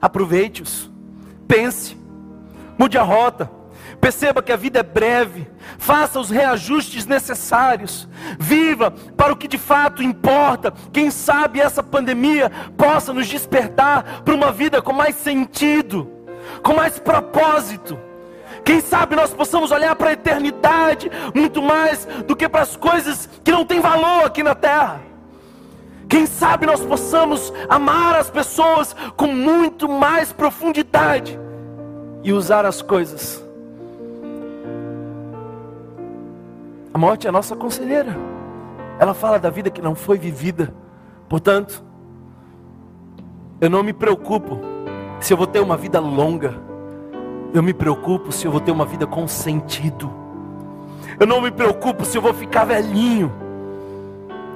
aproveite-os, 0.00 0.90
pense, 1.48 1.96
mude 2.78 2.98
a 2.98 3.02
rota, 3.02 3.50
Perceba 4.00 4.42
que 4.42 4.52
a 4.52 4.56
vida 4.56 4.80
é 4.80 4.82
breve. 4.82 5.46
Faça 5.78 6.20
os 6.20 6.30
reajustes 6.30 7.06
necessários. 7.06 8.08
Viva 8.38 8.90
para 8.90 9.32
o 9.32 9.36
que 9.36 9.48
de 9.48 9.58
fato 9.58 10.02
importa. 10.02 10.72
Quem 10.92 11.10
sabe 11.10 11.60
essa 11.60 11.82
pandemia 11.82 12.50
possa 12.76 13.12
nos 13.12 13.26
despertar 13.26 14.22
para 14.24 14.34
uma 14.34 14.52
vida 14.52 14.82
com 14.82 14.92
mais 14.92 15.16
sentido, 15.16 16.10
com 16.62 16.74
mais 16.74 16.98
propósito. 16.98 17.98
Quem 18.64 18.80
sabe 18.80 19.14
nós 19.14 19.32
possamos 19.32 19.70
olhar 19.70 19.94
para 19.94 20.10
a 20.10 20.14
eternidade 20.14 21.10
muito 21.34 21.62
mais 21.62 22.06
do 22.26 22.34
que 22.34 22.48
para 22.48 22.62
as 22.62 22.76
coisas 22.76 23.28
que 23.44 23.52
não 23.52 23.64
têm 23.64 23.80
valor 23.80 24.24
aqui 24.24 24.42
na 24.42 24.54
terra. 24.54 25.02
Quem 26.08 26.26
sabe 26.26 26.64
nós 26.64 26.80
possamos 26.80 27.52
amar 27.68 28.14
as 28.16 28.30
pessoas 28.30 28.94
com 29.16 29.26
muito 29.26 29.88
mais 29.88 30.32
profundidade 30.32 31.38
e 32.22 32.32
usar 32.32 32.64
as 32.64 32.80
coisas. 32.80 33.43
A 36.94 36.98
morte 36.98 37.26
é 37.26 37.28
a 37.28 37.32
nossa 37.32 37.56
conselheira. 37.56 38.16
Ela 39.00 39.14
fala 39.14 39.36
da 39.36 39.50
vida 39.50 39.68
que 39.68 39.82
não 39.82 39.96
foi 39.96 40.16
vivida. 40.16 40.72
Portanto, 41.28 41.84
eu 43.60 43.68
não 43.68 43.82
me 43.82 43.92
preocupo 43.92 44.60
se 45.18 45.32
eu 45.32 45.36
vou 45.36 45.48
ter 45.48 45.58
uma 45.58 45.76
vida 45.76 45.98
longa. 45.98 46.54
Eu 47.52 47.64
me 47.64 47.74
preocupo 47.74 48.30
se 48.30 48.46
eu 48.46 48.52
vou 48.52 48.60
ter 48.60 48.70
uma 48.70 48.86
vida 48.86 49.08
com 49.08 49.26
sentido. 49.26 50.08
Eu 51.18 51.26
não 51.26 51.40
me 51.40 51.50
preocupo 51.50 52.04
se 52.04 52.16
eu 52.16 52.22
vou 52.22 52.32
ficar 52.32 52.64
velhinho. 52.64 53.32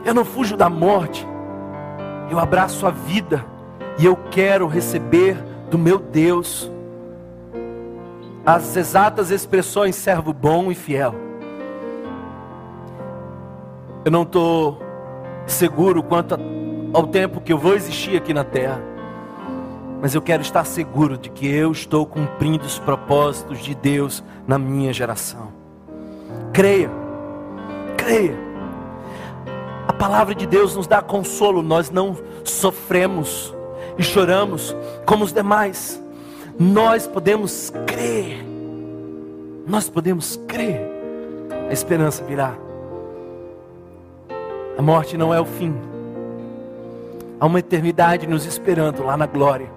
Eu 0.04 0.14
não 0.14 0.24
fujo 0.24 0.56
da 0.56 0.70
morte. 0.70 1.26
Eu 2.30 2.38
abraço 2.38 2.86
a 2.86 2.90
vida 2.90 3.44
e 3.98 4.06
eu 4.06 4.14
quero 4.30 4.68
receber 4.68 5.36
do 5.68 5.76
meu 5.76 5.98
Deus 5.98 6.70
as 8.46 8.76
exatas 8.76 9.32
expressões 9.32 9.96
servo 9.96 10.32
bom 10.32 10.70
e 10.70 10.74
fiel. 10.76 11.27
Eu 14.04 14.10
não 14.10 14.22
estou 14.22 14.80
seguro 15.46 16.02
quanto 16.02 16.38
ao 16.92 17.06
tempo 17.06 17.40
que 17.40 17.52
eu 17.52 17.58
vou 17.58 17.74
existir 17.74 18.16
aqui 18.16 18.32
na 18.32 18.44
terra, 18.44 18.80
mas 20.00 20.14
eu 20.14 20.22
quero 20.22 20.42
estar 20.42 20.64
seguro 20.64 21.18
de 21.18 21.28
que 21.28 21.46
eu 21.46 21.72
estou 21.72 22.06
cumprindo 22.06 22.64
os 22.64 22.78
propósitos 22.78 23.58
de 23.58 23.74
Deus 23.74 24.22
na 24.46 24.58
minha 24.58 24.92
geração. 24.92 25.52
Creia, 26.52 26.90
creia. 27.96 28.36
A 29.88 29.92
palavra 29.92 30.34
de 30.34 30.46
Deus 30.46 30.76
nos 30.76 30.86
dá 30.86 31.02
consolo, 31.02 31.62
nós 31.62 31.90
não 31.90 32.16
sofremos 32.44 33.54
e 33.96 34.02
choramos 34.02 34.76
como 35.04 35.24
os 35.24 35.32
demais. 35.32 36.00
Nós 36.58 37.06
podemos 37.06 37.72
crer, 37.86 38.44
nós 39.66 39.88
podemos 39.88 40.38
crer, 40.46 40.80
a 41.68 41.72
esperança 41.72 42.22
virá. 42.24 42.67
A 44.78 44.82
morte 44.82 45.16
não 45.16 45.34
é 45.34 45.40
o 45.40 45.44
fim, 45.44 45.74
há 47.40 47.46
uma 47.46 47.58
eternidade 47.58 48.28
nos 48.28 48.46
esperando 48.46 49.02
lá 49.02 49.16
na 49.16 49.26
glória. 49.26 49.68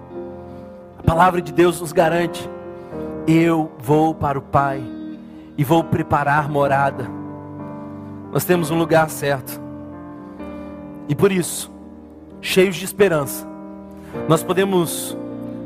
A 0.96 1.02
palavra 1.02 1.42
de 1.42 1.52
Deus 1.52 1.80
nos 1.80 1.90
garante: 1.90 2.48
eu 3.26 3.72
vou 3.80 4.14
para 4.14 4.38
o 4.38 4.42
Pai 4.42 4.80
e 5.58 5.64
vou 5.64 5.82
preparar 5.82 6.48
morada. 6.48 7.10
Nós 8.30 8.44
temos 8.44 8.70
um 8.70 8.78
lugar 8.78 9.10
certo. 9.10 9.60
E 11.08 11.16
por 11.16 11.32
isso, 11.32 11.68
cheios 12.40 12.76
de 12.76 12.84
esperança, 12.84 13.44
nós 14.28 14.44
podemos 14.44 15.16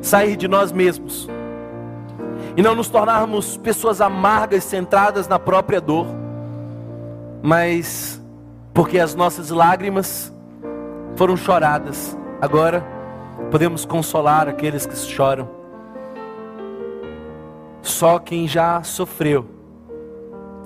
sair 0.00 0.36
de 0.36 0.48
nós 0.48 0.72
mesmos 0.72 1.28
e 2.56 2.62
não 2.62 2.74
nos 2.74 2.88
tornarmos 2.88 3.58
pessoas 3.58 4.00
amargas, 4.00 4.64
centradas 4.64 5.28
na 5.28 5.38
própria 5.38 5.78
dor, 5.78 6.06
mas 7.42 8.18
porque 8.76 8.98
as 8.98 9.14
nossas 9.14 9.48
lágrimas 9.48 10.30
foram 11.16 11.34
choradas, 11.34 12.14
agora 12.42 12.84
podemos 13.50 13.86
consolar 13.86 14.50
aqueles 14.50 14.84
que 14.84 14.94
choram. 14.94 15.48
Só 17.80 18.18
quem 18.18 18.46
já 18.46 18.82
sofreu 18.82 19.46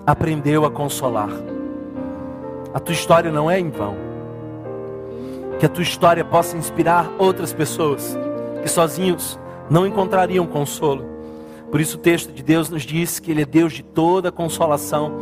aprendeu 0.04 0.64
a 0.64 0.70
consolar. 0.72 1.30
A 2.74 2.80
tua 2.80 2.94
história 2.94 3.30
não 3.30 3.48
é 3.48 3.60
em 3.60 3.70
vão. 3.70 3.94
Que 5.60 5.66
a 5.66 5.68
tua 5.68 5.84
história 5.84 6.24
possa 6.24 6.56
inspirar 6.56 7.08
outras 7.16 7.52
pessoas 7.52 8.18
que 8.60 8.68
sozinhos 8.68 9.38
não 9.70 9.86
encontrariam 9.86 10.48
consolo. 10.48 11.04
Por 11.70 11.80
isso 11.80 11.96
o 11.96 12.00
texto 12.00 12.32
de 12.32 12.42
Deus 12.42 12.68
nos 12.68 12.82
diz 12.82 13.20
que 13.20 13.30
Ele 13.30 13.42
é 13.42 13.46
Deus 13.46 13.72
de 13.72 13.84
toda 13.84 14.32
consolação. 14.32 15.12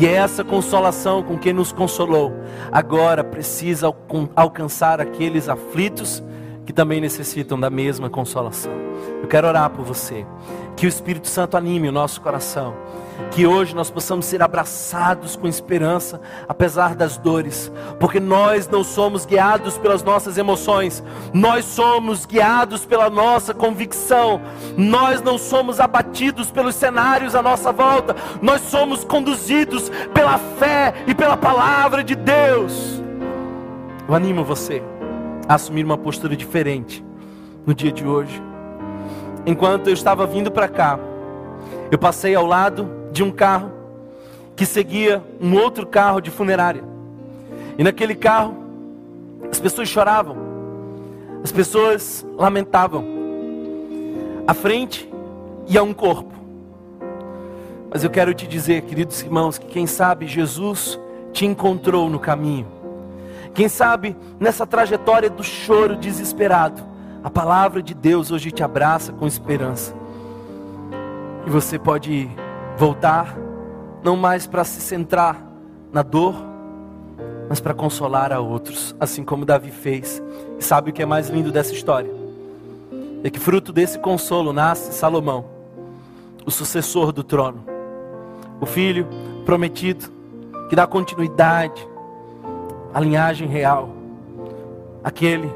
E 0.00 0.06
é 0.06 0.12
essa 0.12 0.44
consolação 0.44 1.22
com 1.22 1.38
quem 1.38 1.52
nos 1.52 1.72
consolou, 1.72 2.32
agora 2.70 3.24
precisa 3.24 3.92
alcançar 4.36 5.00
aqueles 5.00 5.48
aflitos 5.48 6.22
que 6.64 6.72
também 6.72 7.00
necessitam 7.00 7.58
da 7.58 7.70
mesma 7.70 8.10
consolação. 8.10 8.72
Eu 9.22 9.26
quero 9.26 9.48
orar 9.48 9.70
por 9.70 9.84
você. 9.84 10.26
Que 10.76 10.86
o 10.86 10.88
Espírito 10.88 11.26
Santo 11.26 11.56
anime 11.56 11.88
o 11.88 11.92
nosso 11.92 12.20
coração 12.20 12.74
que 13.30 13.46
hoje 13.46 13.74
nós 13.74 13.90
possamos 13.90 14.26
ser 14.26 14.42
abraçados 14.42 15.36
com 15.36 15.46
esperança, 15.46 16.20
apesar 16.48 16.94
das 16.94 17.16
dores, 17.16 17.70
porque 17.98 18.20
nós 18.20 18.68
não 18.68 18.82
somos 18.82 19.26
guiados 19.26 19.76
pelas 19.76 20.02
nossas 20.02 20.38
emoções, 20.38 21.02
nós 21.32 21.64
somos 21.64 22.24
guiados 22.24 22.84
pela 22.84 23.10
nossa 23.10 23.52
convicção, 23.52 24.40
nós 24.76 25.20
não 25.22 25.36
somos 25.36 25.80
abatidos 25.80 26.50
pelos 26.50 26.74
cenários 26.74 27.34
à 27.34 27.42
nossa 27.42 27.72
volta, 27.72 28.14
nós 28.40 28.60
somos 28.62 29.04
conduzidos 29.04 29.90
pela 30.14 30.38
fé 30.38 30.94
e 31.06 31.14
pela 31.14 31.36
palavra 31.36 32.02
de 32.02 32.14
Deus. 32.14 33.02
Eu 34.08 34.14
animo 34.14 34.44
você 34.44 34.82
a 35.48 35.54
assumir 35.54 35.84
uma 35.84 35.98
postura 35.98 36.36
diferente 36.36 37.04
no 37.66 37.74
dia 37.74 37.92
de 37.92 38.06
hoje. 38.06 38.42
Enquanto 39.44 39.88
eu 39.88 39.94
estava 39.94 40.26
vindo 40.26 40.50
para 40.50 40.68
cá, 40.68 40.98
eu 41.90 41.98
passei 41.98 42.34
ao 42.34 42.46
lado 42.46 42.97
de 43.18 43.24
um 43.24 43.32
carro 43.32 43.72
que 44.54 44.64
seguia 44.64 45.20
um 45.40 45.56
outro 45.56 45.84
carro 45.84 46.20
de 46.20 46.30
funerária. 46.30 46.84
E 47.76 47.82
naquele 47.82 48.14
carro, 48.14 48.54
as 49.50 49.58
pessoas 49.58 49.88
choravam, 49.88 50.36
as 51.42 51.50
pessoas 51.50 52.24
lamentavam. 52.36 53.04
À 54.46 54.54
frente 54.54 55.10
ia 55.66 55.82
um 55.82 55.92
corpo. 55.92 56.32
Mas 57.90 58.04
eu 58.04 58.10
quero 58.10 58.32
te 58.32 58.46
dizer, 58.46 58.82
queridos 58.82 59.20
irmãos, 59.20 59.58
que 59.58 59.66
quem 59.66 59.84
sabe 59.84 60.28
Jesus 60.28 60.96
te 61.32 61.44
encontrou 61.44 62.08
no 62.08 62.20
caminho. 62.20 62.68
Quem 63.52 63.68
sabe 63.68 64.16
nessa 64.38 64.64
trajetória 64.64 65.28
do 65.28 65.42
choro 65.42 65.96
desesperado, 65.96 66.80
a 67.24 67.28
palavra 67.30 67.82
de 67.82 67.94
Deus 67.94 68.30
hoje 68.30 68.52
te 68.52 68.62
abraça 68.62 69.12
com 69.12 69.26
esperança. 69.26 69.92
E 71.44 71.50
você 71.50 71.80
pode 71.80 72.30
voltar, 72.78 73.36
não 74.04 74.16
mais 74.16 74.46
para 74.46 74.62
se 74.62 74.80
centrar 74.80 75.44
na 75.92 76.02
dor, 76.02 76.36
mas 77.48 77.58
para 77.58 77.74
consolar 77.74 78.32
a 78.32 78.38
outros, 78.38 78.94
assim 79.00 79.24
como 79.24 79.44
Davi 79.44 79.72
fez. 79.72 80.22
E 80.58 80.64
sabe 80.64 80.90
o 80.90 80.92
que 80.92 81.02
é 81.02 81.06
mais 81.06 81.28
lindo 81.28 81.50
dessa 81.50 81.74
história? 81.74 82.10
É 83.24 83.30
que 83.30 83.40
fruto 83.40 83.72
desse 83.72 83.98
consolo 83.98 84.52
nasce 84.52 84.94
Salomão, 84.94 85.44
o 86.46 86.52
sucessor 86.52 87.10
do 87.10 87.24
trono, 87.24 87.64
o 88.60 88.66
filho 88.66 89.08
prometido, 89.44 90.06
que 90.70 90.76
dá 90.76 90.86
continuidade 90.86 91.84
à 92.94 93.00
linhagem 93.00 93.48
real, 93.48 93.90
aquele 95.02 95.50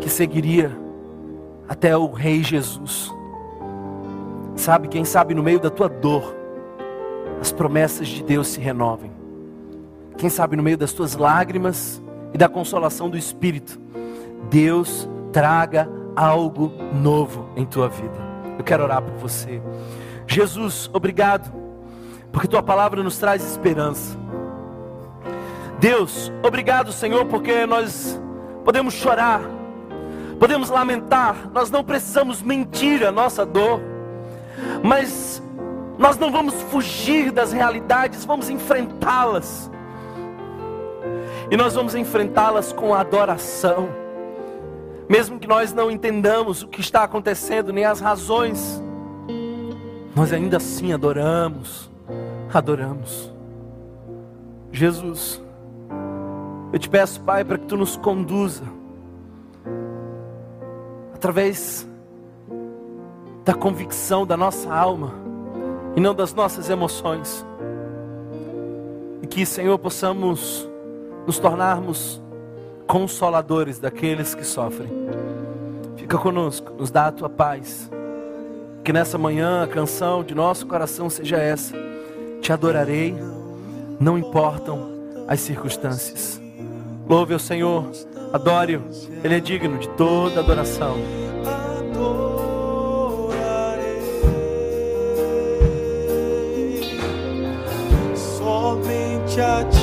que 0.00 0.08
seguiria 0.08 0.74
até 1.68 1.94
o 1.94 2.10
Rei 2.10 2.42
Jesus. 2.42 3.12
Sabe, 4.54 4.88
quem 4.88 5.04
sabe 5.04 5.34
no 5.34 5.42
meio 5.42 5.58
da 5.58 5.70
tua 5.70 5.88
dor, 5.88 6.36
as 7.40 7.50
promessas 7.50 8.08
de 8.08 8.22
Deus 8.22 8.48
se 8.48 8.60
renovem. 8.60 9.10
Quem 10.16 10.28
sabe 10.28 10.56
no 10.56 10.62
meio 10.62 10.76
das 10.76 10.92
tuas 10.92 11.16
lágrimas 11.16 12.02
e 12.32 12.38
da 12.38 12.48
consolação 12.48 13.10
do 13.10 13.16
Espírito, 13.16 13.80
Deus 14.50 15.08
traga 15.32 15.88
algo 16.14 16.70
novo 16.92 17.48
em 17.56 17.64
tua 17.64 17.88
vida. 17.88 18.16
Eu 18.58 18.64
quero 18.64 18.84
orar 18.84 19.02
por 19.02 19.14
você. 19.14 19.60
Jesus, 20.26 20.88
obrigado, 20.92 21.52
porque 22.30 22.46
tua 22.46 22.62
palavra 22.62 23.02
nos 23.02 23.18
traz 23.18 23.42
esperança. 23.42 24.16
Deus, 25.80 26.32
obrigado, 26.42 26.92
Senhor, 26.92 27.26
porque 27.26 27.66
nós 27.66 28.20
podemos 28.64 28.94
chorar, 28.94 29.40
podemos 30.38 30.70
lamentar, 30.70 31.50
nós 31.52 31.70
não 31.70 31.82
precisamos 31.82 32.40
mentir 32.40 33.04
a 33.04 33.10
nossa 33.10 33.44
dor 33.44 33.91
mas 34.82 35.42
nós 35.98 36.18
não 36.18 36.32
vamos 36.32 36.54
fugir 36.62 37.30
das 37.30 37.52
realidades, 37.52 38.24
vamos 38.24 38.50
enfrentá-las. 38.50 39.70
E 41.50 41.56
nós 41.56 41.74
vamos 41.74 41.94
enfrentá-las 41.94 42.72
com 42.72 42.94
adoração. 42.94 43.88
Mesmo 45.08 45.38
que 45.38 45.46
nós 45.46 45.72
não 45.72 45.90
entendamos 45.90 46.62
o 46.62 46.68
que 46.68 46.80
está 46.80 47.04
acontecendo, 47.04 47.72
nem 47.72 47.84
as 47.84 48.00
razões, 48.00 48.82
nós 50.14 50.32
ainda 50.32 50.56
assim 50.56 50.92
adoramos, 50.92 51.90
adoramos. 52.52 53.32
Jesus, 54.72 55.42
eu 56.72 56.78
te 56.78 56.88
peço, 56.88 57.20
Pai, 57.20 57.44
para 57.44 57.58
que 57.58 57.66
tu 57.66 57.76
nos 57.76 57.96
conduza 57.96 58.64
através 61.14 61.86
da 63.44 63.54
convicção 63.54 64.26
da 64.26 64.36
nossa 64.36 64.72
alma 64.72 65.12
e 65.96 66.00
não 66.00 66.14
das 66.14 66.32
nossas 66.32 66.70
emoções. 66.70 67.44
E 69.20 69.26
que, 69.26 69.44
Senhor, 69.44 69.78
possamos 69.78 70.68
nos 71.26 71.38
tornarmos 71.38 72.22
consoladores 72.86 73.78
daqueles 73.78 74.34
que 74.34 74.44
sofrem. 74.44 74.90
Fica 75.96 76.18
conosco, 76.18 76.72
nos 76.74 76.90
dá 76.90 77.06
a 77.06 77.12
tua 77.12 77.28
paz. 77.28 77.90
Que 78.84 78.92
nessa 78.92 79.16
manhã 79.16 79.62
a 79.62 79.68
canção 79.68 80.24
de 80.24 80.34
nosso 80.34 80.66
coração 80.66 81.08
seja 81.08 81.36
essa: 81.36 81.74
Te 82.40 82.52
adorarei, 82.52 83.14
não 84.00 84.18
importam 84.18 84.90
as 85.28 85.40
circunstâncias. 85.40 86.40
Louve 87.08 87.32
ao 87.32 87.38
Senhor, 87.38 87.90
adore-o, 88.32 88.82
Ele 89.22 89.36
é 89.36 89.40
digno 89.40 89.78
de 89.78 89.88
toda 89.90 90.40
adoração. 90.40 91.21
Somente 99.32 99.40
a 99.40 99.64
ti, 99.64 99.78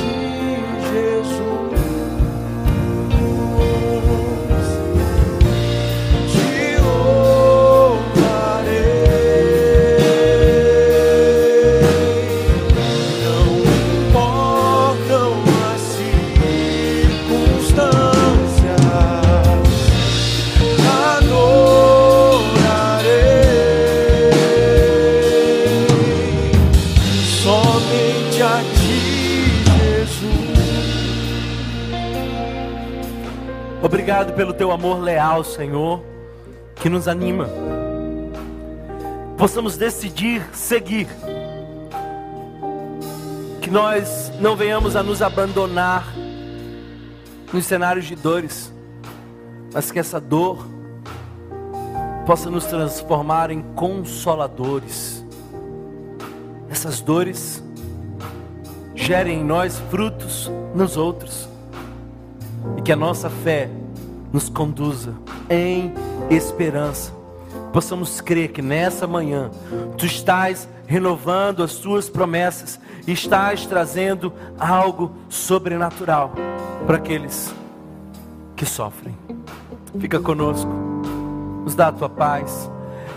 Jesus. 0.91 1.39
Somente 27.41 28.43
a 28.43 28.61
ti, 28.75 29.38
Jesus. 30.09 30.59
Obrigado 33.81 34.33
pelo 34.33 34.53
teu 34.53 34.71
amor 34.71 34.99
leal, 34.99 35.43
Senhor, 35.43 36.01
que 36.75 36.89
nos 36.89 37.07
anima. 37.07 37.47
Possamos 39.37 39.77
decidir 39.77 40.45
seguir. 40.53 41.07
Que 43.61 43.71
nós 43.71 44.31
não 44.39 44.55
venhamos 44.55 44.95
a 44.95 45.03
nos 45.03 45.21
abandonar 45.21 46.05
nos 47.53 47.65
cenários 47.65 48.05
de 48.05 48.15
dores, 48.15 48.73
mas 49.73 49.91
que 49.91 49.99
essa 49.99 50.19
dor 50.19 50.65
possa 52.25 52.49
nos 52.49 52.65
transformar 52.65 53.49
em 53.49 53.61
consoladores. 53.75 55.25
Essas 56.69 56.99
dores 56.99 57.63
gerem 58.99 59.39
em 59.39 59.43
nós 59.43 59.79
frutos 59.89 60.51
nos 60.75 60.97
outros 60.97 61.47
e 62.77 62.81
que 62.81 62.91
a 62.91 62.95
nossa 62.95 63.29
fé 63.29 63.69
nos 64.31 64.49
conduza 64.49 65.13
em 65.49 65.93
esperança. 66.29 67.13
Possamos 67.71 68.19
crer 68.19 68.51
que 68.51 68.61
nessa 68.61 69.07
manhã 69.07 69.49
tu 69.97 70.05
estás 70.05 70.67
renovando 70.85 71.63
as 71.63 71.75
tuas 71.75 72.09
promessas 72.09 72.79
e 73.07 73.13
estás 73.13 73.65
trazendo 73.65 74.33
algo 74.59 75.11
sobrenatural 75.29 76.33
para 76.85 76.97
aqueles 76.97 77.53
que 78.55 78.65
sofrem. 78.65 79.15
Fica 79.99 80.19
conosco, 80.19 80.69
nos 81.63 81.73
dá 81.73 81.87
a 81.87 81.91
tua 81.91 82.09
paz. 82.09 82.69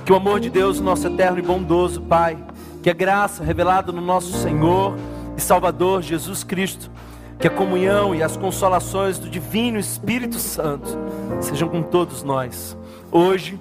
Que 0.05 0.13
o 0.13 0.17
amor 0.17 0.41
de 0.41 0.49
Deus, 0.49 0.81
nosso 0.81 1.07
eterno 1.07 1.39
e 1.39 1.43
bondoso 1.43 2.01
Pai, 2.01 2.37
que 2.83 2.91
a 2.91 2.95
graça 2.95 3.43
revelada 3.43 3.93
no 3.93 4.01
nosso 4.01 4.33
Senhor 4.39 4.97
e 5.37 5.41
Salvador 5.41 6.03
Jesus 6.03 6.45
Cristo, 6.45 6.91
que 7.39 7.47
a 7.47 7.51
comunhão 7.51 8.15
e 8.15 8.23
as 8.23 8.37
consolações 8.37 9.19
do 9.19 9.29
Divino 9.29 9.79
Espírito 9.79 10.39
Santo 10.39 10.99
sejam 11.41 11.69
com 11.69 11.83
todos 11.83 12.23
nós, 12.23 12.77
hoje 13.11 13.59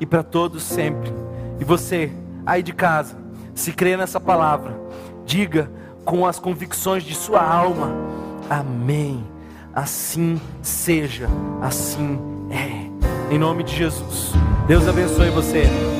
e 0.00 0.06
para 0.06 0.22
todos 0.22 0.62
sempre. 0.62 1.12
E 1.60 1.64
você, 1.64 2.10
aí 2.44 2.62
de 2.62 2.72
casa, 2.72 3.16
se 3.54 3.72
crê 3.72 3.96
nessa 3.96 4.18
palavra, 4.18 4.74
diga 5.24 5.70
com 6.04 6.26
as 6.26 6.38
convicções 6.38 7.04
de 7.04 7.14
sua 7.14 7.42
alma: 7.42 7.92
Amém. 8.48 9.24
Assim 9.72 10.40
seja, 10.62 11.28
assim 11.62 12.18
é. 12.50 12.90
Em 13.32 13.38
nome 13.38 13.62
de 13.62 13.76
Jesus. 13.76 14.32
Deus 14.66 14.88
abençoe 14.88 15.30
você. 15.30 15.99